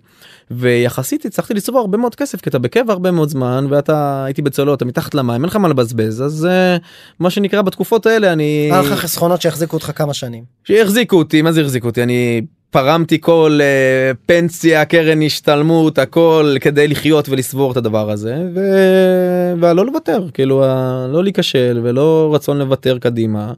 ויחסית 0.50 1.24
הצלחתי 1.24 1.54
לצבור 1.54 1.80
הרבה 1.80 1.98
מאוד 1.98 2.14
כסף 2.14 2.40
כי 2.40 2.50
אתה 2.50 2.58
בקבע 2.58 2.92
הרבה 2.92 3.10
מאוד 3.10 3.28
זמן 3.28 3.66
ואתה 3.68 4.24
הייתי 4.24 4.42
בצולות 4.42 4.76
אתה 4.76 4.84
מתחת 4.84 5.14
למים 5.14 5.42
אין 5.42 5.50
לך 5.50 5.56
מה 5.56 5.68
לבזבז 5.68 6.22
אז 6.22 6.46
אה, 6.50 6.76
מה 7.18 7.30
שנקרא 7.30 7.62
בתקופות 7.62 8.06
האלה 8.06 8.32
אני 8.32 8.68
היה 8.72 8.80
לך 8.80 8.92
חסכונות 8.92 9.42
שיחזיקו 9.42 9.76
אותך 9.76 9.92
כמה 9.94 10.14
שנים 10.14 10.44
שהחזיקו 10.64 11.16
אותי 11.16 11.42
מה 11.42 11.52
זה 11.52 11.60
החזיקו 11.60 11.86
אותי 11.86 12.02
אני 12.02 12.42
פרמתי 12.72 13.20
כל 13.20 13.58
אה, 13.62 14.12
פנסיה 14.26 14.84
קרן 14.84 15.22
השתלמות 15.22 15.98
הכל 15.98 16.54
כדי 16.60 16.88
לחיות 16.88 17.28
ולסבור 17.28 17.72
את 17.72 17.76
הדבר 17.76 18.10
הזה 18.10 18.36
ו... 18.54 18.60
ולא 19.60 19.86
לוותר 19.86 20.26
כאילו 20.34 20.64
ה- 20.64 21.06
לא 21.12 21.22
להיכשל 21.24 21.80
ולא 21.82 22.30
רצון 22.34 22.58
לוותר 22.58 22.98
קדימה. 22.98 23.52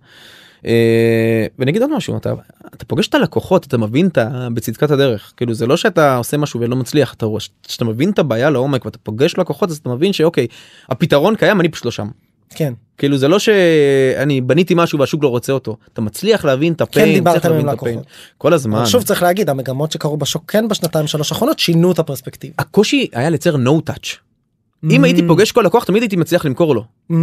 אה, 0.66 1.46
ואני 1.58 1.70
אגיד 1.70 1.82
עוד 1.82 1.96
משהו 1.96 2.16
אתה 2.16 2.32
אתה 2.74 2.84
פוגש 2.84 3.08
את 3.08 3.14
הלקוחות 3.14 3.66
אתה 3.66 3.78
מבין 3.78 4.06
את 4.06 4.18
בצדקת 4.54 4.90
הדרך 4.90 5.32
כאילו 5.36 5.54
זה 5.54 5.66
לא 5.66 5.76
שאתה 5.76 6.16
עושה 6.16 6.36
משהו 6.36 6.60
ולא 6.60 6.76
מצליח 6.76 7.14
אתה 7.14 7.26
רואה 7.26 7.40
שאתה 7.68 7.84
מבין 7.84 8.10
את 8.10 8.18
הבעיה 8.18 8.50
לעומק 8.50 8.84
ואתה 8.84 8.98
פוגש 8.98 9.38
לקוחות 9.38 9.70
אז 9.70 9.76
אתה 9.76 9.88
מבין 9.88 10.12
שאוקיי 10.12 10.46
הפתרון 10.88 11.36
קיים 11.36 11.60
אני 11.60 11.68
פשוט 11.68 11.84
לא 11.84 11.90
שם. 11.90 12.08
כן 12.54 12.72
כאילו 12.98 13.18
זה 13.18 13.28
לא 13.28 13.38
שאני 13.38 14.40
בניתי 14.40 14.74
משהו 14.76 14.98
והשוק 14.98 15.22
לא 15.22 15.28
רוצה 15.28 15.52
אותו 15.52 15.76
אתה 15.92 16.00
מצליח 16.00 16.44
להבין 16.44 16.72
את 16.72 16.80
הפיין 16.80 17.06
כן 17.06 17.14
דיברתם 17.14 17.40
צריך 17.40 17.50
להבין 17.50 17.68
עם 17.68 17.74
הפיין. 17.74 17.94
לקוחות. 17.94 18.12
כל 18.38 18.52
הזמן 18.52 18.86
שוב 18.86 19.02
צריך 19.02 19.22
להגיד 19.22 19.50
המגמות 19.50 19.92
שקרו 19.92 20.16
בשוק 20.16 20.50
כן 20.50 20.68
בשנתיים 20.68 21.06
שלוש 21.06 21.32
האחרונות 21.32 21.58
שינו 21.58 21.92
את 21.92 21.98
הפרספקטיבה. 21.98 22.54
הקושי 22.58 23.08
היה 23.12 23.30
לייצר 23.30 23.54
no 23.54 23.90
touch 23.90 24.16
אם 24.90 25.04
הייתי 25.04 25.22
פוגש 25.26 25.52
כל 25.52 25.62
לקוח 25.62 25.84
תמיד 25.84 26.02
הייתי 26.02 26.16
מצליח 26.16 26.44
למכור 26.44 26.74
לו 26.74 26.84
Mm. 27.10 27.14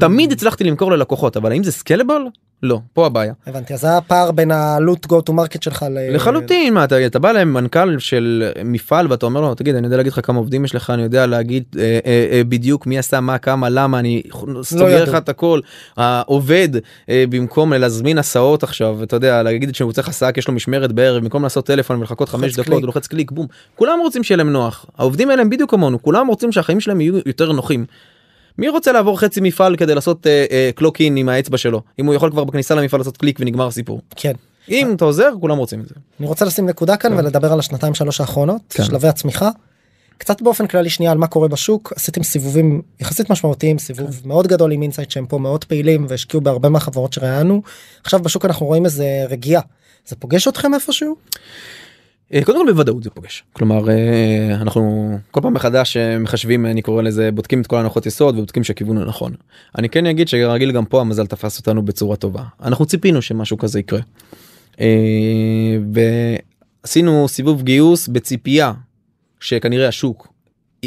תמיד 0.00 0.32
הצלחתי 0.32 0.64
למכור 0.64 0.92
ללקוחות 0.92 1.36
אבל 1.36 1.52
האם 1.52 1.64
זה 1.64 1.72
scalable 1.72 2.22
לא 2.62 2.78
פה 2.92 3.06
הבעיה 3.06 3.32
הבנתי 3.46 3.74
אז 3.74 3.80
זה 3.80 3.96
הפער 3.96 4.30
בין 4.30 4.50
העלות 4.50 5.06
go 5.06 5.30
to 5.30 5.32
market 5.32 5.58
שלך 5.60 5.86
ל... 5.90 6.14
לחלוטין 6.14 6.74
מה 6.74 6.84
אתה, 6.84 7.06
אתה 7.06 7.18
בא 7.18 7.32
למנכ"ל 7.32 7.98
של 7.98 8.50
מפעל 8.64 9.06
ואתה 9.10 9.26
אומר 9.26 9.40
לו 9.40 9.54
תגיד 9.54 9.74
אני 9.74 9.86
יודע 9.86 9.96
להגיד 9.96 10.12
לך 10.12 10.20
כמה 10.26 10.38
עובדים 10.38 10.64
יש 10.64 10.74
לך 10.74 10.90
אני 10.90 11.02
יודע 11.02 11.26
להגיד 11.26 11.64
אה, 11.78 11.98
אה, 12.06 12.28
אה, 12.32 12.44
בדיוק 12.44 12.86
מי 12.86 12.98
עשה 12.98 13.20
מה 13.20 13.38
כמה 13.38 13.68
למה 13.68 13.98
אני 13.98 14.22
סוגר 14.62 14.88
ידעו. 14.88 15.02
לך 15.02 15.14
את 15.14 15.28
הכל 15.28 15.60
העובד 15.96 16.68
אה, 17.08 17.24
במקום 17.30 17.72
להזמין 17.72 18.18
הסעות 18.18 18.62
עכשיו 18.62 19.02
אתה 19.02 19.16
יודע 19.16 19.42
להגיד 19.42 19.74
שהוא 19.74 19.92
צריך 19.92 20.08
הסעה 20.08 20.32
כי 20.32 20.40
יש 20.40 20.48
לו 20.48 20.54
משמרת 20.54 20.92
בערב 20.92 21.22
במקום 21.22 21.42
לעשות 21.42 21.66
טלפון 21.66 21.98
ולחכות 21.98 22.28
חמש 22.28 22.52
דקות 22.52 22.64
קליק. 22.64 22.78
הוא 22.78 22.86
לוחץ 22.86 23.06
קליק 23.06 23.30
בום 23.30 23.46
כולם 23.74 23.98
רוצים 24.02 24.22
שיהיה 24.22 24.36
להם 24.36 24.50
נוח 24.50 24.86
העובדים 24.98 25.30
האלה 25.30 25.42
הם 25.42 25.50
בדיוק 25.50 25.70
כמונו 25.70 26.02
כולם 26.02 26.26
רוצים 26.26 26.52
שהחיים 26.52 26.80
שלהם 26.80 27.00
יהיו 27.00 27.14
יותר 27.26 27.52
נוחים. 27.52 27.84
מי 28.58 28.68
רוצה 28.68 28.92
לעבור 28.92 29.20
חצי 29.20 29.40
מפעל 29.40 29.76
כדי 29.76 29.94
לעשות 29.94 30.26
אה, 30.26 30.44
אה, 30.50 30.70
clock 30.74 31.00
in 31.00 31.16
עם 31.16 31.28
האצבע 31.28 31.58
שלו 31.58 31.82
אם 31.98 32.06
הוא 32.06 32.14
יכול 32.14 32.30
כבר 32.30 32.44
בכניסה 32.44 32.74
למפעל 32.74 33.00
לעשות 33.00 33.16
קליק 33.16 33.38
ונגמר 33.40 33.66
הסיפור 33.66 34.00
כן. 34.16 34.32
אם 34.68 34.92
אתה 34.96 35.04
עוזר 35.04 35.30
כולם 35.40 35.58
רוצים 35.58 35.80
את 35.80 35.88
זה. 35.88 35.94
אני 36.20 36.28
רוצה 36.28 36.44
לשים 36.44 36.66
נקודה 36.66 36.96
כאן 36.96 37.12
ולדבר 37.12 37.52
על 37.52 37.58
השנתיים 37.58 37.94
שלוש 37.94 38.20
האחרונות 38.20 38.62
כן. 38.70 38.84
שלבי 38.84 39.08
הצמיחה. 39.08 39.50
קצת 40.18 40.42
באופן 40.42 40.66
כללי 40.66 40.90
שנייה 40.90 41.12
על 41.12 41.18
מה 41.18 41.26
קורה 41.26 41.48
בשוק 41.48 41.92
עשיתם 41.96 42.22
סיבובים 42.22 42.82
יחסית 43.00 43.30
משמעותיים 43.30 43.78
סיבוב 43.78 44.20
כן. 44.22 44.28
מאוד 44.28 44.46
גדול 44.46 44.72
עם 44.72 44.82
Insight 44.82 45.10
שהם 45.10 45.26
פה 45.26 45.38
מאוד 45.38 45.64
פעילים 45.64 46.06
והשקיעו 46.08 46.40
בהרבה 46.40 46.68
מהחברות 46.68 47.12
שראיינו 47.12 47.62
עכשיו 48.04 48.20
בשוק 48.20 48.44
אנחנו 48.44 48.66
רואים 48.66 48.84
איזה 48.84 49.24
רגיעה 49.28 49.62
זה 50.06 50.16
פוגש 50.16 50.48
אתכם 50.48 50.74
איפשהו 50.74 51.08
אה, 51.10 51.40
קודם 52.44 52.66
כל 52.66 52.72
בוודאות 52.72 53.02
זה 53.02 53.10
פוגש 53.10 53.44
כלומר 53.52 53.90
אה, 53.90 54.54
אנחנו 54.54 55.12
כל 55.30 55.40
פעם 55.40 55.54
מחדש 55.54 55.96
אה, 55.96 56.18
מחשבים 56.18 56.66
אני 56.66 56.82
קורא 56.82 57.02
לזה 57.02 57.30
בודקים 57.32 57.60
את 57.60 57.66
כל 57.66 57.76
הנחות 57.76 58.06
יסוד 58.06 58.34
ובודקים 58.36 58.64
שהכיוון 58.64 58.96
הוא 58.96 59.04
נכון. 59.04 59.32
אני 59.78 59.88
כן 59.88 60.06
אגיד 60.06 60.28
שרגיל 60.28 60.72
גם 60.72 60.84
פה 60.84 61.00
המזל 61.00 61.26
תפס 61.26 61.58
אותנו 61.58 61.82
בצורה 61.82 62.16
טובה 62.16 62.42
אנחנו 62.62 62.86
ציפינו 62.86 63.22
שמשהו 63.22 63.58
כזה 63.58 63.78
יקרה. 63.78 64.00
אה, 64.80 64.86
ועשינו 66.84 67.28
סיבוב 67.28 67.62
גיוס 67.62 68.08
בציפייה 68.08 68.72
שכנראה 69.40 69.88
השוק 69.88 70.28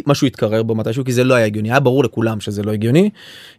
משהו 0.07 0.27
יתקרר 0.27 0.63
בו 0.63 0.75
מתישהו 0.75 1.05
כי 1.05 1.13
זה 1.13 1.23
לא 1.23 1.33
היה 1.33 1.45
הגיוני 1.45 1.71
היה 1.71 1.79
ברור 1.79 2.03
לכולם 2.03 2.39
שזה 2.39 2.63
לא 2.63 2.71
הגיוני 2.71 3.09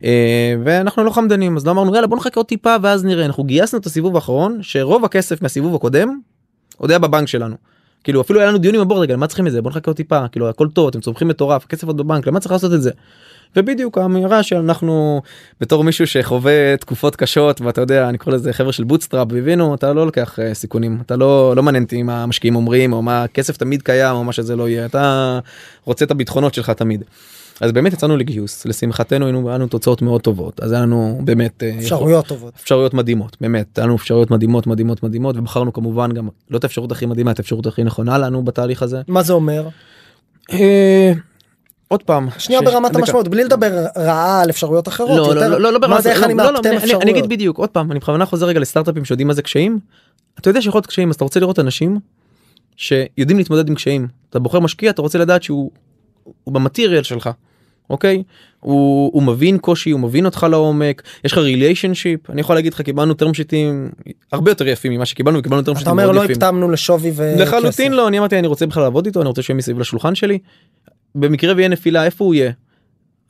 אה, 0.04 0.54
ואנחנו 0.64 1.04
לא 1.04 1.10
חמדנים 1.10 1.56
אז 1.56 1.66
לא 1.66 1.70
אמרנו 1.70 1.94
יאללה 1.94 2.06
בוא 2.06 2.16
נחכה 2.16 2.40
עוד 2.40 2.46
טיפה 2.46 2.76
ואז 2.82 3.04
נראה 3.04 3.24
אנחנו 3.24 3.44
גייסנו 3.44 3.78
את 3.78 3.86
הסיבוב 3.86 4.14
האחרון 4.14 4.58
שרוב 4.62 5.04
הכסף 5.04 5.42
מהסיבוב 5.42 5.74
הקודם 5.74 6.18
עוד 6.76 6.90
היה 6.90 6.98
בבנק 6.98 7.28
שלנו. 7.28 7.75
כאילו 8.04 8.20
אפילו 8.20 8.40
היה 8.40 8.48
לנו 8.48 8.58
דיונים 8.58 8.80
ב 8.80 8.84
board 8.84 9.02
רגע 9.02 9.16
מה 9.16 9.26
צריכים 9.26 9.46
את 9.46 9.52
זה 9.52 9.62
בוא 9.62 9.70
נחכה 9.70 9.90
עוד 9.90 9.96
טיפה 9.96 10.28
כאילו 10.28 10.48
הכל 10.48 10.68
טוב 10.68 10.88
אתם 10.88 11.00
צומחים 11.00 11.28
מטורף 11.28 11.64
הכסף 11.64 11.86
עוד 11.86 11.96
בבנק 11.96 12.26
למה 12.26 12.40
צריך 12.40 12.52
לעשות 12.52 12.72
את 12.72 12.82
זה. 12.82 12.90
ובדיוק 13.56 13.98
האמירה 13.98 14.42
שאנחנו 14.42 15.22
בתור 15.60 15.84
מישהו 15.84 16.06
שחווה 16.06 16.76
תקופות 16.76 17.16
קשות 17.16 17.60
ואתה 17.60 17.80
יודע 17.80 18.08
אני 18.08 18.18
קורא 18.18 18.34
לזה 18.34 18.52
חבר'ה 18.52 18.72
של 18.72 18.84
bootstrap 18.84 19.28
הבינו 19.32 19.74
אתה 19.74 19.92
לא 19.92 20.06
לוקח 20.06 20.38
אה, 20.38 20.54
סיכונים 20.54 20.98
אתה 21.06 21.16
לא 21.16 21.56
לא 21.56 21.62
מעניין 21.62 21.84
אותי 21.84 22.02
מה 22.02 22.22
המשקיעים 22.22 22.56
אומרים 22.56 22.92
או 22.92 23.02
מה 23.02 23.24
הכסף 23.24 23.56
תמיד 23.56 23.82
קיים 23.82 24.16
או 24.16 24.24
מה 24.24 24.32
שזה 24.32 24.56
לא 24.56 24.68
יהיה 24.68 24.86
אתה 24.86 25.38
רוצה 25.84 26.04
את 26.04 26.10
הביטחונות 26.10 26.54
שלך 26.54 26.70
תמיד. 26.70 27.04
אז 27.60 27.72
באמת 27.72 27.92
יצאנו 27.92 28.16
לגיוס 28.16 28.66
לשמחתנו 28.66 29.26
היינו 29.26 29.48
לנו 29.48 29.66
תוצאות 29.66 30.02
מאוד 30.02 30.20
טובות 30.20 30.60
אז 30.60 30.72
היה 30.72 30.80
לנו 30.80 31.20
באמת 31.24 31.62
אה, 31.62 31.74
אפשרויות 31.78 32.26
טובות 32.26 32.54
אפשרויות 32.62 32.94
מדהימות 32.94 33.36
באמת 33.40 33.78
היה 33.78 33.86
לנו 33.86 33.96
אפשרויות 33.96 34.30
מדהימות 34.30 34.66
מדהימות 34.66 35.02
מדהימות 35.02 35.36
ובחרנו 35.36 35.72
כמובן 35.72 36.12
גם 36.12 36.28
לא 36.50 36.58
את 36.58 36.64
האפשרות 36.64 36.92
הכי 36.92 37.06
מדהימה 37.06 37.30
את 37.30 37.38
האפשרות 37.38 37.66
הכי 37.66 37.84
נכונה 37.84 38.18
לנו 38.18 38.44
בתהליך 38.44 38.82
הזה. 38.82 39.02
מה 39.08 39.22
זה 39.22 39.32
אומר 39.32 39.68
אה, 40.52 41.12
עוד 41.88 42.02
פעם 42.02 42.28
שנייה 42.38 42.60
ש- 42.60 42.64
ברמת. 42.64 42.96
המשמעות 42.96 43.28
בלי 43.28 43.44
לדבר 43.44 43.84
רעה 43.96 44.40
על 44.40 44.50
אפשרויות 44.50 44.88
אחרות 44.88 45.10
לא, 45.18 45.22
יותר 45.22 45.48
לא, 45.48 45.60
לא, 45.60 45.72
לא 45.72 45.78
ברמת 45.78 46.02
זה 46.02 46.12
איך 46.12 46.22
אני 46.22 46.34
לא, 46.34 46.44
לא, 46.44 46.52
מאפטם 46.52 46.74
אפשרויות 46.76 47.02
אני 47.02 47.10
אגיד 47.10 47.28
בדיוק 47.28 47.58
עוד 47.58 47.68
פעם 47.68 47.92
אני 47.92 48.00
בכוונה 48.00 48.26
חוזר 48.26 48.46
רגע 48.46 48.60
לסטארט-אפים 48.60 49.04
שיודעים 49.04 49.28
מה 49.28 49.34
זה 49.34 49.42
קשיים. 49.42 49.78
אתה 50.40 50.50
יודע 50.50 50.62
שיכול 50.62 50.78
להיות 50.78 50.86
קשיים 50.86 51.08
אז 51.08 51.14
אתה 51.14 51.24
רוצה 51.24 51.40
לראות 51.40 51.58
אנשים 51.58 51.98
שיודעים 52.76 53.38
להתמודד 53.38 53.68
עם 53.68 53.74
קשיים 53.74 54.08
אתה 54.30 54.38
בוחר 54.38 54.60
משקיע 54.60 54.90
אתה 54.90 55.02
רוצה 55.02 55.18
לדעת 55.18 55.42
שהוא 55.42 55.70
הוא 56.46 56.54
במטריאל 56.54 57.02
שלך. 57.02 57.30
אוקיי 57.90 58.22
הוא, 58.60 59.10
הוא 59.12 59.22
מבין 59.22 59.58
קושי 59.58 59.90
הוא 59.90 60.00
מבין 60.00 60.26
אותך 60.26 60.46
לעומק 60.50 61.02
יש 61.24 61.32
לך 61.32 61.38
ריליישנשיפ 61.38 62.30
אני 62.30 62.40
יכול 62.40 62.56
להגיד 62.56 62.74
לך 62.74 62.80
קיבלנו 62.80 63.14
טרם 63.14 63.34
שיטים 63.34 63.90
הרבה 64.32 64.50
יותר 64.50 64.68
יפים 64.68 64.92
ממה 64.92 65.06
שקיבלנו 65.06 65.42
קיבלנו 65.42 65.62
טרם 65.62 65.72
אתה 65.72 65.78
שיטים 65.78 65.90
אומר 65.92 66.04
מאוד 66.04 66.14
לא 66.14 66.24
יפים. 66.24 66.36
אפטמנו 66.36 66.70
לשווי 66.70 67.10
וכסף 67.10 67.40
לחלוטין 67.40 67.92
לא 67.92 68.08
אני 68.08 68.18
אמרתי 68.18 68.38
אני 68.38 68.46
רוצה 68.46 68.66
בכלל 68.66 68.82
לעבוד 68.82 69.06
איתו 69.06 69.20
אני 69.20 69.28
רוצה 69.28 69.42
שיהיה 69.42 69.56
מסביב 69.56 69.78
לשולחן 69.78 70.14
שלי. 70.14 70.38
במקרה 71.14 71.54
ויהיה 71.56 71.68
נפילה 71.68 72.04
איפה 72.04 72.24
הוא 72.24 72.34
יהיה. 72.34 72.52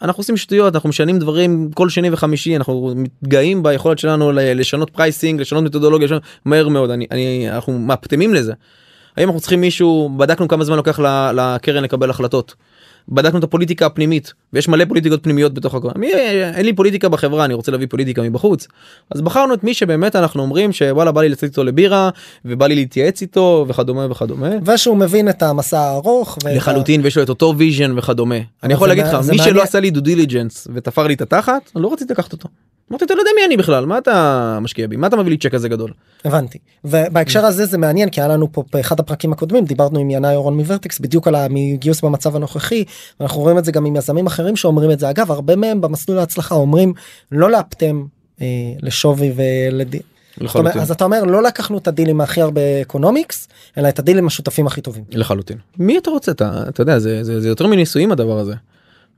אנחנו 0.03 0.21
עושים 0.21 0.37
שטויות 0.37 0.75
אנחנו 0.75 0.89
משנים 0.89 1.19
דברים 1.19 1.71
כל 1.75 1.89
שני 1.89 2.11
וחמישי 2.11 2.57
אנחנו 2.57 2.93
מתגאים 2.97 3.63
ביכולת 3.63 3.99
שלנו 3.99 4.33
לשנות 4.33 4.91
pricing 4.91 5.41
לשנות 5.41 5.65
מתודולוגיה 5.65 6.07
לשנות 6.07 6.23
מהר 6.45 6.69
מאוד 6.69 6.91
אני, 6.91 7.07
אני 7.11 7.51
אנחנו 7.51 7.79
מאפטמים 7.79 8.35
לזה. 8.35 8.53
האם 9.17 9.29
אנחנו 9.29 9.41
צריכים 9.41 9.61
מישהו 9.61 10.11
בדקנו 10.17 10.49
כמה 10.49 10.65
זמן 10.65 10.77
לוקח 10.77 10.99
לקרן 11.35 11.83
לקבל 11.83 12.11
החלטות. 12.11 12.55
בדקנו 13.09 13.39
את 13.39 13.45
הפוליטיקה 13.45 13.87
הפנימית 13.87 14.33
ויש 14.53 14.69
מלא 14.69 14.85
פוליטיקות 14.85 15.23
פנימיות 15.23 15.55
בתוך 15.55 15.75
הכל. 15.75 15.89
מי, 15.97 16.13
אין 16.55 16.67
לי 16.67 16.73
פוליטיקה 16.73 17.09
בחברה 17.09 17.45
אני 17.45 17.55
רוצה 17.55 17.73
להביא 17.73 17.87
פוליטיקה 17.91 18.23
מבחוץ. 18.23 18.67
אז 19.11 19.21
בחרנו 19.21 19.55
את 19.55 19.65
מי 19.65 19.75
שבאמת 19.75 20.17
אנחנו 20.17 20.43
אומרים 20.43 20.73
שוואלה 20.73 21.13
בא 21.13 21.21
לי 21.23 21.29
לצאת 21.29 21.45
איתו 21.51 21.65
לבירה 21.65 22.11
ובא 22.45 22.67
לי 22.67 22.75
להתייעץ 22.75 23.23
איתו 23.23 23.65
וכדומה 23.69 24.07
וכדומה. 24.11 24.51
ושהוא 24.67 24.97
מבין 24.97 25.29
את 25.29 25.43
המסע 25.43 25.79
הארוך 25.81 26.39
ואת 26.45 26.53
ה- 26.53 26.57
לחלוטין 26.57 27.01
ויש 27.05 27.17
לו 27.17 27.23
את 27.23 27.29
אותו 27.29 27.55
vision 27.59 27.99
וכדומה 27.99 28.37
אני 28.63 28.75
יכול 28.75 28.89
להגיד 28.89 29.05
לך 29.07 29.17
מי 29.31 29.39
שלא. 29.39 29.63
עשה 29.63 29.81
לי 29.81 29.91
due 29.91 30.01
diligence 30.01 30.69
ותפר 30.75 31.07
לי 31.07 31.15
את 31.15 31.21
התחת 31.21 31.71
אני 31.77 31.83
לא 31.83 31.93
רציתי 31.93 32.13
לקחת 32.13 32.33
אותו. 32.33 32.49
אמרתי 32.91 33.05
אתה 33.05 33.15
לא 33.15 33.21
יודע 33.21 33.31
מי 33.41 33.47
אני 33.47 33.57
בכלל 33.57 33.87
מה 33.87 33.99
אתה 33.99 34.59
משקיע 34.63 34.87
בי 34.87 34.97
מה 34.97 35.07
אתה 35.07 35.17
מביא 35.17 35.31
לי 35.31 35.37
צ'ק 35.37 35.53
כזה 35.53 35.69
גדול. 35.69 35.93
הבנתי 36.25 36.59
ובהקשר 36.85 37.45
הזה 37.45 37.67
זה 37.67 37.79
מעניין 37.79 38.11
כי 38.11 38.21
היה 38.21 38.29
לנו 38.29 38.53
פה 38.53 38.65
באחד 38.73 39.01
הפרקים 39.01 39.33
הקודמים 39.33 39.65
דיברנו 39.65 39.99
עם 39.99 40.11
ינאי 40.11 40.35
אורון 40.35 40.57
מ 40.57 40.63
Vertex 40.63 40.99
בדיוק 40.99 41.29
על 41.29 41.35
הגיוס 41.35 42.01
במצב 42.01 42.37
הנוכחי 42.37 42.85
ואנחנו 43.21 43.41
רואים 43.41 43.59
את 43.59 43.65
זה 43.65 43.73
גם 43.73 43.87
עם 43.87 43.97
יזמים 43.97 44.27
אחרים 44.27 44.57
שאומרים 44.57 44.91
את 44.91 44.99
זה 44.99 45.11
אגב 45.11 45.31
הרבה 45.31 45.57
מהם 45.57 45.81
במסלול 45.81 46.19
ההצלחה 46.19 46.55
אומרים 46.55 46.93
לא 47.33 47.51
לאפטם 47.51 48.05
אה, 48.41 48.47
לשווי 48.83 49.33
ולדי. 49.37 49.99
זאת 49.99 50.55
אומרת, 50.55 50.65
לחלוטין. 50.65 50.83
אז 50.83 50.91
אתה 50.91 51.05
אומר 51.05 51.25
לא 51.25 51.43
לקחנו 51.43 51.79
את 51.79 51.89
הדילים 51.89 52.21
הכי 52.21 52.41
הרבה 52.41 52.61
economics 52.83 53.49
אלא 53.79 53.89
את 53.89 53.99
הדילים 53.99 54.27
השותפים 54.27 54.67
הכי 54.67 54.81
טובים. 54.81 55.05
לחלוטין. 55.11 55.59
מי 55.79 55.99
אתה 55.99 56.11
רוצה 56.11 56.33
אתה 56.33 56.65
אתה 56.69 56.83
יודע 56.83 56.99
זה 56.99 57.25
זה 57.25 57.41
זה 57.41 57.49
יותר 57.49 57.67
מנישואים 57.67 58.13
הדבר 58.13 58.39
הזה. 58.39 58.55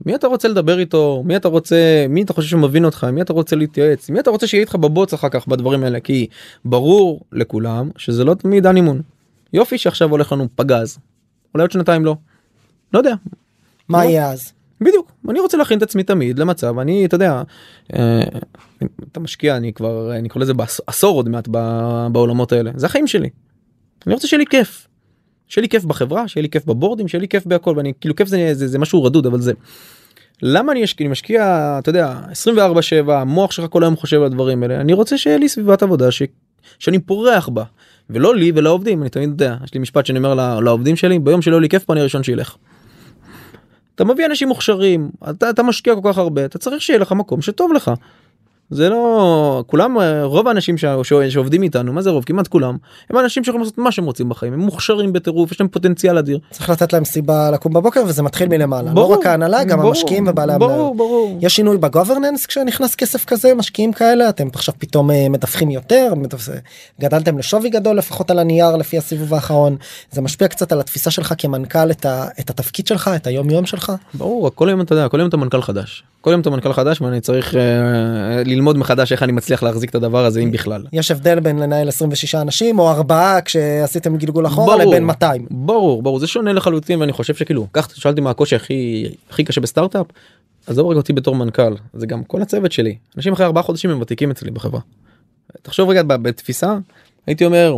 מי 0.07 0.15
אתה 0.15 0.27
רוצה 0.27 0.49
לדבר 0.49 0.79
איתו 0.79 1.23
מי 1.27 1.37
אתה 1.37 1.49
רוצה 1.49 2.07
מי 2.09 2.23
אתה 2.23 2.33
חושב 2.33 2.49
שמבין 2.49 2.85
אותך 2.85 3.05
מי 3.05 3.23
אתה 3.23 3.33
רוצה 3.33 3.57
להתייעץ 3.57 4.11
מי 4.11 4.21
אתה 4.21 4.31
רוצה 4.31 4.47
שיהיה 4.47 4.61
איתך 4.61 4.75
בבוץ 4.75 5.13
אחר 5.13 5.29
כך 5.29 5.47
בדברים 5.47 5.85
האלה 5.85 6.01
כי 6.01 6.27
ברור 6.65 7.21
לכולם 7.33 7.91
שזה 7.97 8.25
לא 8.25 8.35
תמיד 8.35 8.67
honeymoon. 8.67 9.03
יופי 9.53 9.79
שעכשיו 9.79 10.11
הולך 10.11 10.33
לנו 10.33 10.49
פגז. 10.55 10.99
אולי 11.55 11.63
עוד 11.65 11.71
שנתיים 11.71 12.05
לא. 12.05 12.17
לא 12.93 12.99
יודע 12.99 13.15
מה 13.89 14.05
לא. 14.05 14.09
יהיה 14.09 14.31
אז? 14.31 14.53
בדיוק 14.81 15.13
אני 15.29 15.41
רוצה 15.41 15.57
להכין 15.57 15.79
את 15.79 15.83
עצמי 15.83 16.03
תמיד 16.03 16.39
למצב 16.39 16.79
אני 16.79 17.05
אתה 17.05 17.15
יודע 17.15 17.43
אה, 17.95 18.23
אתה 19.13 19.21
משקיע 19.21 19.57
אני 19.57 19.73
כבר 19.73 20.13
אני 20.13 20.29
קורא 20.29 20.45
לזה 20.45 20.55
בעשור 20.55 21.17
עוד 21.17 21.29
מעט 21.29 21.49
בעולמות 22.13 22.53
האלה 22.53 22.71
זה 22.77 22.87
החיים 22.87 23.07
שלי. 23.07 23.29
אני 24.07 24.15
רוצה 24.15 24.29
שיהיה 24.29 24.39
לי 24.39 24.47
כיף. 24.47 24.89
שיהיה 25.49 25.63
לי 25.63 25.69
כיף 25.69 25.85
בחברה 25.85 26.29
שיהיה 26.29 26.43
לי 26.43 26.49
כיף 26.49 26.65
בבורדים 26.65 27.09
שיהיה 27.09 27.21
לי 27.21 27.29
כיף 27.29 27.47
בהכל 27.47 27.75
ואני 27.77 27.93
כאילו 28.01 28.17
כיף 28.17 28.29
זה 28.29 28.55
זה, 28.55 28.67
זה 28.67 28.79
משהו 28.79 29.05
רדוד 29.05 29.27
אבל 29.27 29.41
זה. 29.41 29.53
למה 30.43 30.73
אני 30.73 30.85
אשקיע 30.85 31.07
אני 31.07 31.13
משקיע 31.13 31.77
אתה 31.79 31.89
יודע 31.89 32.15
24 32.31 32.83
7 32.83 33.21
המוח 33.21 33.51
שלך 33.51 33.65
כל 33.71 33.83
היום 33.83 33.97
חושב 33.97 34.17
על 34.17 34.25
הדברים 34.25 34.63
האלה 34.63 34.81
אני 34.81 34.93
רוצה 34.93 35.19
שיהיה 35.19 35.39
לי 35.39 35.49
סביבת 35.49 35.83
עבודה 35.83 36.11
ש... 36.11 36.23
שאני 36.79 36.99
פורח 36.99 37.49
בה 37.49 37.65
ולא 38.11 38.37
לי 38.37 38.53
ולעובדים 38.55 39.03
אני 39.03 39.11
תמיד 39.11 39.29
יודע 39.29 39.57
יש 39.65 39.75
לי 39.75 39.81
משפט 39.81 40.07
שאני 40.07 40.19
אומר 40.19 40.35
ל- 40.35 40.65
לעובדים 40.65 40.97
שלי 40.97 41.19
ביום 41.19 41.43
שלא 41.43 41.61
לי 41.61 41.69
כיף 41.69 41.85
פה 41.85 41.93
אני 41.93 42.01
הראשון 42.01 42.23
שילך. 42.23 42.57
אתה 43.95 44.05
מביא 44.05 44.27
אנשים 44.27 44.49
מוכשרים 44.49 45.11
אתה, 45.31 45.51
אתה 45.51 45.63
משקיע 45.63 45.95
כל 45.95 46.01
כך 46.13 46.19
הרבה 46.19 46.45
אתה 46.45 46.59
צריך 46.59 46.83
שיהיה 46.83 46.99
לך 46.99 47.13
מקום 47.13 47.43
שטוב 47.43 47.73
לך. 47.73 47.91
זה 48.71 48.89
לא 48.89 49.65
כולם 49.67 49.99
אה, 50.01 50.25
רוב 50.25 50.49
האנשים 50.49 50.79
ש- 50.79 50.85
שעובדים 51.29 51.63
איתנו 51.63 51.93
מה 51.93 52.03
זה 52.03 52.11
רוב? 52.11 52.25
כמעט 52.25 52.49
כולם 52.49 52.77
הם 53.11 53.19
אנשים 53.19 53.45
שיכולים 53.45 53.63
לעשות 53.65 53.79
מה 53.79 53.93
שהם 53.93 54.05
רוצים 54.05 54.29
בחיים 54.29 54.53
הם 54.53 54.61
מוכשרים 54.61 55.13
בטירוף 55.13 55.53
יש 55.53 55.61
להם 55.61 55.69
פוטנציאל 55.69 56.19
אדיר. 56.19 56.39
צריך 56.51 56.71
לתת 56.71 56.93
להם 56.93 57.05
סיבה 57.05 57.51
לקום 57.51 57.73
בבוקר 57.73 58.03
וזה 58.07 58.23
מתחיל 58.23 58.49
מלמעלה. 58.49 58.89
לא 58.89 58.95
ברור, 58.95 59.15
רק 59.15 59.27
ההנהלה 59.27 59.65
גם 59.65 59.79
ברור, 59.79 59.89
המשקיעים 59.91 60.25
ובעלי 60.29 60.53
ברור 60.59 60.71
המניות. 60.73 60.97
ברור. 60.97 61.39
יש 61.43 61.57
שינוי 61.57 61.77
בגוברננס? 61.79 62.47
כשנכנס 62.47 62.95
כסף 62.95 63.25
כזה 63.25 63.55
משקיעים 63.55 63.93
כאלה 63.93 64.29
אתם 64.29 64.49
עכשיו 64.55 64.75
פתאום 64.79 65.11
אה, 65.11 65.27
מדווחים 65.31 65.71
יותר 65.71 66.13
מדווח- 66.17 66.49
גדלתם 67.01 67.39
לשווי 67.39 67.71
גדול 67.71 67.97
לפחות 67.99 68.31
על 68.31 68.39
הנייר 68.39 68.77
לפי 68.77 68.99
הסיבוב 68.99 69.35
האחרון. 69.35 69.77
זה 70.13 70.21
משפיע 70.21 70.49
קצת 70.49 70.73
על 70.73 70.81
התפיסה 70.81 71.11
שלך 71.11 71.35
כמנכ"ל 71.39 71.91
את, 71.91 72.07
ה, 72.07 72.27
את 72.41 72.51
התפקיד 72.51 72.87
שלך 72.87 73.11
את 73.17 73.27
היום 73.27 73.51
יום 73.51 73.67
שלך? 73.67 73.93
ברור 74.15 74.51
כל 74.55 74.69
יום 74.71 74.81
אתה 74.81 74.93
יודע 74.95 75.09
כל 75.09 75.19
יום 75.21 75.29
אתה 75.29 75.37
מנכ"ל 75.37 75.63
חדש. 75.63 76.03
כל 76.21 76.31
יום 76.31 76.41
אתה 76.41 76.51
מנכ"ל 76.51 76.73
חדש 76.73 77.01
ואני 77.01 77.21
צריך 77.21 77.55
אה, 77.55 77.61
ללמוד 78.59 78.79
מחדש 78.79 79.13
איך 79.13 79.23
אני 79.23 79.33
מצליח 79.33 79.63
להחזיק 79.63 79.91
את 79.91 79.95
הדבר 79.95 80.25
הזה 80.25 80.41
אם 80.41 80.51
בכלל. 80.51 80.85
יש 80.93 81.11
הבדל 81.11 81.41
בין 81.41 81.59
לנהל 81.59 81.89
26 81.89 82.35
אנשים 82.35 82.79
או 82.79 82.91
ארבעה 82.91 83.41
כשעשיתם 83.41 84.17
גלגול 84.17 84.47
אחורה 84.47 84.77
ברור, 84.77 84.91
לבין 84.91 85.05
200 85.05 85.47
ברור 85.51 86.03
ברור 86.03 86.19
זה 86.19 86.27
שונה 86.27 86.53
לחלוטין 86.53 87.01
ואני 87.01 87.13
חושב 87.13 87.35
שכאילו 87.35 87.67
קח 87.73 87.89
שאלתי 87.95 88.21
מה 88.21 88.31
הקושי 88.31 88.57
הכי 88.57 89.07
הכי 89.31 89.45
קשה 89.45 89.61
בסטארט-אפ. 89.61 90.07
עזוב 90.67 90.89
רגע 90.91 90.97
אותי 90.99 91.13
בתור 91.13 91.35
מנכ"ל 91.35 91.75
זה 91.95 92.07
גם 92.07 92.25
כל 92.25 92.43
הצוות 92.43 92.73
שלי 92.73 92.97
אנשים 93.17 93.33
אחרי 93.33 93.47
ארבעה 93.47 93.63
חודשים 93.63 93.91
הם 93.91 94.01
ותיקים 94.01 94.31
אצלי 94.31 94.51
בחברה. 94.51 94.81
תחשוב 95.63 95.91
רגע 95.91 96.03
בתפיסה 96.03 96.77
הייתי 97.27 97.45
אומר. 97.45 97.77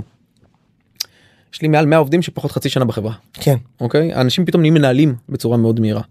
יש 1.55 1.63
לי 1.63 1.69
מעל 1.69 1.87
100 1.87 1.99
עובדים 1.99 2.23
שפחות 2.23 2.53
חצי 2.53 2.69
שנה 2.69 2.85
בחברה 2.85 3.13
כן. 3.33 3.57
אוקיי 3.81 4.15
אנשים 4.15 4.47
פתאום 4.47 4.61
נהיים 4.61 4.75
מנהלים 4.75 5.15
בצורה 5.29 5.57
מאוד 5.57 5.81
מהירה. 5.81 6.03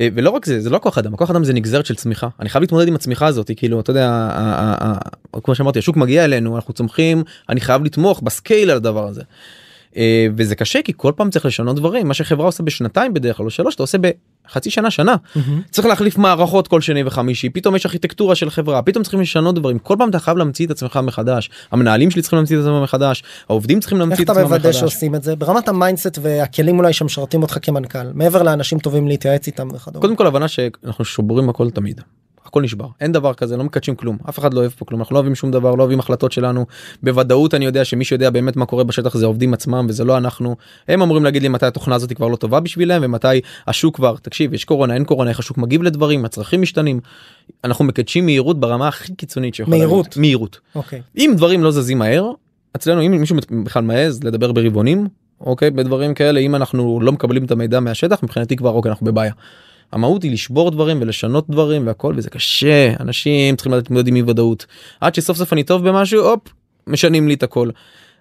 אה, 0.00 0.08
ולא 0.14 0.30
רק 0.30 0.46
זה 0.46 0.60
זה 0.60 0.70
לא 0.70 0.78
כוח 0.78 0.98
אדם 0.98 1.14
הכוח 1.14 1.30
אדם 1.30 1.44
זה 1.44 1.52
נגזרת 1.52 1.86
של 1.86 1.94
צמיחה 1.94 2.28
אני 2.40 2.48
חייב 2.48 2.62
להתמודד 2.62 2.88
עם 2.88 2.94
הצמיחה 2.94 3.26
הזאת 3.26 3.50
כאילו 3.56 3.80
אתה 3.80 3.90
יודע 3.90 4.28
כמו 5.42 5.54
שאמרתי 5.54 5.78
השוק 5.78 5.96
מגיע 5.96 6.24
אלינו 6.24 6.56
אנחנו 6.56 6.74
צומחים 6.74 7.22
אני 7.48 7.60
חייב 7.60 7.84
לתמוך 7.84 8.20
בסקייל 8.22 8.70
על 8.70 8.76
הדבר 8.76 9.08
הזה. 9.08 9.22
אה, 9.96 10.26
וזה 10.36 10.54
קשה 10.54 10.82
כי 10.82 10.92
כל 10.96 11.12
פעם 11.16 11.30
צריך 11.30 11.46
לשנות 11.46 11.76
דברים 11.76 12.08
מה 12.08 12.14
שחברה 12.14 12.46
עושה 12.46 12.62
בשנתיים 12.62 13.14
בדרך 13.14 13.36
כלל 13.36 13.46
או 13.46 13.50
שלוש 13.50 13.74
אתה 13.74 13.82
עושה 13.82 13.98
בחצי 14.48 14.70
שנה 14.70 14.90
שנה 14.90 15.16
צריך 15.70 15.86
להחליף 15.86 16.18
מערכות 16.18 16.68
כל 16.68 16.80
שני 16.80 17.04
וחמישי 17.04 17.50
פתאום 17.50 17.76
יש 17.76 17.86
ארכיטקטורה 17.86 18.34
של 18.34 18.50
חברה 18.50 18.82
פתאום 18.82 19.02
צריכים 19.02 19.20
לשנות 19.20 19.54
דברים 19.54 19.78
כל 19.78 19.94
פעם 19.98 20.10
אתה 20.10 20.18
חייב 20.18 20.36
להמציא 20.36 20.66
את 20.66 20.70
עצמך 20.70 21.00
מחדש 21.02 21.50
המנהלים 21.72 22.10
שלי 22.10 22.22
צריכים 22.22 22.36
להמציא 22.36 22.56
את 22.56 22.62
עצמם 22.62 22.82
מחדש 22.82 23.22
העובדים 23.48 23.80
צריכים 23.80 24.00
איך 24.00 24.08
להמציא 24.08 24.24
את 24.24 24.30
אתה 24.30 24.32
עצמם 24.32 24.44
מוודא 24.44 24.68
מחדש. 24.68 24.80
שעושים 24.80 25.14
את 25.14 25.22
זה 25.22 25.36
ברמת 25.36 25.68
ה 25.68 25.74
mindset 25.74 26.18
והכלים 26.22 26.78
אולי 26.78 26.92
שמשרתים 26.92 27.42
אותך 27.42 27.58
כמנכ"ל 27.62 28.12
מעבר 28.14 28.42
לאנשים 28.42 28.78
טובים 28.78 29.08
להתייעץ 29.08 29.46
איתם 29.46 29.68
וכדומה. 29.74 30.00
קודם 30.00 30.16
כל 30.16 30.26
הבנה 30.26 30.48
שאנחנו 30.48 31.04
שוברים 31.04 31.48
הכל 31.48 31.70
תמיד. 31.70 32.00
הכל 32.44 32.62
נשבר 32.62 32.86
אין 33.00 33.12
דבר 33.12 33.34
כזה 33.34 33.56
לא 33.56 33.64
מקדשים 33.64 33.96
כלום 33.96 34.16
אף 34.28 34.38
אחד 34.38 34.54
לא 34.54 34.60
אוהב 34.60 34.70
פה 34.70 34.84
כלום 34.84 35.00
אנחנו 35.00 35.14
לא 35.14 35.18
אוהבים 35.18 35.34
שום 35.34 35.50
דבר 35.50 35.74
לא 35.74 35.82
אוהבים 35.82 36.00
החלטות 36.00 36.32
שלנו 36.32 36.66
בוודאות 37.02 37.54
אני 37.54 37.64
יודע 37.64 37.84
שמי 37.84 38.04
שיודע 38.04 38.30
באמת 38.30 38.56
מה 38.56 38.66
קורה 38.66 38.84
בשטח 38.84 39.16
זה 39.16 39.24
העובדים 39.24 39.54
עצמם 39.54 39.86
וזה 39.88 40.04
לא 40.04 40.16
אנחנו 40.16 40.56
הם 40.88 41.02
אמורים 41.02 41.24
להגיד 41.24 41.42
לי 41.42 41.48
מתי 41.48 41.66
התוכנה 41.66 41.94
הזאת 41.94 42.12
כבר 42.12 42.28
לא 42.28 42.36
טובה 42.36 42.60
בשבילם 42.60 43.02
ומתי 43.04 43.40
השוק 43.66 43.96
כבר 43.96 44.16
תקשיב 44.22 44.54
יש 44.54 44.64
קורונה 44.64 44.94
אין 44.94 45.04
קורונה 45.04 45.30
איך 45.30 45.38
השוק 45.38 45.58
מגיב 45.58 45.82
לדברים 45.82 46.24
הצרכים 46.24 46.62
משתנים. 46.62 47.00
אנחנו 47.64 47.84
מקדשים 47.84 48.24
מהירות 48.24 48.60
ברמה 48.60 48.88
הכי 48.88 49.14
קיצונית 49.14 49.54
שיכולה 49.54 49.76
מהירות. 49.76 50.04
להיות. 50.04 50.16
מהירות 50.16 50.60
אוקיי. 50.74 51.02
אם 51.18 51.32
דברים 51.36 51.62
לא 51.62 51.70
זזים 51.70 51.98
מהר 51.98 52.30
אצלנו 52.76 53.02
אם 53.02 53.10
מישהו 53.20 53.36
בכלל 53.64 53.82
מעז 53.82 54.24
לדבר 54.24 54.52
ברבעונים 54.52 55.08
אוקיי 55.40 55.70
בדברים 55.70 56.14
כאלה 56.14 56.40
אם 56.40 56.54
אנחנו 56.54 57.00
לא 57.02 57.12
מקבלים 57.12 57.44
את 57.44 57.50
המידע 57.50 57.80
מהשטח 57.80 58.22
מבחינתי 58.22 58.56
כבר 58.56 58.70
אוקיי 58.70 58.90
אנחנו 58.90 59.06
בבעיה. 59.06 59.32
המהות 59.92 60.22
היא 60.22 60.32
לשבור 60.32 60.70
דברים 60.70 60.98
ולשנות 61.00 61.50
דברים 61.50 61.86
והכל 61.86 62.14
וזה 62.16 62.30
קשה 62.30 62.92
אנשים 63.00 63.56
צריכים 63.56 63.72
להתמודד 63.72 64.08
עם 64.08 64.16
אי 64.16 64.22
ודאות 64.22 64.66
עד 65.00 65.14
שסוף 65.14 65.36
סוף 65.36 65.52
אני 65.52 65.62
טוב 65.62 65.88
במשהו 65.88 66.20
הופ 66.24 66.40
משנים 66.86 67.28
לי 67.28 67.34
את 67.34 67.42
הכל. 67.42 67.70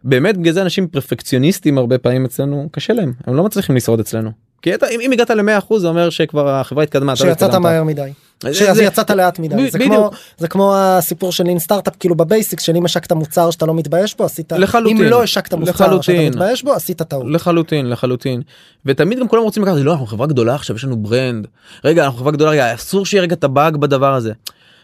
באמת 0.03 0.37
בגלל 0.37 0.53
זה 0.53 0.61
אנשים 0.61 0.87
פרפקציוניסטים 0.87 1.77
הרבה 1.77 1.97
פעמים 1.97 2.25
אצלנו 2.25 2.69
קשה 2.71 2.93
להם 2.93 3.13
הם 3.27 3.35
לא 3.35 3.43
מצליחים 3.43 3.75
לשרוד 3.75 3.99
אצלנו. 3.99 4.31
כי 4.61 4.73
אתה, 4.73 4.87
אם, 4.87 4.99
אם 5.01 5.11
הגעת 5.11 5.29
ל-100% 5.29 5.77
זה 5.77 5.87
אומר 5.87 6.09
שכבר 6.09 6.49
החברה 6.49 6.83
התקדמה. 6.83 7.11
לא 7.11 7.15
שיצאת. 7.15 7.55
מהר 7.55 7.83
מדי. 7.83 8.11
זה- 8.41 8.53
שאז 8.53 8.77
זה- 8.77 8.83
יצאת 8.83 9.09
לאט 9.11 9.39
מדי 9.39 9.71
זה. 9.71 9.79
כמו 9.79 10.09
זה 10.37 10.47
כמו 10.47 10.75
הסיפור 10.75 11.31
של 11.31 11.47
אין 11.47 11.59
סטארט-אפ 11.59 11.93
כאילו 11.99 12.15
ב 12.15 12.22
basics 12.22 12.63
של 12.63 12.75
אם 12.75 12.85
השקת 12.85 13.11
מוצר 13.11 13.51
שאתה 13.51 13.65
לא 13.65 13.73
מתבייש 13.73 14.17
בו 14.17 14.23
עשית 14.23 14.51
לחלוטין. 14.51 14.97
אם 14.97 15.03
לא 15.03 15.23
השקת 15.23 15.53
מוצר 15.53 15.71
שאתה 15.71 15.85
לחלוטין. 15.87 16.29
מתבייש 16.33 16.63
בו 16.63 16.73
עשית 16.73 17.01
טעות. 17.01 17.25
לחלוטין 17.29 17.89
לחלוטין 17.89 18.41
ותמיד 18.85 19.19
גם 19.19 19.27
כולם 19.27 19.43
רוצים 19.43 19.63
לקחת 19.63 19.75
לא 19.77 19.91
אנחנו 19.91 20.05
חברה 20.05 20.27
גדולה 20.27 20.55
עכשיו 20.55 20.75
יש 20.75 20.83
לנו 20.83 20.97
brand 20.97 21.47
רגע 21.85 22.05
אנחנו 22.05 22.19
חברה 22.19 22.31
גדולה 22.31 22.51
רגע 22.51 22.73
אסור 22.73 23.05
שיהיה 23.05 23.23
רגע 23.23 23.35
הבאג 23.43 23.77
בדבר 23.77 24.13
הזה. 24.13 24.33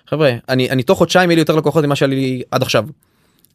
חבר'ה 0.10 0.32
אני 0.50 0.70
אני 0.70 0.84
תוך 0.84 0.98
חודשיים 0.98 1.30
יהיה 1.30 1.36
לי 1.36 1.42
יותר 1.42 1.56
לקוחות 1.56 1.86
ממה 1.86 1.96
שהיה 1.96 2.10
לי 2.10 2.42
עד 2.52 2.62
עכשיו. 2.62 2.86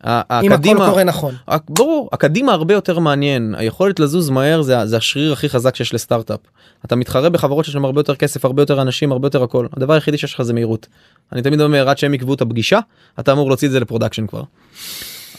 אם 0.06 0.10
הכל 0.30 0.52
הקדימה- 0.52 0.88
קורה 0.90 1.04
נכון. 1.04 1.34
ברור 1.68 2.08
הקדימה 2.12 2.52
הרבה 2.52 2.74
יותר 2.74 2.98
מעניין 2.98 3.54
היכולת 3.58 4.00
לזוז 4.00 4.30
מהר 4.30 4.62
זה, 4.62 4.86
זה 4.86 4.96
השריר 4.96 5.32
הכי 5.32 5.48
חזק 5.48 5.76
שיש 5.76 5.94
לסטארט-אפ. 5.94 6.40
אתה 6.84 6.96
מתחרה 6.96 7.28
בחברות 7.30 7.64
שיש 7.64 7.74
להם 7.74 7.84
הרבה 7.84 8.00
יותר 8.00 8.14
כסף 8.14 8.44
הרבה 8.44 8.62
יותר 8.62 8.82
אנשים 8.82 9.12
הרבה 9.12 9.26
יותר 9.26 9.42
הכל 9.42 9.66
הדבר 9.76 9.94
היחידי 9.94 10.18
שיש 10.18 10.34
לך 10.34 10.42
זה 10.42 10.52
מהירות. 10.52 10.86
אני 11.32 11.42
תמיד 11.42 11.60
אומר 11.60 11.88
עד 11.88 11.98
שהם 11.98 12.14
יקבעו 12.14 12.34
את 12.34 12.40
הפגישה 12.40 12.78
אתה 13.20 13.32
אמור 13.32 13.48
להוציא 13.50 13.68
את 13.68 13.72
זה 13.72 13.80
ל 13.80 13.84
production 13.84 14.26
כבר. 14.26 14.42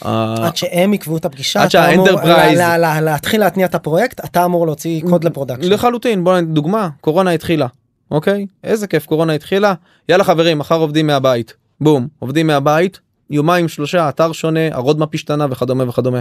עד 0.00 0.56
שהם 0.56 0.94
יקבעו 0.94 1.16
את 1.16 1.24
הפגישה 1.24 1.62
עד 1.62 1.70
שה 1.70 1.88
enterprise- 1.88 2.56
לה- 2.58 2.78
לה- 2.78 2.78
לה- 2.78 3.00
להתחיל 3.00 3.40
להתניע 3.40 3.66
את 3.66 3.74
הפרויקט 3.74 4.24
אתה 4.24 4.44
אמור 4.44 4.66
להוציא 4.66 5.02
קוד 5.10 5.24
ל 5.24 5.28
production. 5.28 5.72
לחלוטין 5.72 6.24
בוא 6.24 6.40
נ- 6.40 6.54
דוגמה 6.54 6.88
קורונה 7.00 7.30
התחילה 7.30 7.66
אוקיי 8.10 8.46
איזה 8.64 8.86
כיף 8.86 9.06
קורונה 9.06 9.32
התחילה 9.32 9.74
יאללה 10.08 10.24
חברים 10.24 10.58
מחר 10.58 10.74
עובדים 10.76 11.06
מהבית 11.06 11.54
בום 11.80 12.08
עובדים 12.18 12.46
מהבית 12.46 13.00
יומיים 13.34 13.68
שלושה 13.68 14.08
אתר 14.08 14.32
שונה 14.32 14.60
ה 14.72 14.76
roadmap 14.76 15.08
השתנה 15.14 15.46
וכדומה 15.50 15.88
וכדומה. 15.88 16.20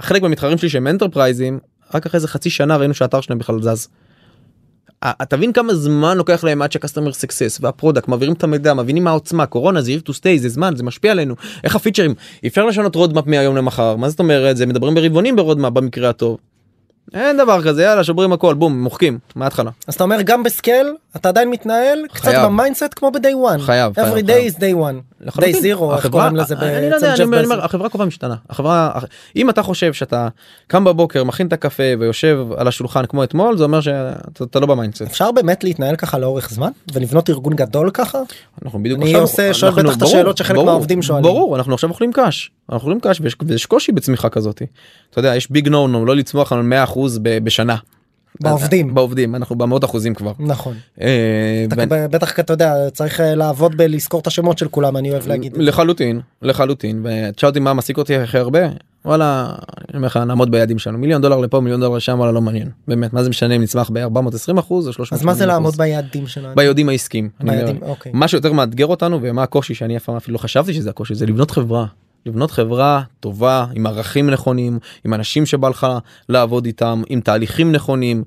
חלק 0.00 0.22
מהמתחרים 0.22 0.58
שלי 0.58 0.68
שהם 0.68 0.86
אנטרפרייזים 0.86 1.58
רק 1.94 2.06
אחרי 2.06 2.18
איזה 2.18 2.28
חצי 2.28 2.50
שנה 2.50 2.76
ראינו 2.76 2.94
שהאתר 2.94 3.20
שלהם 3.20 3.38
בכלל 3.38 3.62
זז. 3.62 3.88
תבין 5.28 5.52
כמה 5.52 5.74
זמן 5.74 6.16
לוקח 6.16 6.44
להם 6.44 6.62
עד 6.62 6.72
שה 6.72 6.83
customer 6.83 7.12
success 7.12 7.58
וה 7.62 7.72
product 7.72 8.08
מעבירים 8.08 8.34
את 8.34 8.44
המידע 8.44 8.74
מבינים 8.74 9.04
מה 9.04 9.10
העוצמה 9.10 9.46
קורונה 9.46 9.82
זה 9.82 9.92
to 10.08 10.10
stay 10.10 10.36
זה 10.38 10.48
זמן 10.48 10.76
זה 10.76 10.82
משפיע 10.82 11.12
עלינו 11.12 11.34
איך 11.64 11.76
הפיצ'רים 11.76 12.14
אפשר 12.46 12.66
לשנות 12.66 12.94
roadmap 12.94 13.26
מהיום 13.26 13.56
למחר 13.56 13.96
מה 13.96 14.08
זאת 14.08 14.18
אומרת 14.18 14.56
זה 14.56 14.66
מדברים 14.66 14.94
ברבעונים 14.94 15.36
ב 15.36 15.40
roadmap 15.40 15.72
במקרה 15.72 16.10
הטוב. 16.10 16.38
אין 17.14 17.36
דבר 17.36 17.62
כזה 17.62 17.82
יאללה 17.82 18.04
שוברים 18.04 18.32
הכל 18.32 18.54
בום 18.54 18.82
מוחקים 18.82 19.18
מההתחלה 19.34 19.70
אז 19.86 19.94
אתה 19.94 20.04
אומר 20.04 20.22
גם 20.22 20.42
ב 20.42 20.49
scale 20.49 20.86
אתה 21.16 21.28
עדיין 21.28 21.50
מתנהל 21.50 21.98
קצת 22.12 22.24
חייב. 22.24 22.44
ב 22.44 22.50
mindset 22.50 22.94
כמו 22.96 23.10
ב-day 23.10 23.56
one. 23.56 23.58
חייב, 23.58 23.94
חייב, 23.94 24.14
every 24.14 24.22
day 24.22 24.26
חייב. 24.26 24.52
is 24.52 24.56
day 24.56 24.74
one. 24.74 25.09
Day 25.28 25.32
zero 25.62 25.94
איך 25.96 26.06
קוראים 26.06 26.36
לזה 26.36 26.54
אני 26.58 26.90
לא. 27.30 27.44
אומר, 27.44 27.64
החברה 27.64 27.88
קבועה 27.88 28.06
משתנה 28.06 28.34
החברה 28.50 28.90
אם 29.36 29.50
אתה 29.50 29.62
חושב 29.62 29.92
שאתה 29.92 30.28
קם 30.66 30.84
בבוקר 30.84 31.24
מכין 31.24 31.46
את 31.46 31.52
הקפה 31.52 31.82
ויושב 31.98 32.46
על 32.56 32.68
השולחן 32.68 33.06
כמו 33.06 33.24
אתמול 33.24 33.56
זה 33.56 33.64
אומר 33.64 33.80
שאתה 33.80 34.14
אתה 34.44 34.60
לא 34.60 34.66
ב 34.66 34.70
mindset. 34.70 35.02
אפשר 35.02 35.32
באמת 35.32 35.64
להתנהל 35.64 35.96
ככה 35.96 36.18
לאורך 36.18 36.50
זמן 36.50 36.70
ולבנות 36.92 37.30
ארגון 37.30 37.54
גדול 37.54 37.90
ככה? 37.94 38.18
אנחנו 38.64 38.82
בדיוק 38.82 39.00
אני 39.02 39.14
עושה- 39.14 39.54
שואל 39.54 39.72
בטח 39.82 39.96
את 39.96 40.02
השאלות 40.02 40.36
שחלק 40.36 40.56
מהעובדים 40.64 41.02
שואלים. 41.02 41.22
ברור 41.22 41.56
אנחנו 41.56 41.74
עכשיו 41.74 41.90
אוכלים 41.90 42.12
קש 42.12 42.50
אנחנו 42.72 42.76
אוכלים 42.88 43.00
קש 43.00 43.20
ויש, 43.48 43.66
קושי 43.66 43.92
בצמיחה 43.92 44.28
כזאת. 44.28 44.62
אתה 45.10 45.18
יודע 45.18 45.36
יש 45.36 45.50
big 45.50 45.68
no 45.68 45.88
no 45.88 46.06
לא 46.06 46.16
לצמוח 46.16 46.52
על 46.52 46.62
100% 46.62 46.98
ב- 47.22 47.44
בשנה. 47.44 47.76
בעובדים. 48.40 48.94
בעובדים 48.94 49.34
אנחנו 49.34 49.56
במאות 49.56 49.84
אחוזים 49.84 50.14
כבר. 50.14 50.32
נכון. 50.38 50.74
אה, 51.00 51.66
בטח 52.10 52.40
אתה 52.40 52.52
יודע 52.52 52.90
צריך 52.90 53.20
אה, 53.20 53.34
לעבוד 53.34 53.76
בלזכור 53.76 54.20
את 54.20 54.26
השמות 54.26 54.58
של 54.58 54.68
כולם 54.68 54.96
אני 54.96 55.10
אוהב 55.10 55.28
להגיד. 55.28 55.56
לחלוטין 55.56 56.20
לחלוטין 56.42 57.06
ותשאל 57.06 57.48
אותי 57.48 57.60
מה 57.60 57.74
מעסיק 57.74 57.98
אותי 57.98 58.16
הכי 58.16 58.38
הרבה 58.38 58.60
וואלה 59.04 59.54
אני 59.88 59.96
אומר 59.96 60.06
לך 60.06 60.16
נעמוד 60.16 60.50
ביעדים 60.50 60.78
שלנו 60.78 60.98
מיליון 60.98 61.22
דולר 61.22 61.38
לפה 61.38 61.60
מיליון 61.60 61.80
דולר 61.80 61.96
לשם 61.96 62.18
וואלה 62.18 62.32
לא 62.32 62.40
מעניין 62.40 62.68
באמת 62.88 63.12
מה 63.12 63.22
זה 63.22 63.30
משנה 63.30 63.56
אם 63.56 63.62
נצמח 63.62 63.90
ב-420 63.90 64.60
אחוז 64.60 64.88
או 64.88 64.92
300 64.92 65.20
אז 65.20 65.26
מה 65.26 65.34
זה 65.34 65.46
לעמוד 65.46 65.76
ביעדים 65.76 66.26
שלנו? 66.26 66.54
ביעדים 66.54 66.88
העסקיים. 66.88 67.28
אוקיי. 67.82 68.12
מה 68.14 68.28
שיותר 68.28 68.52
מאתגר 68.52 68.86
אותנו 68.86 69.18
ומה 69.22 69.42
הקושי 69.42 69.74
שאני 69.74 69.96
אף 69.96 70.04
פעם 70.04 70.16
אפילו 70.16 70.32
לא 70.32 70.38
חשבתי 70.38 70.74
שזה 70.74 70.90
הקושי 70.90 71.14
זה 71.14 71.26
לבנות 71.26 71.50
חברה. 71.50 71.86
לבנות 72.26 72.50
חברה 72.50 73.02
טובה 73.20 73.66
עם 73.74 73.86
ערכים 73.86 74.30
נכונים 74.30 74.78
עם 75.04 75.14
אנשים 75.14 75.46
שבא 75.46 75.68
לך 75.68 75.86
לעבוד 76.28 76.66
איתם 76.66 77.02
עם 77.08 77.20
תהליכים 77.20 77.72
נכונים 77.72 78.24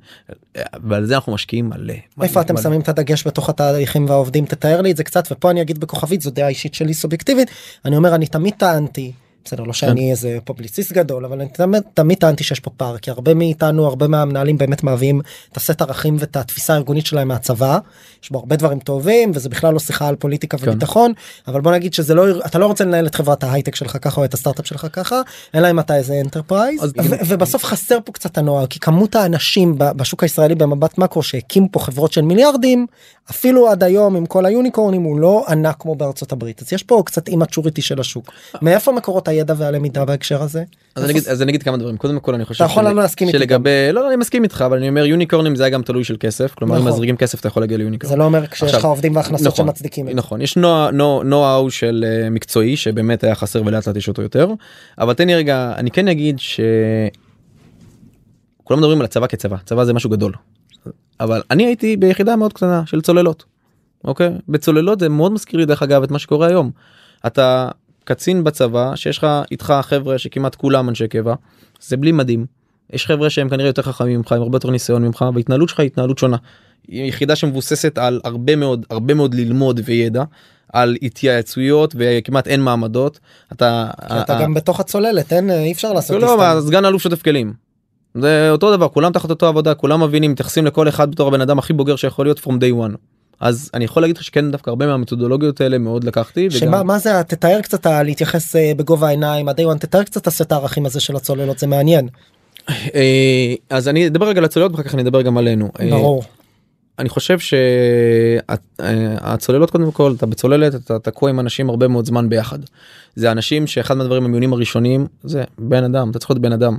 ועל 0.84 1.06
זה 1.06 1.16
אנחנו 1.16 1.34
משקיעים 1.34 1.70
מלא. 1.70 1.94
איפה 2.22 2.42
אתם 2.42 2.58
שמים 2.58 2.82
את 2.82 2.90
הדגש 2.90 3.28
בתוך 3.28 3.50
התהליכים 3.50 4.06
והעובדים 4.10 4.46
תתאר 4.46 4.82
לי 4.82 4.92
את 4.92 4.98
זה 4.98 5.04
קצת 5.04 5.28
ופה 5.32 5.52
אני 5.52 5.62
אגיד 5.62 5.80
בכוכבית 5.80 6.22
זו 6.22 6.32
דעה 6.32 6.48
אישית 6.48 6.74
שלי 6.74 6.94
סובייקטיבית 6.94 7.50
אני 7.86 7.98
אומר 7.98 8.16
אני 8.16 8.28
תמיד 8.28 8.54
טענתי. 8.58 9.12
בסדר 9.46 9.64
לא 9.64 9.74
שאני 9.74 10.12
איזה 10.12 10.38
פובליציסט 10.44 10.92
גדול 10.92 11.26
אבל 11.26 11.42
אני 11.42 11.50
תמיד, 11.50 11.84
תמיד 11.94 12.18
טענתי 12.18 12.44
שיש 12.44 12.60
פה 12.60 12.70
פער 12.78 12.98
כי 12.98 13.12
הרבה 13.12 13.34
מאיתנו 13.34 13.86
הרבה 13.86 14.08
מהמנהלים 14.08 14.58
באמת 14.58 14.84
מביאים 14.84 15.22
את 15.52 15.58
הסט 15.58 15.82
ערכים 15.82 16.16
ואת 16.20 16.38
התפיסה 16.38 16.74
הארגונית 16.74 17.06
שלהם 17.06 17.28
מהצבא. 17.28 17.80
יש 18.24 18.32
בו 18.32 18.40
הרבה 18.40 18.56
דברים 18.56 18.80
טובים 18.80 19.32
וזה 19.34 19.50
בכלל 19.50 19.74
לא 19.74 19.80
שיחה 19.80 20.08
על 20.08 20.16
פוליטיקה 20.16 20.58
כן. 20.58 20.70
וביטחון 20.70 21.14
אבל 21.48 21.62
בוא 21.62 21.72
נגיד 21.72 21.94
שזה 21.94 22.14
לא 22.14 22.46
אתה 22.46 22.60
לא 22.60 22.66
רוצה 22.66 22.84
לנהל 22.84 23.08
את 23.08 23.16
חברת 23.16 23.44
ההייטק 23.44 23.76
שלך 23.76 23.98
ככה 24.02 24.22
או 24.22 24.26
את 24.26 24.34
הסטארט-אפ 24.34 24.68
שלך 24.68 24.88
ככה 24.94 25.22
אלא 25.56 25.72
אם 25.72 25.80
אתה 25.80 25.96
איזה 25.96 26.22
enterprise 26.22 26.94
ובסוף 27.28 27.64
חסר 27.64 27.98
פה 28.06 28.12
קצת 28.12 28.38
הנוער 28.38 28.68
כי 28.68 28.80
כמות 28.80 29.16
האנשים 29.16 29.76
בשוק 29.78 30.24
הישראלי 30.24 30.56
במבט 30.56 30.98
מקרו 30.98 31.24
שהקימו 31.24 31.68
פה 31.72 31.80
חברות 31.80 32.14
של 32.14 32.22
מיליארדים 32.22 32.86
אפילו 33.30 33.70
עד 33.70 33.84
היום 33.84 34.16
עם 34.16 34.26
כל 34.26 34.46
היוניקורנים 34.46 35.02
הוא 35.02 35.20
לא 35.20 35.46
ענק 35.48 35.76
כמו 35.80 35.96
בארצות 35.96 36.32
הברית. 36.32 36.62
אז 36.62 36.74
יש 36.74 36.84
פה 36.84 37.04
קצת 37.06 37.28
אימצ'וריטי 37.28 37.82
של 37.82 38.00
השוק. 38.00 38.32
מאיפה 38.62 38.92
מקורות 38.92 39.28
הידע 39.34 39.54
והלמידה 39.58 40.06
בהקשר 40.06 40.42
הזה. 40.42 40.64
אז 40.96 41.04
אני 41.04 41.12
אגיד 41.12 41.28
אז 41.28 41.42
אני 41.42 41.52
אגיד 41.52 41.64
כמה 41.64 41.78
דברים 41.78 41.98
קודם 41.98 42.20
כל 42.20 42.34
אני 42.34 42.46
חושב 42.46 42.64
אתה 42.64 42.72
יכול 42.72 42.84
לא 42.84 42.96
להסכים 42.96 43.28
איתי 43.28 43.38
שלגבי 43.38 43.70
לא 43.94 44.02
לא, 44.02 44.08
אני 44.08 44.16
מסכים 44.16 44.44
איתך 44.44 44.64
אבל 44.66 44.78
אני 44.78 44.90
אומר 44.90 45.06
יוניקורנים 45.06 45.56
זה 45.56 45.64
היה 45.64 45.70
גם 45.70 45.82
תלוי 45.82 46.04
של 46.04 46.16
כסף 46.20 46.54
כלומר 46.54 46.76
אם 46.76 46.82
נכון. 46.82 46.94
מזריקים 46.94 47.18
כסף 47.18 47.40
אתה 47.40 47.48
יכול 47.48 47.64
להגיע 47.64 47.78
ליוניקורן. 47.78 48.10
זה 48.12 48.18
לא 48.18 48.24
אומר 48.24 48.48
כשיש 48.48 48.74
לך 48.74 48.86
עובדים 48.86 49.16
והכנסות 49.16 49.48
נכון, 49.48 49.66
שמצדיקים 49.66 50.10
את. 50.10 50.16
נכון 50.16 50.42
יש 50.42 50.58
נוע 50.58 51.68
של 51.70 52.06
אה, 52.08 52.30
מקצועי 52.30 52.78
שבאמת 52.78 53.24
היה 53.24 53.36
חסר 53.36 53.62
ולאט 53.66 53.88
לאט 53.88 53.96
יש 53.96 54.08
אותו 54.08 54.22
יותר 54.22 54.48
אבל 55.00 55.14
תן 55.14 55.28
לי 55.28 55.36
רגע 55.36 55.74
אני 55.78 55.92
כן 55.92 56.08
אגיד 56.08 56.40
ש... 56.40 56.60
כולם 58.64 58.80
מדברים 58.80 59.00
על 59.00 59.06
הצבא 59.06 59.28
כצבא 59.28 59.58
צבא 59.66 59.84
זה 59.84 59.94
משהו 59.94 60.10
גדול 60.10 60.34
אבל 61.20 61.42
אני 61.52 61.66
הייתי 61.66 61.98
ביחידה 61.98 62.36
מאוד 62.36 62.54
קטנה 62.54 62.84
של 62.86 63.02
צוללות. 63.02 63.44
אוקיי 64.04 64.30
בצוללות 64.50 65.00
זה 65.00 65.10
מאוד 65.10 65.32
מזכיר 65.32 65.60
לי 65.60 65.66
דרך 65.66 65.84
אגב 65.84 66.04
את 66.04 66.12
מה 66.12 66.20
שקורה 66.20 66.48
היום. 66.48 66.72
אתה 67.28 67.70
קצין 68.04 68.44
בצבא 68.44 68.96
שיש 68.96 69.18
לך 69.18 69.28
איתך 69.52 69.74
חבר'ה 69.82 70.18
שכמעט 70.18 70.56
כולם 70.56 70.90
אנשי 70.90 71.08
קבע 71.08 71.34
זה 71.82 71.98
בלי 71.98 72.12
מדים. 72.12 72.46
יש 72.94 73.08
חבר'ה 73.08 73.30
שהם 73.30 73.50
כנראה 73.50 73.70
יותר 73.70 73.82
חכמים 73.82 74.18
ממך 74.18 74.32
עם 74.32 74.42
הרבה 74.42 74.56
יותר 74.56 74.70
ניסיון 74.70 75.06
ממך 75.06 75.26
וההתנהלות 75.34 75.70
שלך 75.70 75.80
היא 75.80 75.88
התנהלות 75.88 76.18
שונה. 76.18 76.38
יחידה 76.90 77.36
שמבוססת 77.36 77.98
על 77.98 78.22
הרבה 78.24 78.56
מאוד 78.56 78.86
הרבה 78.90 79.14
מאוד 79.14 79.34
ללמוד 79.34 79.80
וידע 79.86 80.24
על 80.74 80.96
התייעצויות 81.02 81.96
וכמעט 81.98 82.48
אין 82.48 82.62
מעמדות 82.62 83.20
אתה 83.52 83.90
אתה 84.22 84.40
גם 84.42 84.54
בתוך 84.54 84.80
הצוללת 84.80 85.34
אין 85.34 85.52
אי 85.52 85.72
אפשר 85.72 85.94
לעשות 85.94 86.22
לא. 86.22 86.38
מה, 86.38 86.62
סגן 86.62 86.86
אלוף 86.86 87.02
שוטף 87.02 87.22
כלים. 87.22 87.54
זה 88.16 88.50
אותו 88.52 88.78
דבר 88.78 88.88
כולם 88.88 89.12
תחת 89.12 89.30
אותו 89.30 89.48
עבודה 89.48 89.76
כולם 89.76 90.04
מבינים 90.04 90.32
מתייחסים 90.32 90.66
לכל 90.66 90.88
אחד 90.88 91.12
בתור 91.12 91.28
הבן 91.28 91.42
אדם 91.42 91.60
הכי 91.60 91.74
בוגר 91.74 91.96
שיכול 91.96 92.26
להיות 92.26 92.40
from 92.40 92.52
day 92.52 92.92
one. 92.92 92.98
אז 93.44 93.70
אני 93.74 93.86
יכול 93.86 94.04
להגיד 94.04 94.18
לך 94.18 94.24
שכן 94.24 94.52
דווקא 94.52 94.70
הרבה 94.70 94.88
מהמתודולוגיות 94.88 95.62
האלה 95.62 95.78
מאוד 95.78 96.04
לקחתי. 96.04 96.48
וגם- 96.48 96.60
שמה 96.60 96.84
מה 96.84 97.00
זה 97.00 97.24
תתאר 97.28 97.62
קצת 97.62 97.86
להתייחס 97.86 98.56
אה, 98.56 98.72
בגובה 98.78 99.08
העיניים 99.08 99.50
עד 99.50 99.60
איואן 99.60 99.78
תתאר 99.78 100.04
קצת 100.04 100.22
את 100.22 100.28
הסט 100.28 100.52
הערכים 100.52 100.86
הזה 100.86 101.00
של 101.00 101.16
הצוללות 101.16 101.60
זה 101.60 101.68
מעניין 101.68 102.08
אה, 102.70 103.54
אז 103.70 103.88
אני 103.88 104.08
אדבר 104.08 104.28
רגע 104.28 104.40
על 104.40 104.46
הצוללות 104.46 104.72
ואחר 104.72 104.84
כך 104.84 104.94
אני 104.94 105.02
אדבר 105.02 105.22
גם 105.22 105.38
עלינו. 105.38 105.70
אה, 105.80 105.90
ברור 105.90 106.24
אני 107.00 107.10
חושב 107.10 107.38
שהצוללות 108.80 109.72
קודם 109.72 109.92
כל 109.92 110.14
אתה 110.18 110.26
בצוללת 110.26 110.76
אתה 110.76 111.00
תקוע 111.00 111.30
עם 111.30 111.40
אנשים 111.40 111.70
הרבה 111.70 111.88
מאוד 111.88 112.06
זמן 112.06 112.30
ביחד. 112.30 112.60
זה 113.16 113.32
אנשים 113.32 113.68
שאחד 113.68 113.98
מהדברים 113.98 114.26
המיונים 114.26 114.54
הראשונים 114.54 115.08
זה 115.24 115.44
בן 115.58 115.84
אדם 115.84 116.10
אתה 116.10 116.20
צריך 116.20 116.32
להיות 116.32 116.42
בן 116.42 116.52
אדם. 116.52 116.78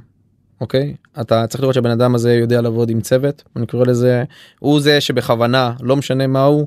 אוקיי 0.61 0.95
אתה 1.21 1.47
צריך 1.47 1.61
לראות 1.61 1.75
שהבן 1.75 1.91
אדם 1.91 2.15
הזה 2.15 2.35
יודע 2.35 2.61
לעבוד 2.61 2.91
עם 2.91 3.01
צוות 3.01 3.43
אני 3.57 3.67
קורא 3.67 3.85
לזה 3.87 4.25
הוא 4.59 4.81
זה 4.81 5.01
שבכוונה 5.01 5.73
לא 5.81 5.97
משנה 5.97 6.27
מה 6.27 6.45
הוא 6.45 6.67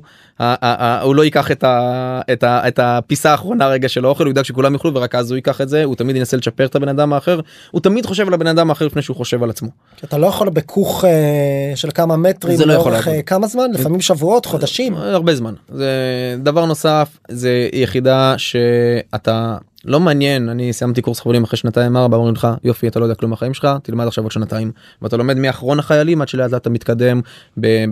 הוא 1.02 1.14
לא 1.14 1.24
ייקח 1.24 1.50
את, 1.50 1.64
ה, 1.64 2.20
את, 2.32 2.42
ה, 2.42 2.68
את 2.68 2.78
הפיסה 2.82 3.30
האחרונה 3.30 3.68
רגע 3.68 3.88
של 3.88 4.04
האוכל 4.04 4.24
הוא 4.24 4.30
ידאג 4.30 4.44
שכולם 4.44 4.74
יאכלו 4.74 4.94
ורק 4.94 5.14
אז 5.14 5.30
הוא 5.30 5.36
ייקח 5.36 5.60
את 5.60 5.68
זה 5.68 5.84
הוא 5.84 5.96
תמיד 5.96 6.16
ינסה 6.16 6.36
לצ'פר 6.36 6.66
את 6.66 6.76
הבן 6.76 6.88
אדם 6.88 7.12
האחר 7.12 7.40
הוא 7.70 7.80
תמיד 7.80 8.06
חושב 8.06 8.26
על 8.28 8.34
הבן 8.34 8.46
אדם 8.46 8.70
האחר 8.70 8.86
לפני 8.86 9.02
שהוא 9.02 9.16
חושב 9.16 9.42
על 9.42 9.50
עצמו. 9.50 9.68
אתה 10.04 10.18
לא 10.18 10.26
יכול 10.26 10.48
בכוך 10.48 11.04
אה, 11.04 11.72
של 11.74 11.88
כמה 11.94 12.16
מטרים 12.16 12.56
זה 12.56 12.66
לא 12.66 12.72
יכול. 12.72 12.94
אה, 12.94 13.22
כמה 13.22 13.46
זמן 13.46 13.70
לפעמים 13.72 14.00
שבועות 14.00 14.46
חודשים 14.46 14.94
הרבה 14.94 15.34
זמן 15.34 15.54
זה 15.68 15.90
דבר 16.38 16.64
נוסף 16.64 17.18
זה 17.28 17.68
יחידה 17.72 18.34
שאתה 18.38 19.56
לא 19.88 20.00
מעניין 20.00 20.48
אני 20.48 20.72
סיימתי 20.72 21.02
קורס 21.02 21.20
חבלים 21.20 21.44
אחרי 21.44 21.56
שנתיים 21.56 21.96
ארבע 21.96 22.16
אומרים 22.16 22.34
לך 22.34 22.48
יופי 22.64 22.88
אתה 22.88 23.00
לא 23.00 23.04
יודע 23.04 23.14
כלום 23.14 23.30
מהחיים 23.30 23.54
שלך 23.54 23.68
תלמד 23.82 24.06
עכשיו 24.06 24.24
עוד 24.24 24.32
שנתיים. 24.32 24.72
ואתה 25.02 25.16
לומד 25.16 25.36
מאחרון 25.36 25.78
החיילים 25.78 26.22
עד 26.22 26.28
שלאט 26.28 26.50
לאט 26.50 26.62
אתה 26.62 26.70
מתקדם 26.70 27.20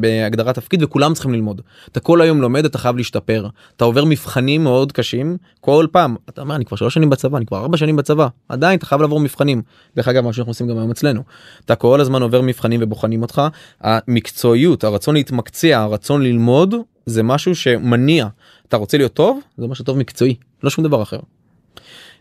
בהגדרת 0.01 0.55
תפקיד 0.55 0.83
וכולם 0.83 1.15
צריכים 1.15 1.33
ללמוד. 1.33 1.61
אתה 1.89 2.01
כל 2.01 2.21
היום 2.21 2.41
לומד 2.41 2.65
אתה 2.65 2.79
חייב 2.79 2.97
להשתפר. 2.97 3.49
אתה 3.77 3.85
עובר 3.85 4.05
מבחנים 4.05 4.65
מאוד 4.65 4.93
קשים 4.93 5.37
כל 5.61 5.87
פעם. 5.93 6.17
אתה 6.29 6.41
אומר 6.41 6.57
אני 6.57 6.65
כבר 6.65 6.77
שלוש 6.77 6.95
שנים 6.95 7.11
בצבא 7.11 7.37
אני 7.39 7.47
כבר 7.47 7.59
ארבע 7.59 7.77
שנים 7.77 7.97
בצבא. 7.97 8.29
עדיין 8.49 8.79
אתה 8.79 8.87
חייב 8.87 9.01
לעבור 9.01 9.21
מבחנים. 9.21 9.63
דרך 9.97 10.09
אגב 10.09 10.25
מה 10.25 10.33
שאנחנו 10.33 10.51
עושים 10.51 10.69
גם 10.69 10.79
היום 10.79 10.91
אצלנו. 10.91 11.23
אתה 11.65 11.75
כל 11.75 12.01
הזמן 12.01 12.23
עובר 12.23 12.41
מבחנים 12.41 12.81
ובוחנים 12.83 13.23
אותך. 13.23 13.43
המקצועיות 13.81 14.85
הרצון 14.85 15.15
להתמקצע 15.15 15.81
הרצון 15.81 16.23
ללמוד 16.23 16.75
זה 17.07 17.23
משהו 17.23 17.55
שמניע. 17.55 18.27
אתה 18.69 18.77
רוצה 18.77 18.99
להיות 18.99 19.15
טוב? 19.15 19.41
זה 19.59 19.67
שאתה 19.73 19.85
טוב 19.85 19.99
מקצועי 19.99 20.35
לא 20.63 20.71
שום 20.71 20.85
דבר 20.85 21.03
אחר. 21.03 21.19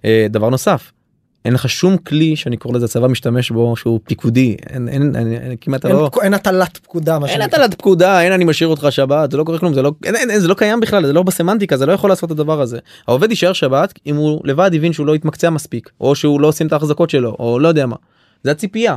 אה, 0.06 0.28
דבר 0.30 0.49
נוסף 0.49 0.91
אין 1.45 1.53
לך 1.53 1.70
שום 1.70 1.97
כלי 1.97 2.36
שאני 2.36 2.58
קורא 2.58 2.78
לזה 2.78 2.88
צבא 2.88 3.08
משתמש 3.08 3.51
בו 3.51 3.76
שהוא 3.76 3.99
פיקודי 4.03 4.56
אין 4.70 4.89
אין, 4.89 5.16
אין, 5.16 5.34
אין 5.34 5.56
כמעט 5.62 5.86
אין 5.86 5.95
לא 5.95 6.10
אין 6.22 6.34
הטלת 6.34 6.78
פקודה 6.78 7.20
מה 7.20 7.28
אין. 7.28 7.41
הטלת 7.41 7.74
פקודה 7.74 8.22
אין 8.22 8.32
אני 8.32 8.43
משאיר 8.43 8.70
אותך 8.70 8.88
שבת 8.89 9.32
זה 9.32 9.38
לא 9.38 9.43
קורה 9.43 9.60
כלום 9.60 9.74
זה 9.74 9.82
לא 9.82 9.91
אין, 10.06 10.16
אין, 10.16 10.32
אין, 10.32 10.39
זה 10.39 10.47
לא 10.47 10.53
קיים 10.53 10.80
בכלל 10.80 11.06
זה 11.06 11.14
לא 11.14 11.24
בסמנטיקה 11.24 11.78
זה 11.78 11.86
לא 11.86 11.91
יכול 11.91 12.10
לעשות 12.10 12.32
את 12.32 12.39
הדבר 12.39 12.62
הזה 12.62 12.80
העובד 13.08 13.30
יישאר 13.30 13.53
שבת 13.53 13.99
אם 14.06 14.16
הוא 14.16 14.41
לבד 14.43 14.72
הבין 14.74 14.93
שהוא 14.93 15.08
לא 15.08 15.16
התמקצע 15.16 15.49
מספיק 15.49 15.89
או 16.01 16.16
שהוא 16.16 16.41
לא 16.41 16.47
עושים 16.47 16.68
את 16.68 16.74
ההחזקות 16.74 17.10
שלו 17.10 17.36
או 17.39 17.60
לא 17.60 17.68
יודע 17.68 17.86
מה. 17.86 17.95
זה 18.43 18.51
הציפייה. 18.51 18.95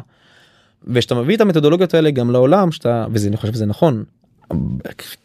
וכשאתה 0.87 1.15
מביא 1.15 1.37
את 1.37 1.41
המתודולוגיות 1.41 1.95
האלה 1.95 2.11
גם 2.11 2.31
לעולם 2.31 2.73
שאתה 2.73 3.07
וזה 3.13 3.29
אני 3.29 3.37
חושב 3.37 3.53
שזה 3.53 3.67
נכון. 3.67 4.05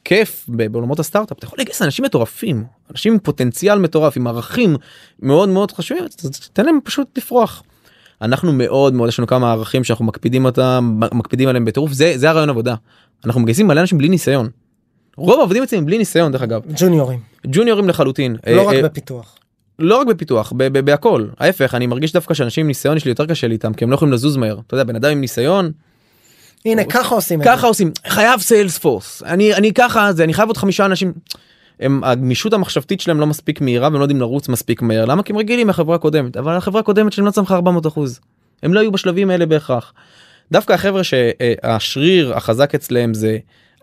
כיף 0.03 0.45
בעולמות 0.47 0.99
הסטארט-אפ 0.99 1.37
אתה 1.37 1.45
יכול 1.45 1.59
לגייס 1.59 1.81
אנשים 1.81 2.05
מטורפים 2.05 2.63
אנשים 2.91 3.13
עם 3.13 3.19
פוטנציאל 3.19 3.79
מטורף 3.79 4.17
עם 4.17 4.27
ערכים 4.27 4.75
מאוד 5.19 5.49
מאוד 5.49 5.71
חשובים 5.71 6.03
תן 6.53 6.65
להם 6.65 6.79
פשוט 6.83 7.17
לפרוח. 7.17 7.63
אנחנו 8.21 8.53
מאוד 8.53 8.93
מאוד 8.93 9.09
יש 9.09 9.19
לנו 9.19 9.27
כמה 9.27 9.51
ערכים 9.51 9.83
שאנחנו 9.83 10.05
מקפידים 10.05 10.45
אותם 10.45 10.99
מקפידים 11.11 11.49
עליהם 11.49 11.65
בטירוף 11.65 11.91
זה 11.91 12.13
זה 12.15 12.29
הרעיון 12.29 12.49
עבודה. 12.49 12.75
אנחנו 13.25 13.41
מגייסים 13.41 13.67
מלא 13.67 13.81
אנשים 13.81 13.97
בלי 13.97 14.09
ניסיון. 14.09 14.49
רוב 15.17 15.39
העובדים 15.39 15.63
אצלנו 15.63 15.85
בלי 15.85 15.97
ניסיון 15.97 16.31
דרך 16.31 16.41
אגב 16.41 16.61
ג'וניורים 16.77 17.19
ג'וניורים 17.47 17.89
לחלוטין 17.89 18.35
לא 18.47 18.61
אה, 18.61 18.67
רק 18.67 18.73
אה, 18.75 18.81
בפיתוח. 18.83 19.35
לא 19.79 19.97
רק 19.97 20.07
בפיתוח 20.07 20.53
ב- 20.57 20.63
ב- 20.63 20.79
בהכל 20.79 21.27
ההפך 21.39 21.75
אני 21.75 21.87
מרגיש 21.87 22.13
דווקא 22.13 22.33
שאנשים 22.33 22.61
עם 22.61 22.67
ניסיון 22.67 22.97
יש 22.97 23.05
לי 23.05 23.11
יותר 23.11 23.25
קשה 23.25 23.47
לי 23.47 23.53
איתם 23.53 23.73
כי 23.73 23.83
הם 23.83 23.89
לא 23.89 23.95
יכולים 23.95 24.13
לזוז 24.13 24.37
מהר 24.37 24.59
אתה 24.67 24.73
יודע 24.75 24.83
בן 24.83 24.95
אדם 24.95 25.11
עם 25.11 25.21
ניסיון 25.21 25.71
הנה 26.65 26.83
ככה 26.83 27.15
עושים 27.15 27.39
את 27.39 27.45
זה. 27.45 27.51
ככה 27.51 27.67
עושים 27.67 27.91
חייב 28.07 28.39
סיילס 28.39 28.77
פורס 28.77 29.23
אני 29.25 29.53
אני 29.53 29.73
ככה 29.73 30.13
זה 30.13 30.23
אני 30.23 30.33
חייב 30.33 30.49
עוד 30.49 30.57
חמישה 30.57 30.85
אנשים. 30.85 31.13
הם 31.79 32.03
הגמישות 32.03 32.53
המחשבתית 32.53 33.01
שלהם 33.01 33.19
לא 33.19 33.27
מספיק 33.27 33.61
מהירה 33.61 33.87
והם 33.87 33.99
לא 33.99 34.03
יודעים 34.03 34.19
לרוץ 34.19 34.49
מספיק 34.49 34.81
מהר 34.81 35.05
למה 35.05 35.23
כי 35.23 35.33
הם 35.33 35.37
רגילים 35.37 35.67
מהחברה 35.67 35.95
הקודמת 35.95 36.37
אבל 36.37 36.55
החברה 36.55 36.81
הקודמת 36.81 37.13
שלהם 37.13 37.25
לא 37.25 37.31
צמחה 37.31 37.55
400 37.55 37.87
אחוז. 37.87 38.19
הם 38.63 38.73
לא 38.73 38.79
היו 38.79 38.91
בשלבים 38.91 39.29
האלה 39.29 39.45
בהכרח. 39.45 39.93
דווקא 40.51 40.73
החבר'ה 40.73 41.01
שהשריר 41.03 42.33
החזק 42.33 42.75
אצלם 42.75 43.13
זה 43.13 43.37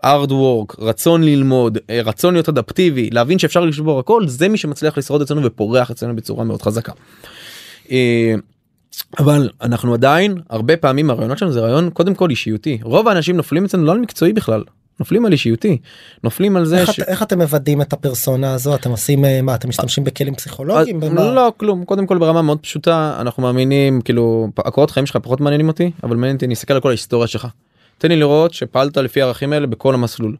hard 0.05 0.29
work 0.29 0.75
רצון 0.79 1.23
ללמוד 1.23 1.77
אה, 1.89 2.01
רצון 2.03 2.33
להיות 2.33 2.49
אדפטיבי 2.49 3.09
להבין 3.09 3.39
שאפשר 3.39 3.65
לשבור 3.65 3.99
הכל 3.99 4.27
זה 4.27 4.49
מי 4.49 4.57
שמצליח 4.57 4.97
לשרוד 4.97 5.21
אצלנו 5.21 5.43
ופורח 5.43 5.91
אצלנו 5.91 6.15
בצורה 6.15 6.43
מאוד 6.43 6.61
חזקה. 6.61 6.91
אה, 9.19 9.23
אבל 9.25 9.49
אנחנו 9.61 9.93
עדיין 9.93 10.35
הרבה 10.49 10.77
פעמים 10.77 11.09
הרעיונות 11.09 11.37
שלנו 11.37 11.51
זה 11.51 11.59
רעיון 11.59 11.89
קודם 11.89 12.15
כל 12.15 12.29
אישיותי 12.29 12.79
רוב 12.83 13.07
האנשים 13.07 13.37
נופלים 13.37 13.65
אצלנו 13.65 13.85
לא 13.85 13.91
על 13.91 13.99
מקצועי 13.99 14.33
בכלל 14.33 14.63
נופלים 14.99 15.25
על 15.25 15.31
אישיותי 15.31 15.77
נופלים 16.23 16.55
על 16.55 16.65
זה 16.65 16.77
איך 16.79 16.93
ש... 16.93 16.99
את- 16.99 17.07
איך 17.09 17.23
אתם 17.23 17.37
מוודאים 17.41 17.81
את 17.81 17.93
הפרסונה 17.93 18.53
הזו 18.53 18.75
אתם 18.75 18.89
עושים 18.91 19.25
אה, 19.25 19.41
מה 19.41 19.55
אתם 19.55 19.69
משתמשים 19.69 20.03
בכלים 20.03 20.35
פסיכולוגיים 20.35 20.99
במה? 20.99 21.31
לא 21.31 21.53
כלום 21.57 21.85
קודם 21.85 22.05
כל 22.05 22.17
ברמה 22.17 22.41
מאוד 22.41 22.59
פשוטה 22.59 23.17
אנחנו 23.21 23.43
מאמינים 23.43 24.01
כאילו 24.01 24.49
הקורות 24.57 24.91
חיים 24.91 25.05
שלך 25.05 25.15
פחות 25.17 25.41
מעניינים 25.41 25.67
אותי 25.67 25.91
אבל 26.03 26.15
מעניין 26.15 26.35
אותי 26.35 26.45
אני 26.45 26.53
אסתכל 26.53 26.73
על 26.73 26.79
כל 26.79 26.89
ההיסטוריה 26.89 27.27
שלך. 27.27 27.47
תן 27.97 28.07
לי 28.07 28.15
לראות 28.15 28.53
שפעלת 28.53 28.97
לפי 28.97 29.21
הערכים 29.21 29.53
האלה 29.53 29.67
בכל 29.67 29.93
המסלול. 29.93 30.35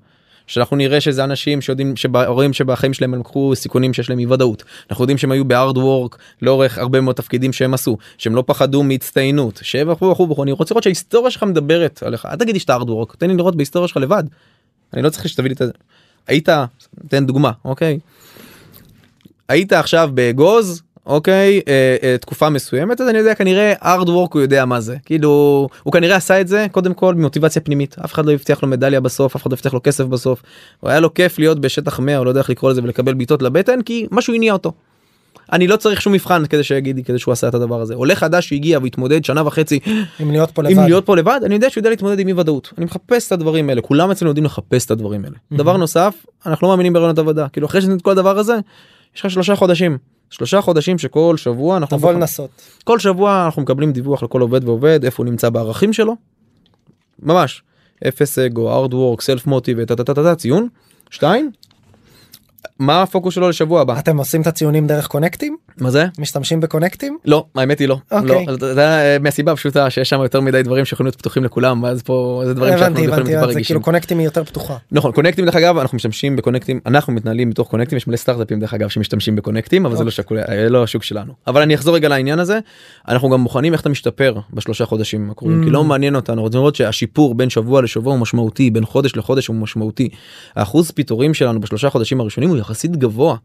שאנחנו 0.47 0.77
נראה 0.77 1.01
שזה 1.01 1.23
אנשים 1.23 1.61
שיודעים 1.61 1.95
שרואים 1.95 2.53
שבחיים 2.53 2.93
שלהם 2.93 3.13
הם 3.13 3.19
לקחו 3.19 3.51
סיכונים 3.55 3.93
שיש 3.93 4.09
להם 4.09 4.19
אי 4.19 4.25
ודאות 4.25 4.63
אנחנו 4.89 5.03
יודעים 5.03 5.17
שהם 5.17 5.31
היו 5.31 5.45
בהארד 5.45 5.77
וורק 5.77 6.17
לאורך 6.41 6.77
הרבה 6.77 7.01
מאוד 7.01 7.15
תפקידים 7.15 7.53
שהם 7.53 7.73
עשו 7.73 7.97
שהם 8.17 8.35
לא 8.35 8.43
פחדו 8.47 8.83
מהצטיינות 8.83 9.59
שבחו 9.63 10.05
וכו' 10.05 10.29
וכו' 10.29 10.43
אני 10.43 10.51
רוצה 10.51 10.73
לראות 10.73 10.83
שההיסטוריה 10.83 11.31
שלך 11.31 11.43
מדברת 11.43 12.03
עליך 12.03 12.25
אל 12.25 12.35
תגידי 12.35 12.59
שאתה 12.59 12.73
הארד 12.73 12.89
וורק 12.89 13.15
תן 13.15 13.29
לי 13.29 13.37
לראות 13.37 13.55
בהיסטוריה 13.55 13.87
שלך 13.87 13.97
לבד. 13.97 14.23
אני 14.93 15.01
לא 15.01 15.09
צריך 15.09 15.29
שתביא 15.29 15.49
לי 15.49 15.53
את 15.53 15.57
זה. 15.57 15.71
היית 16.27 16.49
תן 17.07 17.25
דוגמה 17.25 17.51
אוקיי. 17.65 17.99
היית 19.49 19.73
עכשיו 19.73 20.09
באגוז 20.13 20.81
אוקיי? 21.05 21.61
אה, 21.67 21.95
אה, 22.03 22.17
תקופה 22.17 22.49
מסוימת 22.49 23.01
אז 23.01 23.09
אני 23.09 23.17
יודע 23.17 23.35
כנראה 23.35 23.73
hard 23.81 24.07
work 24.07 24.33
הוא 24.33 24.41
יודע 24.41 24.65
מה 24.65 24.81
זה. 24.81 24.95
כאילו 25.05 25.67
הוא 25.83 25.93
כנראה 25.93 26.15
עשה 26.15 26.41
את 26.41 26.47
זה 26.47 26.67
קודם 26.71 26.93
כל 26.93 27.15
ממוטיבציה 27.15 27.61
פנימית. 27.61 27.95
אף 28.05 28.13
אחד 28.13 28.25
לא 28.25 28.31
הבטיח 28.31 28.63
לו 28.63 28.69
מדליה 28.69 28.99
בסוף 28.99 29.35
אף 29.35 29.41
אחד 29.41 29.51
לא 29.51 29.55
הבטיח 29.55 29.73
לו 29.73 29.83
כסף 29.83 30.03
בסוף. 30.03 30.41
הוא 30.79 30.89
היה 30.89 30.99
לו 30.99 31.13
כיף 31.13 31.39
להיות 31.39 31.59
בשטח 31.59 31.99
100 31.99 32.17
או 32.17 32.23
לא 32.25 32.29
יודע 32.29 32.41
איך 32.41 32.49
לקרוא 32.49 32.71
לזה 32.71 32.83
ולקבל 32.83 33.13
בעיטות 33.13 33.41
לבטן 33.41 33.81
כי 33.81 34.07
משהו 34.11 34.33
הניע 34.33 34.53
אותו. 34.53 34.71
אני 35.51 35.67
לא 35.67 35.75
צריך 35.75 36.01
שום 36.01 36.13
מבחן 36.13 36.45
כדי 36.45 36.63
שיגיד 36.63 36.95
לי 36.95 37.03
כדי 37.03 37.19
שהוא 37.19 37.31
עשה 37.31 37.47
את 37.47 37.53
הדבר 37.53 37.81
הזה. 37.81 37.95
עולה 37.95 38.15
חדש 38.15 38.49
שהגיע 38.49 38.79
והתמודד 38.83 39.25
שנה 39.25 39.47
וחצי 39.47 39.79
אם 40.21 40.31
להיות 40.31 40.51
פה 40.51 40.63
לבד. 40.63 40.71
אם 40.71 40.83
להיות 40.83 41.05
פה 41.05 41.15
לבד 41.15 41.39
אני 41.45 41.53
יודע 41.53 41.69
שהוא 41.69 41.81
יודע 41.81 41.89
להתמודד 41.89 42.19
עם 42.19 42.27
אי 42.27 42.33
ודאות 42.33 42.73
אני 42.77 42.85
מחפש 42.85 43.27
את 43.27 43.31
הדברים 43.31 43.69
האלה. 43.69 43.81
כולם 43.81 44.11
אצלנו 44.11 44.29
יודעים 44.29 44.45
לחפש 44.45 44.85
את 44.85 44.91
הדברים 44.91 45.25
האלה. 45.25 45.35
דבר 45.51 45.77
נוסף 45.77 46.25
אנחנו 46.45 46.67
לא 46.67 46.73
מאמינים 46.73 46.93
ברעיונות 46.93 47.19
עבודה. 47.19 47.47
כאילו 47.49 47.67
אחרי 47.67 47.81
שעשינו 47.81 47.97
את 47.97 48.01
כל 48.01 48.11
הדבר 48.11 48.37
הזה 48.39 48.59
יש 49.15 49.21
לך 49.21 49.31
שלושה 49.31 49.55
חודשים 49.55 49.97
שלושה 50.31 50.61
חודשים 50.61 50.97
שכל 50.97 51.37
שבוע 51.37 51.77
אנחנו 51.77 51.97
תבוא 51.97 52.11
לנסות. 52.13 52.49
כל 52.83 52.99
שבוע 52.99 53.45
אנחנו 53.45 53.61
מקבלים 53.61 53.91
דיווח 53.91 54.23
לכל 54.23 54.41
עובד 54.41 54.63
ועובד 54.63 55.05
איפה 55.05 55.23
הוא 55.23 55.29
נמצא 55.29 55.49
בערכים 55.49 55.93
שלו. 55.93 56.15
ממש 57.19 57.63
אפס 58.07 58.39
אגו 58.39 58.71
ארד 58.71 58.93
וורק 58.93 59.21
סלף 59.21 59.47
מוטיב 59.47 59.79
ציון. 60.35 60.67
שתיים. 61.09 61.51
מה 62.81 63.01
הפוקוס 63.01 63.33
שלו 63.35 63.49
לשבוע 63.49 63.81
הבא 63.81 63.99
אתם 63.99 64.17
עושים 64.17 64.41
את 64.41 64.47
הציונים 64.47 64.87
דרך 64.87 65.07
קונקטים? 65.07 65.57
מה 65.77 65.89
זה 65.91 66.05
משתמשים 66.19 66.59
בקונקטים? 66.59 67.17
לא 67.25 67.45
האמת 67.55 67.79
היא 67.79 67.87
לא 67.87 67.97
אוקיי. 68.11 68.45
לא 68.47 68.55
זה- 68.73 68.87
אה, 68.87 69.17
מהסיבה 69.19 69.51
הפשוטה 69.51 69.89
שיש 69.89 70.09
שם 70.09 70.21
יותר 70.21 70.41
מדי 70.41 70.63
דברים 70.63 70.85
שיכולים 70.85 71.05
להיות 71.07 71.15
פתוחים 71.15 71.43
לכולם 71.43 71.85
אז 71.85 72.01
פה 72.01 72.41
זה 72.45 72.53
דברים 72.53 72.77
שאנחנו 72.77 72.99
יכולים 73.03 73.25
זה 73.25 73.41
רגישים. 73.41 73.63
כאילו 73.63 73.81
קונקטים 73.81 74.17
היא 74.17 74.25
יותר 74.25 74.43
פתוחה. 74.43 74.77
נכון 74.91 75.11
קונקטים 75.11 75.45
דרך 75.45 75.55
אגב 75.55 75.77
אנחנו 75.77 75.95
משתמשים 75.95 76.35
בקונקטים 76.35 76.79
אנחנו 76.85 77.13
מתנהלים 77.13 77.49
בתוך 77.49 77.67
קונקטים 77.67 77.97
יש 77.97 78.07
מלא 78.07 78.17
סטארט-אפים 78.17 78.59
דרך 78.59 78.73
אגב 78.73 78.89
שמשתמשים 78.89 79.35
בקונקטים 79.35 79.85
אבל 79.85 79.95
זה 79.95 80.03
לא 80.03 80.09
אוקיי. 80.19 80.43
אה, 80.49 80.69
לא 80.69 80.83
השוק 80.83 81.03
שלנו 81.03 81.33
אבל 81.47 81.61
אני 81.61 81.75
אחזור 81.75 81.95
רגע 81.95 82.09
לעניין 82.09 82.39
הזה 82.39 82.59
אנחנו 83.07 83.29
גם 83.29 83.43
בוחנים 83.43 83.73
איך 83.73 83.81
אתה 83.81 83.89
משתפר 83.89 84.35
בשלושה 84.53 84.85
חודשים 84.85 85.31
הקרובים 85.31 85.61
Mm. 85.61 85.63
כי 85.65 85.69
לא 85.69 85.83
מעניין 85.83 86.15
אותנו 86.15 86.41
רוצים 86.41 86.59
לראות 86.59 86.75
שהשיפור 86.75 87.35
בין 87.35 87.49
שבוע 87.49 87.81
לשבוע 87.81 88.13
הוא 88.13 88.19
משמעותי 88.21 88.69
בין 88.69 88.85
חודש 88.85 89.15
לחודש 89.15 89.47
הוא 89.47 89.55
משמעותי. 89.55 90.09
האחוז 90.55 90.91
פיטורים 90.91 91.33
שלנו 91.33 91.59
בשלושה 91.61 91.89
חודשים 91.89 92.21
הראשונים 92.21 92.49
הוא 92.49 92.57
יחסית 92.71 92.95
גבוה. 92.95 93.35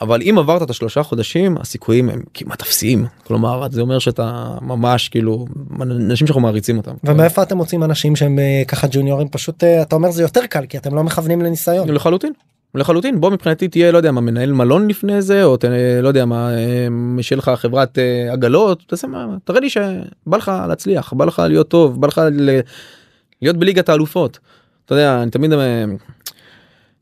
אבל 0.00 0.22
אם 0.22 0.36
עברת 0.38 0.62
את 0.62 0.70
השלושה 0.70 1.02
חודשים 1.02 1.56
הסיכויים 1.60 2.10
הם 2.10 2.22
כמעט 2.34 2.62
אפסיים 2.62 3.06
כלומר 3.26 3.66
זה 3.70 3.80
אומר 3.80 3.98
שאתה 3.98 4.56
ממש 4.62 5.08
כאילו 5.08 5.46
אנשים 5.80 6.26
שאנחנו 6.26 6.40
מעריצים 6.40 6.76
אותם. 6.76 6.94
ומאיפה 7.04 7.42
אתם 7.42 7.56
מוצאים 7.56 7.84
אנשים 7.84 8.16
שהם 8.16 8.38
אה, 8.38 8.62
ככה 8.68 8.86
ג'וניורים 8.90 9.28
פשוט 9.28 9.64
אה, 9.64 9.82
אתה 9.82 9.96
אומר 9.96 10.10
זה 10.10 10.22
יותר 10.22 10.46
קל 10.46 10.66
כי 10.66 10.78
אתם 10.78 10.94
לא 10.94 11.04
מכוונים 11.04 11.42
לניסיון. 11.42 11.88
לחלוטין. 11.88 12.32
לחלוטין 12.74 13.20
בוא 13.20 13.30
מבחינתי 13.30 13.68
תהיה 13.68 13.92
לא 13.92 13.96
יודע 13.96 14.12
מה 14.12 14.20
מנהל 14.20 14.52
מלון 14.52 14.88
לפני 14.88 15.22
זה 15.22 15.44
או 15.44 15.56
ת, 15.56 15.64
לא 16.02 16.08
יודע 16.08 16.24
מה 16.24 16.50
אה, 16.54 17.22
שיהיה 17.22 17.38
לך 17.38 17.50
חברת 17.56 17.98
אה, 17.98 18.32
עגלות 18.32 18.82
תעשה 18.86 19.06
מה 19.06 19.26
תראה 19.44 19.60
לי 19.60 19.70
שבא 19.70 20.36
לך 20.36 20.52
להצליח 20.68 21.12
בא 21.12 21.24
לך 21.24 21.42
להיות 21.48 21.68
טוב 21.68 22.00
בא 22.00 22.06
לך 22.06 22.20
ל... 22.32 22.60
להיות 23.42 23.56
בליגת 23.56 23.88
האלופות. 23.88 24.38
אתה 24.84 24.94
יודע 24.94 25.22
אני 25.22 25.30
תמיד 25.30 25.52
אה, 25.52 25.84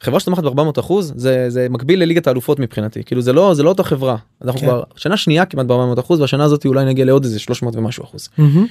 חברה 0.03 0.21
שתומכת 0.21 0.43
ב-400 0.43 0.81
אחוז 0.81 1.13
זה 1.17 1.51
זה 1.51 1.67
מקביל 1.71 2.03
לליגת 2.03 2.27
האלופות 2.27 2.59
מבחינתי 2.59 3.05
כאילו 3.05 3.23
זה 3.23 3.33
לא 3.33 3.55
זה 3.55 3.63
לא 3.63 3.69
אותה 3.69 3.83
חברה 3.83 4.17
אנחנו 4.45 4.61
כן. 4.61 4.67
כבר 4.67 4.83
שנה 4.97 5.17
שנייה 5.17 5.45
כמעט 5.45 5.67
ב-400 5.67 6.01
אחוז 6.01 6.21
והשנה 6.21 6.45
הזאת 6.45 6.67
אולי 6.67 6.85
נגיע 6.85 7.05
לעוד 7.05 7.25
איזה 7.25 7.39
300 7.39 7.77
ומשהו 7.77 8.05
אחוז. 8.05 8.29
מהמם. 8.39 8.67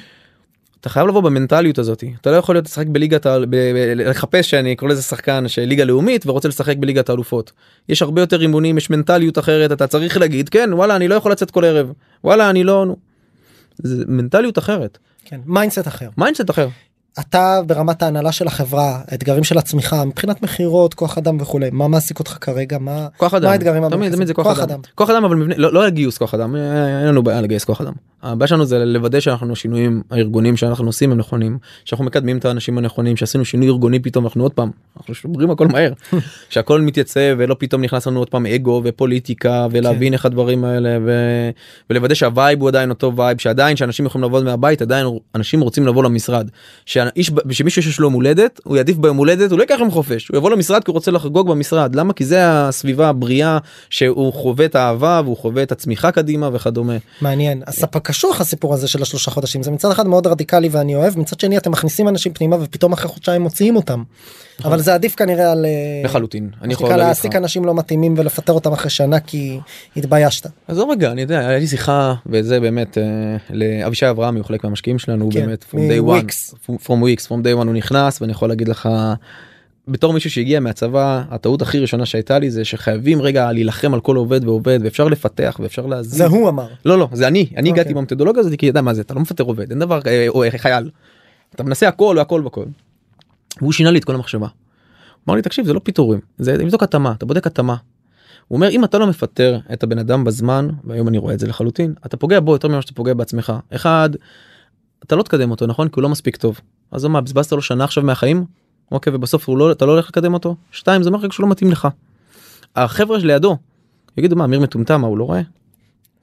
אתה 0.82 0.90
חייב 0.90 1.08
לבוא 1.08 1.22
במנטליות 1.22 1.80
הזאת 1.80 2.04
אתה 2.22 2.32
לא 2.32 2.36
יכול 2.36 2.56
להיות 2.56 2.66
לשחק 2.66 2.88
בליגת 2.88 3.26
ה... 3.26 3.38
ב... 3.50 3.56
לחפש 3.96 4.50
שאני 4.50 4.76
קורא 4.76 4.92
לזה 4.92 5.02
שחקן 5.02 5.48
של 5.48 5.62
ליגה 5.62 5.84
לאומית 5.84 6.28
ורוצה 6.28 6.48
לשחק 6.48 6.78
בליגת 6.78 7.10
האלופות. 7.10 7.52
יש 7.90 8.02
הרבה 8.02 8.22
יותר 8.22 8.42
אימונים 8.42 8.78
יש 8.78 8.90
מנטליות 8.90 9.38
אחרת 9.38 9.72
אתה 9.72 9.88
צריך 9.88 10.18
להגיד 10.18 10.50
כן 10.50 10.70
וואלה 10.74 10.96
אני 10.96 11.08
לא 11.08 11.16
יכול 11.16 11.32
לצאת 11.32 11.52
כל 11.52 11.66
ערב 11.66 11.92
וואלה 12.24 12.50
אני 12.50 12.64
לא. 12.64 12.86
זה 13.78 14.04
מנטליות 14.08 14.58
אחרת 14.58 14.98
כן 15.26 15.40
mindset 15.46 15.88
אחר. 15.88 16.10
mindset 16.18 16.50
אחר. 16.50 16.68
אתה 17.20 17.60
ברמת 17.66 18.04
ההנהלה 18.04 18.32
של 18.32 18.48
החברה 18.48 19.02
האתגרים 19.08 19.44
של 19.44 19.58
הצמיחה 19.58 20.06
מבחינת 20.06 20.42
מכירות 20.42 20.94
כוח 20.94 21.18
אדם 21.18 21.38
וכולי 21.42 21.70
מה 21.72 21.88
מעסיק 21.88 22.20
אותך 22.20 22.38
כרגע? 22.42 22.78
מה 22.78 23.08
כוח 23.18 23.34
אדם. 23.34 23.46
מה 23.46 23.52
האתגרים 23.52 23.90
תמיד? 23.90 24.16
תמיד 24.16 24.28
זה 24.28 24.34
כוח 24.34 24.60
אדם. 24.60 24.80
כוח 24.96 25.10
אדם 25.10 25.26
אבל 25.26 25.36
מבנה 25.36 25.56
לא 25.58 25.74
לא 25.74 25.90
גיוס 25.90 26.18
כוח 26.18 26.34
אדם 26.34 26.56
אה, 26.56 27.00
אין 27.00 27.08
לנו 27.08 27.24
בעיה 27.24 27.42
לגייס 27.42 27.64
כוח 27.64 27.82
אדם. 27.82 27.94
הבעיה 28.24 28.48
שלנו 28.48 28.66
זה 28.66 28.86
לוודא 28.86 29.20
שאנחנו 29.20 29.54
השינויים 29.54 30.02
הארגונים 30.12 30.58
שאנחנו 30.58 30.86
עושים 30.86 31.12
הם 31.12 31.18
נכונים 31.18 31.58
שאנחנו 31.86 32.06
מקדמים 32.06 32.38
את 32.38 32.46
האנשים 32.46 32.78
הנכונים 32.78 33.18
שעשינו 33.18 33.46
שינוי 33.46 33.68
ארגוני 33.68 34.00
פתאום 34.00 34.26
אנחנו 34.26 34.44
עוד 34.44 34.54
פעם 34.54 34.72
אנחנו 34.98 35.16
שוברים 35.16 35.52
הכל 35.52 35.68
מהר 35.68 35.94
שהכל 36.50 36.82
מתייצב 36.82 37.36
ולא 37.38 37.56
פתאום 37.60 37.82
נכנס 37.82 38.08
לנו 38.08 38.20
עוד 38.20 38.30
פעם 38.30 38.46
אגו 38.46 38.82
ופוליטיקה 38.86 39.68
ולהבין 39.72 40.14
איך 40.14 40.26
הדברים 40.26 40.66
האלה 40.66 40.98
ו... 41.06 41.12
ולוודא 41.90 42.14
שה 42.14 42.34
vibe 42.34 42.62
הוא 42.62 42.70
עדיין 42.70 42.90
אותו 42.90 43.16
vibe 43.16 43.38
שעדיין 43.38 43.76
שאנשים 43.78 44.06
יכולים 44.06 44.24
לעבוד 44.24 44.44
מהבית 44.44 44.82
עדיין 44.82 45.08
אנשים 45.36 45.62
רוצים 45.62 45.88
לבוא 45.88 46.04
למשרד 46.04 46.50
שמישהו 47.52 47.84
שיש 47.84 48.00
לו 48.00 48.06
יום 48.06 48.14
הולדת 48.14 48.60
הוא 48.64 48.78
יעדיף 48.78 48.98
ביום 48.98 49.18
הולדת 49.18 49.52
הוא 49.52 49.58
לא 49.60 49.64
ייקח 49.64 49.76
יום 49.80 49.92
חופש. 49.92 50.28
הוא 50.28 50.38
יבוא 50.38 50.52
למשרד 50.52 50.84
כי 50.84 50.92
הוא 50.92 50.94
רוצה 50.94 51.12
לחגוג 51.12 51.50
במשרד. 51.50 51.96
למה? 51.96 52.14
כי 52.14 52.26
זה 52.26 52.38
הסביבה 52.42 53.10
הבריאה 53.10 53.58
שהוא 53.90 54.34
חווה 54.34 54.66
את 54.66 54.76
האהבה 54.76 55.22
והוא 55.24 55.38
חווה 55.38 55.64
את 55.64 55.72
הצמיחה 55.72 56.12
קדימה 56.12 56.50
וכדומה. 56.54 56.98
מעניין. 57.22 57.62
אז 57.66 57.74
ספק 57.74 58.08
קשוח 58.08 58.42
הסיפור 58.42 58.74
הזה 58.74 58.88
של 58.88 59.02
השלושה 59.02 59.32
חודשים. 59.32 59.64
זה 59.64 59.72
מצד 59.72 59.92
אחד 59.92 60.08
מאוד 60.08 60.28
רדיקלי 60.28 60.70
ואני 60.72 60.96
אוהב. 60.96 61.20
מצד 61.20 61.40
שני 61.40 61.58
אתם 61.58 61.72
מכניסים 61.72 62.08
אנשים 62.08 62.34
פנימה 62.34 62.56
ופתאום 62.62 62.94
אחרי 62.94 63.08
חודשיים 63.08 63.42
מוציאים 63.42 63.76
אותם. 63.76 64.04
אבל 64.64 64.80
זה 64.80 64.94
עדיף 64.94 65.16
כנראה 65.16 65.52
על 65.52 65.66
אה, 65.66 66.02
לחלוטין 66.06 66.50
אני 66.62 66.74
יכול 66.74 66.96
להעסיק. 66.96 67.36
אנשים 67.36 67.66
לא 67.66 67.76
מתאימים 67.76 68.14
ולפטר 68.18 68.54
אותם 68.54 68.74
אחרי 68.74 68.90
שנה 68.90 69.20
כי 69.20 69.60
התביישת. 69.98 70.50
עזוב 70.68 70.90
רגע 70.92 71.12
אני 71.12 71.22
יודע 71.22 71.40
היה 71.40 71.60
לי 71.60 71.68
שיחה 71.68 72.14
וזה 72.26 72.60
באמת 72.60 72.98
אה, 72.98 73.04
לאבישי 73.50 74.10
אברהם 74.10 74.36
הוא 74.36 74.46
חלק 74.46 74.64
מהמשקיעים 74.64 75.00
שלנו 75.00 75.26
הוא 75.26 75.34
כן, 75.34 75.46
באמת 75.46 75.66
from 75.72 75.78
day 75.78 76.08
one 76.08 76.56
from 76.68 77.04
weeks 77.04 77.26
from 77.28 77.44
day 77.44 77.62
one 77.62 77.66
הוא 77.66 77.74
נכנס 77.74 78.22
ואני 78.22 78.32
יכול 78.32 78.50
להגיד 78.50 78.68
לך. 78.68 78.90
בתור 79.88 80.14
מישהו 80.14 80.32
שהגיע 80.32 80.60
מהצבא 80.60 81.24
הטעות 81.30 81.62
הכי 81.62 81.80
ראשונה 81.80 82.06
שהייתה 82.06 82.40
לי 82.40 82.52
זה 82.52 82.66
שחייבים 82.66 83.22
רגע 83.22 83.52
להילחם 83.52 83.94
על 83.94 84.00
כל 84.00 84.16
עובד 84.16 84.48
ועובד 84.48 84.80
ואפשר 84.84 85.08
לפתח 85.08 85.60
ואפשר 85.64 85.86
להזיז. 85.86 86.18
זה 86.18 86.26
הוא 86.26 86.50
אמר. 86.50 86.68
לא 86.86 87.00
לא 87.00 87.08
זה 87.14 87.28
אני 87.28 87.48
אני 87.58 87.70
הגעתי 87.70 87.90
אוקיי. 87.90 87.94
במתודולוגיה 87.94 88.40
הזאת 88.40 88.54
כי 88.60 88.66
ידע 88.66 88.82
מה 88.82 88.94
זה 88.94 89.02
אתה 89.02 89.14
לא 89.14 89.22
מפטר 89.22 89.44
עובד 89.44 89.70
אין 89.70 89.80
דבר 89.80 90.00
אה, 90.08 90.26
או 90.28 90.44
חייל. 90.58 90.90
אתה 91.56 91.64
מנסה 91.64 91.88
הכל 91.88 92.16
והכל 92.18 92.42
והכל. 92.44 92.66
והוא 93.58 93.72
שינה 93.72 93.92
לי 93.92 94.00
את 94.00 94.06
כל 94.06 94.16
המחשבה. 94.16 94.48
אמר 95.28 95.36
לי 95.36 95.42
תקשיב 95.42 95.66
זה 95.66 95.74
לא 95.74 95.80
פיטורים 95.84 96.20
זה 96.38 96.58
לבדוק 96.58 96.84
התאמה 96.84 97.12
אתה 97.12 97.26
בודק 97.26 97.48
התאמה. 97.48 97.76
הוא 98.48 98.56
אומר 98.56 98.70
אם 98.70 98.84
אתה 98.84 98.98
לא 98.98 99.08
מפטר 99.08 99.60
את 99.74 99.84
הבן 99.84 100.00
אדם 100.00 100.24
בזמן 100.24 100.68
והיום 100.84 101.08
אני 101.08 101.18
רואה 101.18 101.34
את 101.34 101.40
זה 101.40 101.48
לחלוטין 101.48 101.94
אתה 102.06 102.18
פוגע 102.18 102.40
בו 102.40 102.54
יותר 102.54 102.68
ממה 102.68 102.82
שאתה 102.82 102.94
פוגע 102.94 103.14
בעצמך 103.14 103.54
אחד. 103.70 104.10
אתה 105.04 105.16
לא 105.16 105.24
תקדם 105.24 105.52
אותו 105.52 105.68
נכון 105.68 105.88
כי 105.88 105.94
הוא 105.96 106.04
לא 106.04 106.10
מספיק 106.10 106.36
טוב 106.36 106.60
אז 106.92 107.06
מה 107.06 107.22
בזבזת 107.22 107.52
לו 107.52 107.62
שנה 107.62 107.84
עכשיו 107.84 108.04
מהחיים 108.04 108.46
אוקיי 108.92 109.16
ובסוף 109.16 109.50
הוא 109.50 109.58
לא 109.58 109.72
אתה 109.72 109.86
לא 109.86 109.92
הולך 109.92 110.08
לקדם 110.08 110.34
אותו 110.34 110.56
שתיים 110.72 111.04
זה 111.04 111.10
אומר 111.10 111.30
שהוא 111.30 111.44
לא 111.44 111.52
מתאים 111.52 111.72
לך. 111.72 111.88
החבר'ה 112.76 113.20
שלידו 113.20 113.58
יגידו 114.18 114.36
מה 114.36 114.46
אמיר 114.46 114.60
מטומטם 114.60 115.02
מה 115.02 115.08
הוא 115.08 115.18
לא 115.18 115.24
רואה. 115.24 115.42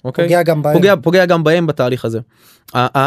אוקיי? 0.05 0.24
פוגע 0.24 0.42
גם 0.42 0.62
בהם. 0.62 0.76
פוגע 0.76 0.94
פוגע 1.03 1.26
גם 1.26 1.44
בהם 1.44 1.66
בתהליך 1.66 2.05
הזה. 2.05 2.20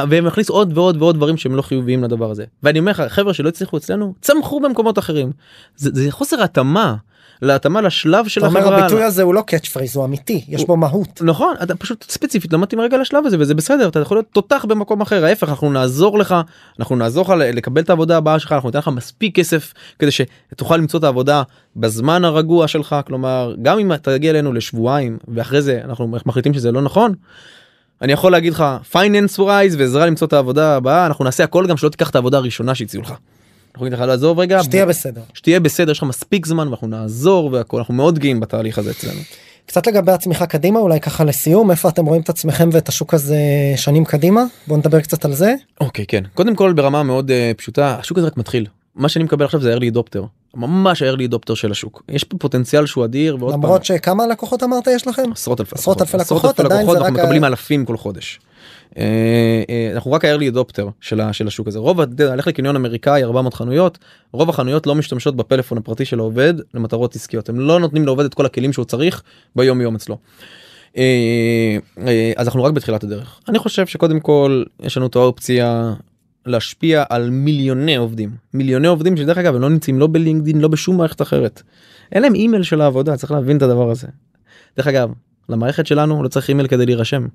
והם 0.10 0.26
מכניס 0.26 0.50
עוד 0.50 0.78
ועוד 0.78 1.02
ועוד 1.02 1.16
דברים 1.16 1.38
שהם 1.38 1.56
לא 1.56 1.62
חיוביים 1.62 2.04
לדבר 2.04 2.32
הזה 2.32 2.46
ואני 2.64 2.80
אומר 2.80 2.92
לך 2.92 3.04
חבר'ה 3.08 3.34
שלא 3.34 3.50
הצליחו 3.50 3.78
אצלנו 3.78 4.14
צמחו 4.22 4.60
במקומות 4.60 5.00
אחרים 5.00 5.32
זה, 5.76 5.90
זה 5.94 6.12
חוסר 6.12 6.44
התאמה 6.44 6.96
להתאמה 7.42 7.82
לשלב 7.82 8.28
של 8.28 8.42
אתה 8.42 8.48
אומר 8.48 8.60
החברה. 8.60 8.80
הביטוי 8.80 9.04
הזה 9.04 9.24
הוא 9.24 9.34
לא 9.34 9.42
catch 9.42 9.68
phrase 9.68 9.96
הוא 9.96 10.06
אמיתי 10.06 10.46
יש 10.48 10.66
בו 10.66 10.78
מהות. 10.78 11.22
נכון 11.22 11.56
אתה 11.64 11.76
פשוט 11.76 12.06
ספציפית 12.10 12.54
לא 12.54 12.60
מתאים 12.60 12.82
רגע 12.82 12.98
לשלב 12.98 13.26
הזה 13.26 13.38
וזה 13.40 13.56
בסדר 13.56 13.88
אתה 13.88 14.00
יכול 14.00 14.18
להיות 14.18 14.28
תותח 14.32 14.66
במקום 14.68 15.02
אחר 15.02 15.26
ההפך 15.26 15.50
אנחנו 15.50 15.72
נעזור 15.72 16.20
לך 16.20 16.36
אנחנו 16.80 16.96
נעזור 16.96 17.24
לך 17.24 17.34
לקבל 17.38 17.82
את 17.82 17.90
העבודה 17.90 18.18
הבאה 18.18 18.40
שלך 18.40 18.52
אנחנו 18.52 18.70
ניתן 18.70 18.80
לך 18.80 18.88
מספיק 18.88 19.36
כסף 19.36 19.74
כדי 20.00 20.12
שתוכל 20.12 20.78
למצוא 20.78 21.00
את 21.00 21.04
העבודה 21.04 21.44
בזמן 21.76 22.26
הרגוע 22.26 22.68
שלך 22.68 22.96
כלומר 23.08 23.56
גם 23.62 23.80
אם 23.80 23.94
אתה 23.94 24.12
תגיע 24.12 24.32
אלינו 24.32 24.54
לשבועיים 24.54 25.18
ואחרי 25.28 25.62
זה 25.62 25.82
אנחנו 25.84 26.08
מחליטים 26.26 26.54
שזה 26.54 26.72
לא 26.72 26.82
נכון. 26.82 27.14
אני 28.02 28.14
יכול 28.14 28.32
להגיד 28.32 28.54
לך 28.54 28.66
finance 28.92 29.40
wise 29.40 29.76
ועזרה 29.76 30.06
למצוא 30.06 30.28
את 30.28 30.34
העבודה 30.34 30.76
הבאה 30.76 31.06
אנחנו 31.06 31.26
נעשה 31.26 31.44
הכל 31.44 31.68
גם 31.68 31.78
שלא 31.78 31.90
תיקח 31.90 32.10
את 32.10 32.16
העבודה 32.16 32.38
הראשונה 32.38 32.76
שהציעו 32.76 33.04
לך. 33.04 33.14
אנחנו 33.74 33.86
נגיד 33.86 34.00
לך 34.00 34.06
לעזוב 34.08 34.40
רגע 34.40 34.64
שתהיה 34.64 34.86
בסדר. 34.86 35.22
שתהיה 35.34 35.60
בסדר 35.60 35.92
יש 35.92 35.98
לך 35.98 36.04
מספיק 36.04 36.46
זמן 36.46 36.68
ואנחנו 36.68 36.88
נעזור 36.88 37.50
והכל 37.54 37.78
אנחנו 37.78 37.94
מאוד 37.94 38.20
גאים 38.20 38.40
בתהליך 38.40 38.78
הזה 38.78 38.92
אצלנו. 38.92 39.20
קצת 39.66 39.88
לגבי 39.88 40.12
הצמיחה 40.12 40.46
קדימה 40.46 40.80
אולי 40.80 41.00
ככה 41.00 41.24
לסיום 41.24 41.72
איפה 41.72 41.90
אתם 41.90 42.06
רואים 42.06 42.22
את 42.22 42.30
עצמכם 42.30 42.70
ואת 42.72 42.90
השוק 42.90 43.14
הזה 43.14 43.38
שנים 43.76 44.06
קדימה 44.06 44.44
בוא 44.68 44.78
נדבר 44.78 45.02
קצת 45.02 45.26
על 45.26 45.34
זה. 45.34 45.54
אוקיי 45.82 46.06
כן 46.08 46.24
קודם 46.34 46.56
כל 46.56 46.74
ברמה 46.74 47.04
מאוד 47.04 47.30
uh, 47.32 47.58
פשוטה 47.58 47.96
השוק 48.00 48.18
הזה 48.18 48.28
רק 48.28 48.38
מתחיל 48.38 48.66
מה 48.96 49.10
שאני 49.10 49.26
מקבל 49.26 49.46
עכשיו 49.46 49.62
זה 49.62 49.76
early 49.78 49.94
adopter 49.96 50.20
ממש 50.56 51.02
ה-early 51.02 51.32
adopter 51.34 51.56
של 51.56 51.72
השוק 51.72 52.04
יש 52.10 52.24
פה 52.24 52.38
פוטנציאל 52.38 52.86
שהוא 52.86 53.06
אדיר 53.06 53.38
ועוד 53.40 53.52
פעם 53.54 53.64
למרות 53.64 53.86
שכמה 53.86 54.28
לקוחות 54.28 54.64
אמרת 54.64 54.88
יש 54.88 55.08
לכם? 55.08 55.32
עשרות 55.32 55.60
אלפי 55.60 55.76
עשרות 55.76 56.02
אלפי 56.02 56.18
לקוחות, 56.18 56.60
עדיין 56.60 56.86
זה 56.86 56.92
אנחנו 56.92 57.06
רק 57.06 57.20
ה- 57.20 57.24
מקבלים 57.24 57.44
אלפים 57.46 57.86
כל 57.86 57.98
חודש. 57.98 58.40
אה, 58.98 59.64
אה, 59.70 59.92
אנחנו 59.94 60.12
רק 60.12 60.26
ה-early 60.26 60.56
adopter 60.56 60.84
של 61.02 61.48
השוק 61.48 61.68
הזה 61.68 61.80
רוב 61.80 62.02
אתה 62.02 62.24
יודע, 62.24 62.36
לך 62.36 62.48
לקניון 62.48 62.76
אמריקאי 62.76 63.24
400 63.24 63.54
חנויות 63.54 63.98
רוב 64.32 64.50
החנויות 64.50 64.88
לא 64.88 64.96
משתמשות 64.96 65.36
בפלאפון 65.36 65.78
הפרטי 65.78 66.06
של 66.06 66.20
העובד 66.20 66.54
למטרות 66.74 67.16
עסקיות 67.16 67.50
הם 67.50 67.60
לא 67.60 67.80
נותנים 67.80 68.06
לעובד 68.06 68.26
את 68.26 68.34
כל 68.34 68.46
הכלים 68.46 68.74
שהוא 68.74 68.86
צריך 68.86 69.24
ביום 69.56 69.82
יום 69.82 69.96
אצלו. 69.96 70.18
אה, 70.98 71.78
אז 72.36 72.48
אנחנו 72.48 72.64
רק 72.64 72.74
בתחילת 72.74 73.04
הדרך 73.04 73.40
אני 73.50 73.60
חושב 73.60 73.86
שקודם 73.86 74.20
כל 74.20 74.64
יש 74.80 74.98
לנו 74.98 75.08
את 75.08 75.16
האופציה 75.16 75.94
להשפיע 76.46 77.04
על 77.10 77.30
מיליוני 77.30 77.96
עובדים 77.96 78.30
מיליוני 78.54 78.88
עובדים 78.88 79.18
שדרך 79.18 79.38
אגב 79.38 79.56
הם 79.56 79.62
לא 79.62 79.70
נמצאים 79.70 80.00
לא 80.00 80.08
בלינקדין 80.08 80.62
לא 80.62 80.68
בשום 80.68 80.98
מערכת 80.98 81.22
אחרת. 81.22 81.62
אין 82.12 82.24
להם 82.24 82.36
אימייל 82.36 82.64
של 82.64 82.82
העבודה 82.82 83.18
צריך 83.18 83.32
להבין 83.32 83.58
את 83.58 83.62
הדבר 83.62 83.92
הזה. 83.92 84.08
דרך 84.78 84.88
אגב 84.88 85.12
למערכת 85.50 85.88
שלנו 85.88 86.24
לא 86.24 86.28
צריך 86.28 86.50
אימייל 86.50 86.68
כדי 86.68 86.86
להירשם. 86.86 87.28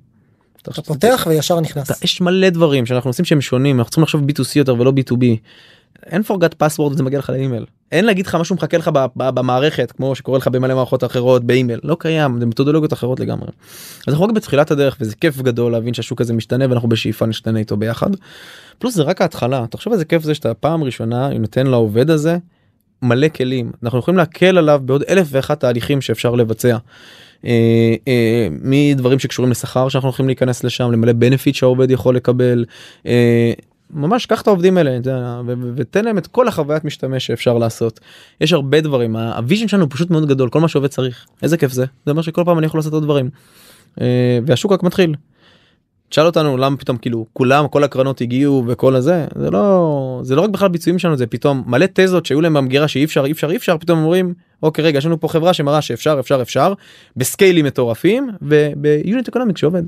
אתה 0.61 0.81
פותח 0.81 1.27
וישר 1.29 1.59
נכנס. 1.59 2.03
יש 2.03 2.21
מלא 2.21 2.49
דברים 2.49 2.85
שאנחנו 2.85 3.09
עושים 3.09 3.25
שהם 3.25 3.41
שונים 3.41 3.79
אנחנו 3.79 3.89
צריכים 3.89 4.03
לחשוב 4.03 4.21
b2c 4.21 4.51
יותר 4.55 4.75
ולא 4.79 4.91
b2b. 4.91 5.25
אין 6.05 6.21
forgot 6.21 6.63
password 6.63 6.93
זה 6.93 7.03
מגיע 7.03 7.19
לך 7.19 7.29
לאימייל 7.29 7.65
אין 7.91 8.05
להגיד 8.05 8.27
לך 8.27 8.35
משהו 8.35 8.55
מחכה 8.55 8.77
לך 8.77 8.91
במערכת 9.15 9.91
כמו 9.91 10.15
שקורה 10.15 10.37
לך 10.37 10.47
במלא 10.47 10.75
מערכות 10.75 11.03
אחרות 11.03 11.43
באימייל 11.43 11.79
לא 11.83 11.97
קיים 11.99 12.39
זה 12.39 12.45
מתודולוגיות 12.45 12.93
אחרות 12.93 13.19
לגמרי. 13.19 13.47
אז 14.07 14.13
אנחנו 14.13 14.25
רק 14.25 14.31
בתחילת 14.31 14.71
הדרך 14.71 14.97
וזה 15.01 15.15
כיף 15.15 15.41
גדול 15.41 15.71
להבין 15.71 15.93
שהשוק 15.93 16.21
הזה 16.21 16.33
משתנה 16.33 16.65
ואנחנו 16.69 16.89
בשאיפה 16.89 17.25
נשתנה 17.25 17.59
איתו 17.59 17.77
ביחד. 17.77 18.09
פלוס 18.79 18.95
זה 18.95 19.03
רק 19.03 19.21
ההתחלה 19.21 19.65
תחשוב 19.69 19.93
איזה 19.93 20.05
כיף 20.05 20.23
זה 20.23 20.35
שאתה 20.35 20.53
פעם 20.53 20.83
ראשונה 20.83 21.29
נותן 21.29 21.67
לעובד 21.67 22.09
הזה 22.09 22.37
מלא 23.01 23.27
כלים 23.29 23.71
אנחנו 23.83 23.99
יכולים 23.99 24.17
להקל 24.17 24.57
עליו 24.57 24.81
בעוד 24.85 25.03
אלף 25.09 25.27
ואחת 25.31 25.59
תהליכים 25.59 26.01
שאפשר 26.01 26.35
לבצע. 26.35 26.77
אה, 27.45 27.95
אה, 28.07 28.47
מדברים 28.51 29.19
שקשורים 29.19 29.51
לשכר 29.51 29.89
שאנחנו 29.89 30.07
הולכים 30.07 30.27
להיכנס 30.27 30.63
לשם 30.63 30.91
למלא 30.91 31.13
benefit 31.13 31.55
שהעובד 31.55 31.91
יכול 31.91 32.15
לקבל. 32.15 32.65
אה, 33.05 33.51
ממש 33.91 34.25
קח 34.25 34.41
את 34.41 34.47
העובדים 34.47 34.77
האלה 34.77 34.99
ותן 35.75 36.05
להם 36.05 36.17
את 36.17 36.27
כל 36.27 36.47
החוויית 36.47 36.85
משתמש 36.85 37.25
שאפשר 37.25 37.57
לעשות. 37.57 37.99
יש 38.41 38.53
הרבה 38.53 38.81
דברים 38.81 39.15
ה 39.15 39.22
vision 39.22 39.67
שלנו 39.67 39.89
פשוט 39.89 40.09
מאוד 40.09 40.27
גדול 40.27 40.49
כל 40.49 40.59
מה 40.59 40.67
שעובד 40.67 40.87
צריך 40.87 41.25
איזה 41.43 41.57
כיף 41.57 41.71
זה 41.71 41.85
זה 42.05 42.11
אומר 42.11 42.21
שכל 42.21 42.43
פעם 42.45 42.57
אני 42.57 42.65
יכול 42.65 42.77
לעשות 42.77 42.93
עוד 42.93 43.03
דברים. 43.03 43.29
והשוק 44.45 44.71
רק 44.71 44.83
מתחיל. 44.83 45.15
תשאל 46.09 46.25
אותנו 46.25 46.57
למה 46.57 46.77
פתאום 46.77 46.97
כאילו 46.97 47.25
כולם 47.33 47.67
כל 47.67 47.83
הקרנות 47.83 48.21
הגיעו 48.21 48.63
וכל 48.67 48.95
הזה 48.95 49.25
זה 49.35 49.51
לא 49.51 50.19
זה 50.23 50.35
לא 50.35 50.41
רק 50.41 50.49
בכלל 50.49 50.69
ביצועים 50.69 50.99
שלנו 50.99 51.17
זה 51.17 51.27
פתאום 51.27 51.63
מלא 51.67 51.85
תזות 51.93 52.25
שהיו 52.25 52.41
להם 52.41 52.53
במגירה 52.53 52.87
שאי 52.87 53.03
אפשר 53.03 53.25
אי 53.25 53.31
אפשר 53.31 53.51
אי 53.51 53.55
אפשר 53.55 53.77
פתאום 53.77 53.99
אומרים 53.99 54.33
אוקיי 54.63 54.83
רגע 54.83 54.97
יש 54.97 55.05
לנו 55.05 55.19
פה 55.19 55.27
חברה 55.27 55.53
שמראה 55.53 55.81
שאפשר 55.81 56.17
אפשר 56.19 56.41
אפשר 56.41 56.73
בסקיילים 57.17 57.65
מטורפים 57.65 58.29
וביוניט 58.41 59.27
אקונומיק 59.27 59.57
שעובד. 59.57 59.83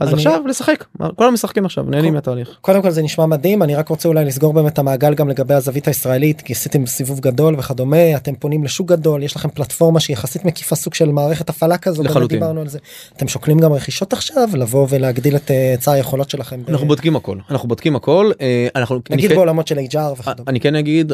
אז 0.00 0.08
אני- 0.08 0.16
עכשיו 0.16 0.40
לשחק 0.48 0.84
כולם 1.16 1.34
משחקים 1.34 1.64
עכשיו 1.64 1.84
נהנים 1.84 2.14
מהתהליך. 2.14 2.56
קודם 2.60 2.82
כל 2.82 2.90
זה 2.90 3.02
נשמע 3.02 3.26
מדהים 3.26 3.62
אני 3.62 3.74
רק 3.74 3.88
רוצה 3.88 4.08
אולי 4.08 4.24
לסגור 4.24 4.52
באמת 4.52 4.78
המעגל 4.78 5.14
גם 5.14 5.28
לגבי 5.28 5.54
הזווית 5.54 5.88
הישראלית 5.88 6.40
כי 6.40 6.52
עשיתם 6.52 6.86
סיבוב 6.86 7.20
גדול 7.20 7.54
וכדומה 7.58 8.16
אתם 8.16 8.34
פונים 8.34 8.64
לשוק 8.64 8.88
גדול 8.88 9.22
יש 9.22 9.36
לכם 9.36 9.48
פלטפורמה 9.48 10.00
שהיא 10.00 10.14
יחסית 10.14 10.44
מקיפה 10.44 10.76
סוג 10.76 10.94
של 10.94 11.08
מערכת 11.12 11.48
הפעלה 11.48 11.78
כזו 11.78 12.02
לחלוטין. 12.02 12.38
דיברנו 12.38 12.60
על 12.60 12.68
זה 12.68 12.78
אתם 13.16 13.28
שוקלים 13.28 13.58
גם 13.58 13.72
רכישות 13.72 14.12
עכשיו 14.12 14.48
לבוא 14.54 14.86
ולהגדיל 14.90 15.36
את 15.36 15.50
אה, 15.50 15.70
היצע 15.70 15.92
היכולות 15.92 16.30
שלכם 16.30 16.62
ב- 16.64 16.70
אנחנו 16.70 16.86
בודקים 16.86 17.16
הכל 17.16 17.36
אנחנו 17.50 17.68
בודקים 17.68 17.96
הכל 17.96 18.30
אה, 18.40 18.68
אנחנו 18.76 19.00
אני 19.10 19.16
נגיד 19.16 19.32
בעולמות 19.32 19.66
של 19.68 19.78
HR 19.78 19.96
וכדומה. 20.18 20.34
אני 20.48 20.60
כן 20.60 20.74
אגיד 20.74 21.12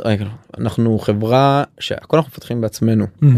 אנחנו 0.59 0.99
חברה 0.99 1.65
שהכל 1.81 2.17
אנחנו 2.17 2.31
מפתחים 2.33 2.61
בעצמנו. 2.61 3.05
אה, 3.23 3.29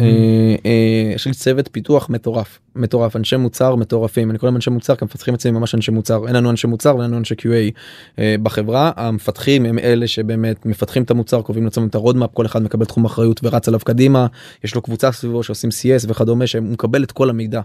אה, 0.66 0.70
יש 1.14 1.26
לי 1.26 1.32
צוות 1.34 1.68
פיתוח 1.72 2.11
מטורף 2.11 2.59
מטורף 2.76 3.16
אנשי 3.16 3.36
מוצר 3.36 3.74
מטורפים 3.74 4.30
אני 4.30 4.39
קורא 4.39 4.49
להם 4.51 4.57
אנשי 4.57 4.70
מוצר 4.70 4.95
כי 4.97 5.05
מפתחים 5.32 5.34
אצלם 5.34 5.54
ממש 5.54 5.74
אנשי 5.74 5.90
מוצר 5.90 6.26
אין 6.26 6.36
לנו 6.36 6.50
אנשי 6.50 6.66
מוצר 6.66 6.96
ואין 6.96 7.10
לנו 7.10 7.18
אנשי 7.18 7.34
QA 7.34 7.72
אה, 8.18 8.34
בחברה 8.42 8.92
המפתחים 8.96 9.66
הם 9.66 9.78
אלה 9.78 10.06
שבאמת 10.06 10.66
מפתחים 10.66 11.02
את 11.02 11.10
המוצר 11.10 11.42
קובעים 11.42 11.64
לעצמם 11.64 11.86
את 11.86 11.94
הרודמאפ 11.94 12.30
כל 12.34 12.46
אחד 12.46 12.62
מקבל 12.62 12.84
תחום 12.84 13.04
אחריות 13.04 13.40
ורץ 13.44 13.68
עליו 13.68 13.80
קדימה 13.80 14.26
יש 14.64 14.74
לו 14.74 14.82
קבוצה 14.82 15.12
סביבו 15.12 15.42
שעושים 15.42 15.70
CS 15.70 16.04
וכדומה 16.08 16.46
שהוא 16.46 16.62
מקבל 16.62 17.02
את 17.02 17.12
כל 17.12 17.30
המידע. 17.30 17.60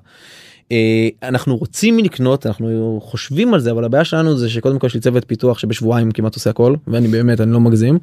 אה, 0.71 1.07
אנחנו 1.23 1.57
רוצים 1.57 1.99
לקנות 1.99 2.45
אנחנו 2.45 2.99
חושבים 3.03 3.53
על 3.53 3.59
זה 3.59 3.71
אבל 3.71 3.83
הבעיה 3.83 4.03
שלנו 4.03 4.37
זה 4.37 4.49
שקודם 4.49 4.79
כל 4.79 4.87
יש 4.87 4.93
לי 4.93 4.99
צוות 4.99 5.23
פיתוח 5.27 5.59
שבשבועיים 5.59 6.11
כמעט 6.11 6.35
עושה 6.35 6.49
הכל 6.49 6.75
ואני 6.87 7.07
באמת 7.07 7.41
אני 7.41 7.51
לא 7.51 7.59
מגזים. 7.59 7.99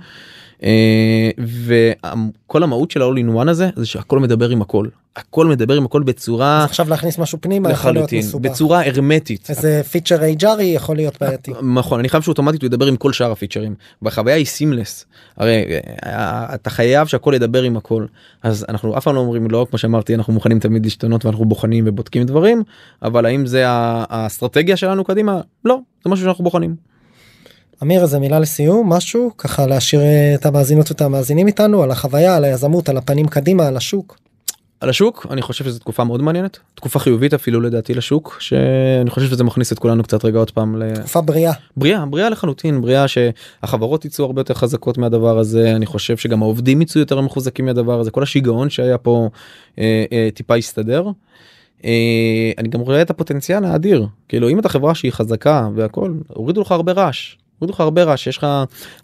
אה, 0.63 1.31
וכל 1.39 2.63
המהות 2.63 2.91
של 2.91 3.03
ה-all 3.03 3.17
in 3.17 3.45
one 3.45 3.51
הזה 3.51 3.71
זה 3.77 3.87
שהכל 3.87 4.19
מדבר 4.19 4.49
עם 4.49 4.63
הכל 4.63 4.87
הכל 5.17 5.47
מדבר 5.47 5.77
עם 5.77 5.85
הכל 5.85 6.03
בצורה 6.03 6.65
עכשיו 6.65 6.89
להכניס 6.89 7.19
משהו 7.19 7.39
פנימה 7.41 7.71
יכול 7.71 7.93
להיות 7.93 7.97
לחלוטין 7.97 8.19
מסובך. 8.19 8.51
בצורה 8.51 8.87
הרמטית. 8.87 9.51
איזה 9.51 9.83
פיצ'ר 9.91 10.21
HRי 10.39 10.63
יכול 10.63 10.97
להיות 10.97 11.17
בעייתי. 11.21 11.53
נכון 11.75 11.99
אני 11.99 12.09
חייב 12.09 12.23
שאוטומטית 12.23 12.63
הוא 12.63 12.67
ידבר 12.67 12.87
עם 12.87 12.97
כל 12.97 13.13
שאר 13.13 13.33
הפיצ'רים 13.33 13.75
והחוויה 14.03 14.37
היא 14.37 14.47
סימלס 14.47 15.07
הרי 15.37 15.65
אה, 16.07 16.55
אתה 16.55 16.71
חייב 16.71 17.07
שהכל 17.07 17.33
ידבר 17.37 17.63
עם 17.63 17.77
הכל 17.77 18.07
אז 18.43 18.67
אנחנו 18.69 18.99
אף 18.99 19.05
פעם 19.05 19.15
לא 19.15 19.21
אומרים 19.21 19.51
לא 19.51 19.67
כמו 19.71 19.79
שאמרתי 19.79 20.15
אנחנו 20.15 20.33
מוכנים 20.33 20.59
תמיד 20.59 20.85
להשתנות 20.85 21.25
ואנחנו 21.25 21.45
בוחנים 21.45 21.85
ובודקים 21.87 22.23
דברים 22.23 22.63
אבל 23.03 23.27
האם 23.27 23.47
זה 23.47 23.65
האסטרטגיה 23.67 24.77
שלנו 24.77 25.05
קדימה 25.05 25.41
לא 25.65 25.79
זה 26.05 26.11
משהו 26.11 26.25
שאנחנו 26.25 26.45
בוחנים. 26.45 26.90
אמיר 27.83 28.03
איזה 28.03 28.19
מילה 28.19 28.39
לסיום 28.39 28.93
משהו 28.93 29.31
ככה 29.39 29.67
להשאיר 29.67 30.03
את 30.35 30.47
המאזינות 30.47 30.91
ואת 30.91 31.01
המאזינים 31.01 31.47
איתנו 31.47 31.83
על 31.83 31.91
החוויה 31.91 32.37
על 32.37 32.45
היזמות 32.45 32.89
על 32.89 32.97
הפנים 32.97 33.29
קדימה 33.29 33.67
על 33.67 33.77
השוק. 33.77 34.19
על 34.81 34.91
השוק 34.91 35.27
אני 35.31 35.43
חושב 35.43 35.65
שזו 35.65 35.79
תקופה 35.79 36.05
מאוד 36.05 36.23
מעניינת 36.23 36.59
תקופה 36.75 36.99
חיובית 36.99 37.35
אפילו 37.35 37.61
לדעתי 37.61 37.95
לשוק 37.95 38.37
שאני 38.41 39.11
חושב 39.11 39.27
שזה 39.27 39.45
מכניס 39.45 39.73
את 39.73 39.79
כולנו 39.79 40.03
קצת 40.03 40.25
רגע 40.25 40.39
עוד 40.39 40.51
פעם 40.51 40.83
ל... 40.83 40.95
תקופה 40.95 41.21
בריאה. 41.21 41.53
בריאה 41.77 42.07
בריאה 42.07 42.31
לחלוטין 42.31 42.81
בריאה 42.81 43.07
שהחברות 43.09 44.05
יצאו 44.05 44.25
הרבה 44.25 44.41
יותר 44.41 44.55
חזקות 44.55 44.99
מהדבר 44.99 45.39
הזה 45.39 45.77
אני 45.77 45.87
חושב 45.87 46.17
שגם 46.17 46.43
העובדים 46.43 46.83
יצאו 46.83 47.01
יותר 47.01 47.21
מחוזקים 47.21 47.65
מהדבר 47.65 48.01
הזה 48.01 48.11
כל 48.11 48.23
השיגעון 48.23 48.71
שהיה 48.71 48.99
פה 48.99 49.29
אה, 49.79 50.05
אה, 50.13 50.29
טיפה 50.35 50.57
הסתדר. 50.57 51.07
אה, 51.85 52.51
אני 52.59 52.69
גם 52.69 52.81
רואה 52.81 53.03
את 53.03 53.11
הפוטנציאל 53.11 53.65
האדיר 53.65 54.07
כאילו 54.29 54.49
אם 54.49 54.59
אתה 54.59 54.69
חברה 54.69 54.95
שהיא 54.95 55.13
חזקה 55.13 55.69
והכל 55.75 56.13
הורידו 56.29 56.61
לך 56.61 56.73
הרבה 56.73 56.93
רעש. 56.93 57.37
הורידו 57.61 57.75
לך 57.75 57.81
הרבה 57.81 58.05
רעש 58.05 58.27
יש 58.27 58.39
לך 58.39 58.47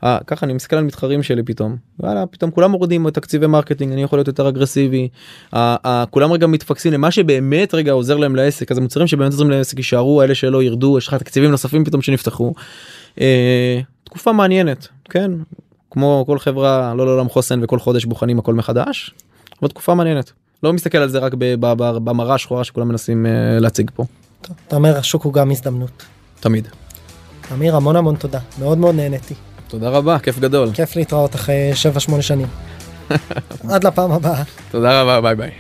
אה, 0.05 0.19
ככה 0.27 0.47
אני 0.47 0.53
מסתכל 0.53 0.77
על 0.77 0.85
מתחרים 0.85 1.23
שלי 1.23 1.43
פתאום 1.43 1.77
וואלה 2.01 2.27
פתאום 2.27 2.51
כולם 2.51 2.71
מורידים 2.71 3.11
תקציבי 3.11 3.47
marketing 3.47 3.93
אני 3.93 4.03
יכול 4.03 4.19
להיות 4.19 4.29
יותר 4.29 4.49
אגרסיבי 4.49 5.09
אה, 5.55 5.77
אה, 5.85 6.05
כולם 6.11 6.33
רגע 6.33 6.47
מתפקסים 6.47 6.93
למה 6.93 7.11
שבאמת 7.11 7.75
רגע 7.75 7.93
עוזר 7.93 8.17
להם 8.17 8.37
לעסק 8.37 8.73
אז 8.73 8.79
המוצרים 8.79 9.07
שבאמת 9.07 9.33
עוזרים 9.33 9.51
לעסק 9.51 9.77
יישארו 9.77 10.23
אלה 10.23 10.35
שלא 10.35 10.63
ירדו 10.63 10.99
יש 10.99 11.09
לך 11.09 11.15
תקציבים 11.15 11.51
נוספים 11.51 11.85
פתאום 11.85 12.03
שנפתחו. 12.03 12.53
אה, 13.21 13.81
תקופה 14.05 14.33
מעניינת 14.33 14.89
כן 15.05 15.31
כמו 15.91 16.25
כל 16.27 16.39
חברה 16.39 16.95
לא 16.95 17.07
לעולם 17.07 17.29
חוסן 17.29 17.65
וכל 17.65 17.79
חודש 17.79 18.05
בוחנים 18.05 18.39
הכל 18.39 18.55
מחדש. 18.55 19.15
אבל 19.63 19.69
תקופה 19.69 19.95
מעניינת 19.95 20.33
לא 20.63 20.73
מסתכל 20.73 20.99
על 20.99 21.09
זה 21.09 21.19
רק 21.19 21.35
במראה 22.05 22.35
השחורה 22.35 22.65
שכולם 22.65 22.89
מנסים 22.89 23.27
אה, 23.27 23.59
להציג 23.61 23.91
פה 23.95 24.05
אתה 24.67 24.77
אומר 24.77 24.97
השוק 24.99 25.23
הוא 25.23 25.33
גם 25.33 25.51
הזדמנות. 25.51 26.05
תמיד. 26.41 26.69
אמיר 27.53 27.77
המון 27.77 27.97
המון 27.97 28.17
תודה 28.17 28.39
מאוד 28.59 28.79
מאוד 28.79 28.95
נהניתי 28.95 29.35
תודה 29.69 29.89
רבה 29.89 30.19
כיף 30.19 30.39
גדול 30.39 30.73
כיף 30.73 30.97
להתראות 30.97 31.35
אחרי 31.35 31.73
7-8 32.19 32.23
שנים. 32.23 32.47
עד 33.71 33.85
לפעם 33.85 34.13
הבאה. 34.13 34.43
תודה 34.71 35.03
רבה 35.03 35.21
ביי 35.21 35.35
ביי. 35.35 35.51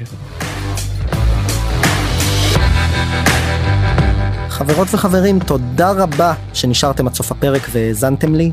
חברות 4.48 4.88
וחברים 4.94 5.38
תודה 5.38 5.90
רבה 5.90 6.34
שנשארתם 6.52 7.06
עד 7.06 7.14
סוף 7.14 7.32
הפרק 7.32 7.62
והאזנתם 7.72 8.34
לי. 8.34 8.52